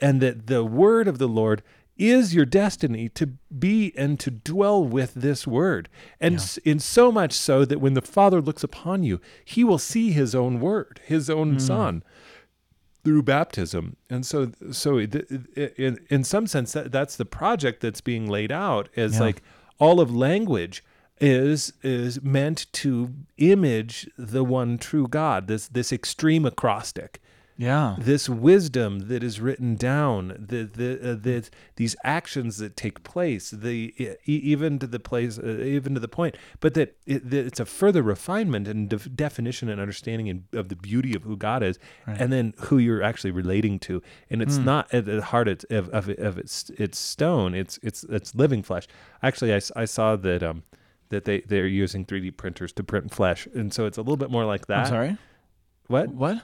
and 0.01 0.21
that 0.21 0.47
the 0.49 0.63
word 0.65 1.09
of 1.09 1.17
the 1.19 1.27
Lord 1.29 1.63
is 2.11 2.35
your 2.35 2.45
destiny 2.45 3.09
to 3.09 3.27
be 3.57 3.93
and 3.97 4.19
to 4.21 4.31
dwell 4.31 4.85
with 4.85 5.15
this 5.15 5.47
word. 5.47 5.89
And 6.21 6.37
s 6.37 6.59
in 6.59 6.79
so 6.79 7.13
much 7.13 7.33
so 7.33 7.65
that 7.65 7.81
when 7.81 7.95
the 7.95 8.03
father 8.03 8.41
looks 8.41 8.65
upon 8.65 9.03
you 9.05 9.21
he 9.45 9.63
will 9.65 9.79
see 9.79 10.11
his 10.13 10.35
own 10.35 10.61
word 10.61 11.01
his 11.05 11.31
own 11.31 11.53
hmm. 11.53 11.59
son 11.59 12.03
through 13.05 13.23
baptism. 13.23 13.97
And 14.09 14.25
so 14.25 14.53
so 14.71 14.99
in, 14.99 15.99
in 16.09 16.25
some 16.25 16.47
sense 16.47 16.73
that, 16.73 16.93
that's 16.93 17.17
the 17.17 17.25
project 17.25 17.81
that's 17.81 18.01
being 18.01 18.29
laid 18.29 18.53
out 18.53 18.89
as 18.97 19.15
Yeah. 19.15 19.21
like 19.21 19.43
all 19.79 20.01
of 20.01 20.15
language 20.15 20.85
is 21.21 21.73
is 21.83 22.23
meant 22.23 22.67
to 22.73 23.15
image 23.37 24.11
the 24.19 24.43
one 24.43 24.77
true 24.77 25.07
god 25.07 25.47
this 25.47 25.69
this 25.69 25.93
extreme 25.93 26.45
acrostic 26.45 27.21
Yeah. 27.63 27.95
this 27.99 28.29
wisdom 28.29 28.91
that 29.11 29.23
is 29.23 29.41
written 29.41 29.77
down, 29.77 30.29
the 30.51 30.65
the 30.65 30.91
uh, 31.13 31.15
the 31.15 31.49
these 31.77 31.95
actions 32.03 32.59
that 32.59 32.77
take 32.77 33.05
place, 33.05 33.51
the 33.51 33.95
e- 33.99 34.17
even 34.25 34.79
to 34.81 34.87
the 34.89 34.99
place, 34.99 35.39
uh, 35.39 35.63
even 35.77 35.95
to 35.95 36.01
the 36.01 36.09
point, 36.09 36.35
but 36.59 36.75
that, 36.75 36.97
it, 37.07 37.31
that 37.31 37.47
it's 37.47 37.61
a 37.61 37.65
further 37.65 38.03
refinement 38.03 38.67
and 38.67 38.89
def- 38.89 39.15
definition 39.15 39.69
and 39.69 39.81
understanding 39.81 40.27
in, 40.27 40.45
of 40.53 40.69
the 40.71 40.77
beauty 40.77 41.15
of 41.15 41.23
who 41.23 41.37
God 41.37 41.63
is, 41.63 41.79
and 42.07 42.33
then 42.33 42.53
who 42.67 42.79
you're 42.79 43.03
actually 43.03 43.31
relating 43.31 43.79
to, 43.81 44.03
and 44.29 44.43
it's 44.43 44.59
not 44.59 44.93
at 44.93 45.05
the 45.05 45.23
heart 45.23 45.47
of, 45.49 45.65
of, 45.71 45.89
of, 45.91 46.09
of 46.19 46.39
its 46.39 46.71
its 46.71 46.99
stone, 46.99 47.55
it's 47.55 47.79
it's 47.83 48.03
it's 48.05 48.35
living 48.35 48.63
flesh. 48.65 48.89
Actually, 49.23 49.55
I, 49.55 49.61
I 49.77 49.85
saw 49.85 50.17
that 50.17 50.43
um 50.43 50.65
that 51.11 51.25
they 51.27 51.43
they're 51.43 51.67
using 51.85 52.05
3D 52.05 52.37
printers 52.37 52.73
to 52.73 52.83
print 52.83 53.15
flesh, 53.15 53.47
and 53.55 53.73
so 53.73 53.87
it's 53.87 53.99
a 53.99 54.03
little 54.03 54.17
bit 54.17 54.31
more 54.31 54.45
like 54.45 54.67
that. 54.67 54.87
I'm 54.87 54.87
sorry. 54.87 55.17
What 55.87 56.09
What? 56.09 56.43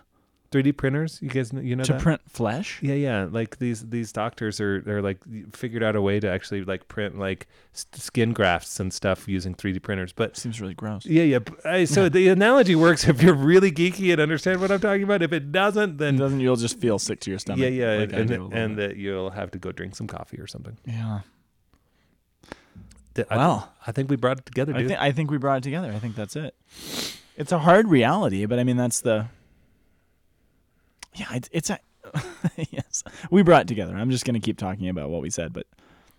3D 0.50 0.76
printers? 0.76 1.18
You 1.20 1.28
guys 1.28 1.52
know, 1.52 1.60
you 1.60 1.76
know 1.76 1.84
To 1.84 1.92
that? 1.92 2.00
print 2.00 2.20
flesh? 2.26 2.78
Yeah, 2.82 2.94
yeah. 2.94 3.28
Like 3.30 3.58
these 3.58 3.88
these 3.90 4.12
doctors 4.12 4.60
are 4.60 4.80
they're 4.80 5.02
like 5.02 5.18
figured 5.54 5.82
out 5.82 5.94
a 5.94 6.00
way 6.00 6.20
to 6.20 6.28
actually 6.30 6.64
like 6.64 6.88
print 6.88 7.18
like 7.18 7.46
skin 7.72 8.32
grafts 8.32 8.80
and 8.80 8.92
stuff 8.92 9.28
using 9.28 9.54
3D 9.54 9.82
printers. 9.82 10.12
But 10.12 10.36
Seems 10.36 10.60
really 10.60 10.74
gross. 10.74 11.04
yeah, 11.04 11.22
yeah. 11.24 11.38
I- 11.64 11.84
so 11.84 12.08
the 12.08 12.28
analogy 12.28 12.74
works 12.74 13.06
if 13.06 13.22
you're 13.22 13.34
really 13.34 13.70
geeky 13.70 14.10
and 14.12 14.20
understand 14.20 14.60
what 14.60 14.70
I'm 14.70 14.80
talking 14.80 15.02
about. 15.02 15.20
If 15.22 15.32
it 15.32 15.52
doesn't, 15.52 15.98
then 15.98 16.16
Doesn't 16.16 16.40
you'll 16.40 16.56
just 16.56 16.78
feel 16.80 16.98
sick 16.98 17.20
to 17.20 17.30
your 17.30 17.38
stomach? 17.38 17.60
yeah, 17.62 17.68
yeah, 17.68 17.94
like 18.00 18.14
I 18.14 18.16
and 18.18 18.28
do 18.28 18.34
a 18.34 18.42
little 18.44 18.54
and 18.58 18.76
that 18.78 18.96
you'll 18.96 19.30
have 19.30 19.50
to 19.50 19.58
go 19.58 19.70
drink 19.72 19.96
some 19.96 20.06
coffee 20.06 20.38
or 20.38 20.46
something. 20.46 20.78
yeah. 20.86 21.20
I, 23.30 23.36
Wow. 23.36 23.68
I 23.84 23.90
think 23.90 24.08
we 24.10 24.14
brought 24.16 24.38
it 24.38 24.46
together, 24.46 24.72
I 24.74 24.78
dude. 24.78 24.88
think 24.88 25.00
I 25.00 25.10
think 25.10 25.30
we 25.30 25.38
brought 25.38 25.58
it 25.58 25.62
together. 25.64 25.92
I 25.92 25.98
think 25.98 26.14
that's 26.14 26.36
it. 26.36 26.54
It's 27.36 27.50
a 27.50 27.58
hard 27.58 27.88
reality, 27.88 28.46
but 28.46 28.58
I 28.60 28.64
mean 28.64 28.76
that's 28.76 29.00
the. 29.00 29.26
Yeah, 31.18 31.26
it's 31.34 31.48
it's 31.52 31.70
a. 31.70 31.78
yes, 32.70 33.02
we 33.30 33.42
brought 33.42 33.62
it 33.62 33.68
together. 33.68 33.94
I'm 33.96 34.10
just 34.10 34.24
gonna 34.24 34.40
keep 34.40 34.56
talking 34.58 34.88
about 34.88 35.10
what 35.10 35.20
we 35.20 35.30
said, 35.30 35.52
but 35.52 35.66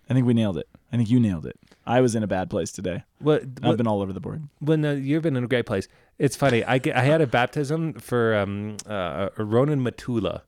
I 0.08 0.14
think 0.14 0.26
we 0.26 0.34
nailed 0.34 0.58
it. 0.58 0.68
I 0.92 0.96
think 0.96 1.08
you 1.10 1.18
nailed 1.20 1.46
it. 1.46 1.56
I 1.86 2.00
was 2.00 2.14
in 2.14 2.22
a 2.22 2.26
bad 2.26 2.50
place 2.50 2.70
today. 2.70 3.02
what, 3.18 3.42
I've 3.62 3.76
been 3.76 3.86
all 3.86 4.02
over 4.02 4.12
the 4.12 4.20
board. 4.20 4.42
when 4.60 4.84
uh, 4.84 4.92
you've 4.92 5.22
been 5.22 5.36
in 5.36 5.44
a 5.44 5.48
great 5.48 5.66
place. 5.66 5.88
It's 6.18 6.36
funny. 6.36 6.62
I 6.64 6.80
I 6.94 7.00
had 7.02 7.20
a 7.20 7.26
baptism 7.26 7.94
for 7.94 8.36
um 8.36 8.76
uh, 8.86 9.30
Ronan 9.38 9.80
Matula, 9.82 10.42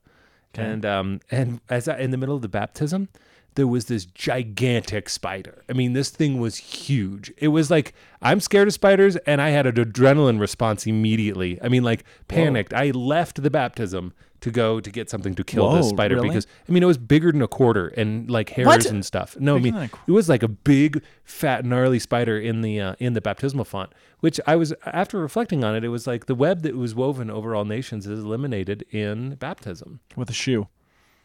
Okay. 0.53 0.63
and 0.69 0.85
um 0.85 1.19
and 1.31 1.59
as 1.69 1.87
I, 1.87 1.97
in 1.97 2.11
the 2.11 2.17
middle 2.17 2.35
of 2.35 2.41
the 2.43 2.47
baptism, 2.49 3.09
there 3.55 3.67
was 3.67 3.85
this 3.85 4.05
gigantic 4.05 5.09
spider. 5.09 5.63
I 5.69 5.73
mean, 5.73 5.93
this 5.93 6.09
thing 6.09 6.39
was 6.39 6.57
huge. 6.57 7.33
It 7.37 7.49
was 7.49 7.69
like 7.71 7.93
I'm 8.21 8.39
scared 8.39 8.67
of 8.67 8.73
spiders, 8.73 9.15
and 9.25 9.41
I 9.41 9.49
had 9.49 9.65
an 9.65 9.75
adrenaline 9.75 10.39
response 10.39 10.85
immediately. 10.85 11.59
I 11.61 11.67
mean, 11.69 11.83
like 11.83 12.03
panicked. 12.27 12.73
I 12.73 12.91
left 12.91 13.41
the 13.41 13.49
baptism 13.49 14.13
to 14.43 14.51
go 14.51 14.81
to 14.81 14.91
get 14.91 15.09
something 15.09 15.33
to 15.35 15.43
kill 15.43 15.71
this 15.71 15.85
Whoa, 15.85 15.91
spider 15.91 16.15
really? 16.15 16.27
because 16.27 16.47
I 16.67 16.71
mean 16.73 16.83
it 16.83 16.85
was 16.85 16.97
bigger 16.97 17.31
than 17.31 17.41
a 17.41 17.47
quarter 17.47 17.87
and 17.87 18.29
like 18.29 18.49
hairs 18.49 18.67
What? 18.67 18.85
and 18.87 19.05
stuff. 19.05 19.37
No, 19.39 19.55
I 19.55 19.59
mean 19.59 19.73
it 19.75 20.11
was 20.11 20.27
like 20.27 20.43
a 20.43 20.49
big, 20.49 21.01
fat, 21.23 21.63
gnarly 21.63 21.97
spider 21.97 22.37
in 22.37 22.59
the 22.59 22.79
uh, 22.81 22.95
in 22.99 23.13
the 23.13 23.21
baptismal 23.21 23.63
font. 23.63 23.93
Which 24.19 24.41
I 24.45 24.57
was 24.57 24.73
after 24.85 25.17
reflecting 25.19 25.63
on 25.63 25.75
it, 25.77 25.85
it 25.85 25.87
was 25.87 26.07
like 26.07 26.25
the 26.25 26.35
web 26.35 26.61
that 26.63 26.75
was 26.75 26.93
woven 26.93 27.29
over 27.31 27.55
all 27.55 27.63
nations 27.63 28.05
is 28.05 28.19
eliminated 28.21 28.85
in 28.91 29.35
baptism. 29.35 30.01
with 30.17 30.29
a 30.29 30.33
shoe. 30.33 30.67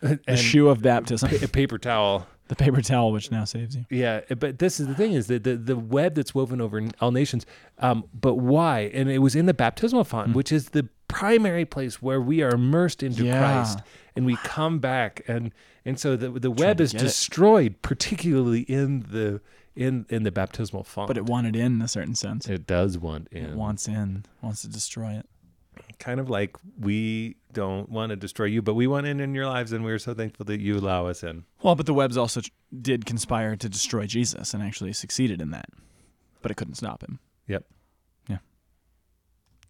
a 0.28 0.36
shoe 0.36 0.68
of 0.68 0.80
baptism. 0.80 1.28
a 1.42 1.48
paper 1.48 1.76
towel. 1.76 2.24
the 2.46 2.54
paper 2.54 2.80
towel, 2.80 3.10
which 3.10 3.32
now 3.32 3.44
saves 3.44 3.74
you. 3.74 3.84
Yeah, 3.90 4.20
but 4.38 4.60
this 4.60 4.78
is 4.78 4.86
the 4.86 4.94
thing: 4.94 5.12
is 5.14 5.26
that 5.26 5.42
the, 5.42 5.56
the 5.56 5.76
web 5.76 6.14
that's 6.14 6.36
woven 6.36 6.60
over 6.60 6.80
all 7.00 7.10
nations. 7.10 7.46
Um, 7.78 8.04
but 8.14 8.36
why? 8.36 8.92
And 8.94 9.10
it 9.10 9.18
was 9.18 9.34
in 9.34 9.46
the 9.46 9.54
baptismal 9.54 10.04
font, 10.04 10.36
which 10.36 10.52
is 10.52 10.68
the 10.68 10.88
primary 11.08 11.64
place 11.64 12.00
where 12.00 12.20
we 12.20 12.42
are 12.42 12.50
immersed 12.50 13.02
into 13.02 13.24
Yeah. 13.24 13.38
Christ, 13.38 13.80
and 14.14 14.24
we 14.26 14.36
come 14.36 14.78
back, 14.78 15.22
and 15.26 15.52
and 15.84 15.98
so 15.98 16.16
the 16.16 16.30
the 16.30 16.50
web 16.50 16.80
is 16.80 16.92
get 16.92 17.00
it. 17.00 17.04
destroyed, 17.04 17.82
particularly 17.82 18.60
in 18.62 19.00
the 19.10 19.40
in 19.74 20.06
in 20.08 20.22
the 20.22 20.30
baptismal 20.32 20.84
font. 20.84 21.08
But 21.08 21.16
it 21.16 21.24
wanted 21.26 21.56
in 21.56 21.76
in 21.76 21.82
a 21.82 21.88
certain 21.88 22.14
sense. 22.14 22.48
it 22.48 22.66
does 22.66 22.98
want 22.98 23.28
in. 23.32 23.44
It 23.46 23.56
wants 23.56 23.88
in, 23.88 24.24
wants 24.42 24.62
to 24.62 24.68
destroy 24.68 25.12
it. 25.12 25.26
kind 26.00 26.20
of 26.20 26.28
like 26.28 26.56
we 26.80 27.36
don't 27.52 27.88
want 27.88 28.10
to 28.10 28.16
destroy 28.16 28.46
you, 28.46 28.60
but 28.60 28.74
we 28.74 28.86
want 28.86 29.06
in 29.06 29.20
in 29.20 29.34
your 29.34 29.46
lives, 29.46 29.72
and 29.72 29.84
we're 29.84 29.98
so 29.98 30.12
thankful 30.14 30.44
that 30.46 30.60
you 30.60 30.76
allow 30.76 31.06
us 31.06 31.22
in. 31.22 31.44
Well, 31.62 31.74
but 31.76 31.86
the 31.86 31.94
webs 31.94 32.16
also 32.16 32.40
did 32.82 33.06
conspire 33.06 33.56
to 33.56 33.68
destroy 33.68 34.06
Jesus 34.06 34.52
and 34.54 34.62
actually 34.62 34.92
succeeded 34.92 35.40
in 35.40 35.50
that. 35.52 35.66
But 36.42 36.50
it 36.50 36.56
couldn't 36.56 36.74
stop 36.74 37.02
him. 37.02 37.18
Yep. 37.46 37.64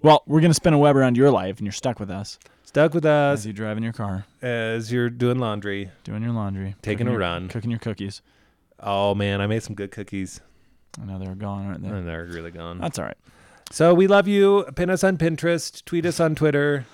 Well, 0.02 0.22
we're 0.26 0.40
going 0.40 0.50
to 0.50 0.54
spin 0.54 0.74
a 0.74 0.78
web 0.78 0.96
around 0.96 1.16
your 1.16 1.30
life 1.30 1.58
and 1.58 1.66
you're 1.66 1.72
stuck 1.72 1.98
with 1.98 2.10
us 2.10 2.38
Stuck 2.64 2.92
with 2.94 3.04
us 3.06 3.38
as 3.38 3.40
us 3.40 3.46
you 3.46 3.52
drive 3.54 3.76
in 3.78 3.82
your 3.82 3.92
car, 3.94 4.26
as 4.42 4.92
you're 4.92 5.08
doing 5.10 5.38
laundry. 5.38 5.90
doing 6.04 6.22
your 6.22 6.32
laundry, 6.32 6.76
Taking 6.82 6.98
cooking 6.98 7.08
a 7.08 7.10
your- 7.12 7.20
run. 7.20 7.48
cooking 7.48 7.70
your 7.70 7.80
cookies. 7.80 8.20
Oh 8.78 9.14
man, 9.14 9.40
I 9.40 9.46
made 9.46 9.62
some 9.62 9.74
good 9.74 9.90
cookies. 9.90 10.40
I 11.00 11.04
know 11.06 11.18
they're 11.18 11.34
gone, 11.34 11.66
aren't 11.66 11.82
they? 11.82 11.88
And 11.88 12.06
they're 12.06 12.24
really 12.26 12.50
gone. 12.50 12.78
That's 12.78 12.98
all 12.98 13.06
right. 13.06 13.16
So 13.70 13.94
we 13.94 14.06
love 14.06 14.28
you. 14.28 14.64
Pin 14.76 14.90
us 14.90 15.02
on 15.02 15.16
Pinterest. 15.16 15.84
Tweet 15.84 16.04
us 16.06 16.20
on 16.20 16.34
Twitter. 16.34 16.84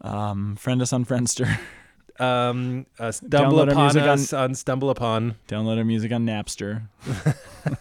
Um, 0.00 0.56
friend 0.56 0.80
us 0.80 0.92
on 0.92 1.04
Friendster. 1.04 1.58
Um, 2.18 2.86
uh, 2.98 3.12
stumble 3.12 3.58
Download 3.58 3.66
our 3.66 3.70
upon 3.70 3.84
music 3.84 4.02
on- 4.02 4.08
us 4.08 4.32
on, 4.32 4.54
Stumble 4.54 4.90
Upon. 4.90 5.34
Download 5.48 5.78
our 5.78 5.84
music 5.84 6.12
on 6.12 6.26
Napster. 6.26 6.88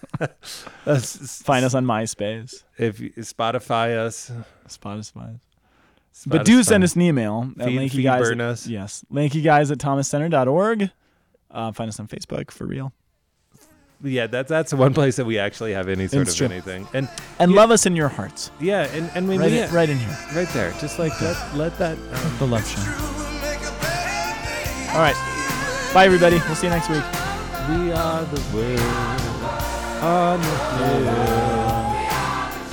Find 1.44 1.66
us 1.66 1.74
on 1.74 1.86
MySpace. 1.86 2.64
if 2.78 3.00
you, 3.00 3.12
Spotify 3.18 3.98
us. 3.98 4.32
Spotify. 4.68 5.36
Us. 5.36 6.24
But 6.28 6.46
do 6.46 6.64
send 6.64 6.84
us 6.84 6.96
an 6.96 7.02
email 7.02 7.52
at 7.60 7.68
Feed- 7.68 7.78
lanky 7.78 7.98
feed 7.98 8.04
guys. 8.04 8.22
burn 8.22 8.42
at- 8.42 8.48
us. 8.50 8.68
Yes, 8.68 9.06
lanky 9.10 9.42
guys 9.42 9.72
at 9.72 9.78
thomascenter.org. 9.78 10.90
Uh, 11.52 11.72
find 11.72 11.88
us 11.90 12.00
on 12.00 12.08
Facebook 12.08 12.52
for 12.52 12.66
real. 12.66 12.94
Yeah, 14.04 14.28
that's 14.28 14.50
that's 14.50 14.72
the 14.72 14.78
one 14.78 14.94
place 14.94 15.16
that 15.16 15.26
we 15.26 15.40
actually 15.40 15.74
have 15.74 15.88
any 15.88 16.08
sort 16.08 16.28
It's 16.28 16.36
true. 16.36 16.46
of 16.48 16.52
anything. 16.52 16.88
And 16.94 17.10
And 17.40 17.52
Yeah. 17.52 17.58
love 17.58 17.72
us 17.72 17.86
in 17.86 17.96
your 17.96 18.10
hearts. 18.10 18.52
yeah, 18.60 18.88
and 18.94 19.10
and 19.16 19.28
we 19.28 19.38
Right, 19.38 19.52
in, 19.52 19.74
right 19.74 19.90
in 19.90 19.98
here. 19.98 20.18
right 20.36 20.50
there. 20.50 20.72
Just 20.82 21.00
like 21.00 21.18
that. 21.20 21.56
let 21.56 21.78
that. 21.80 21.98
Um, 21.98 22.38
The 22.40 22.48
love 22.48 22.68
show. 22.68 23.22
All 24.96 25.02
right. 25.02 25.16
Bye, 25.94 26.06
everybody. 26.06 26.38
We'll 26.48 26.56
see 26.56 26.68
you 26.68 26.74
next 26.74 26.88
week. 26.90 27.04
we 27.68 27.92
are 27.92 28.24
the 28.24 28.42
world 28.56 28.80
on 30.02 30.40
the 30.40 30.56
hill. 30.80 31.04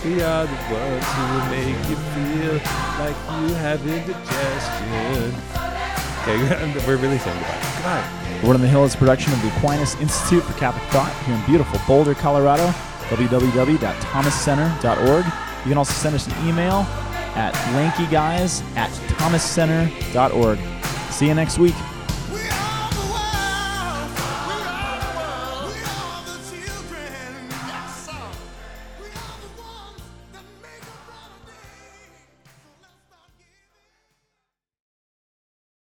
We 0.04 0.22
are 0.22 0.46
the 0.46 0.56
ones 0.70 1.04
who 1.04 1.22
will 1.32 1.46
make 1.50 1.76
you 1.88 1.96
feel 2.14 2.54
like 3.02 3.16
you 3.40 3.48
have 3.58 3.80
indigestion. 3.84 5.34
Okay, 6.22 6.38
we're 6.86 6.96
really 6.96 7.18
saying 7.18 7.36
goodbye. 7.38 7.60
Goodbye. 7.74 8.04
The 8.40 8.46
Word 8.46 8.54
on 8.54 8.60
the 8.60 8.68
Hill 8.68 8.84
is 8.84 8.94
a 8.94 8.98
production 8.98 9.32
of 9.32 9.42
the 9.42 9.48
Aquinas 9.56 9.96
Institute 10.00 10.44
for 10.44 10.52
Catholic 10.56 10.84
Thought 10.92 11.12
here 11.24 11.34
in 11.34 11.42
beautiful 11.44 11.80
Boulder, 11.88 12.14
Colorado. 12.14 12.68
www.thomascenter.org. 13.08 15.24
You 15.24 15.68
can 15.68 15.76
also 15.78 15.92
send 15.92 16.14
us 16.14 16.28
an 16.28 16.34
email 16.48 16.86
at 17.34 17.52
lankyguys 17.74 18.62
at 18.76 18.92
thomascenter.org. 19.18 20.58
See 21.12 21.26
you 21.26 21.34
next 21.34 21.58
week. 21.58 21.74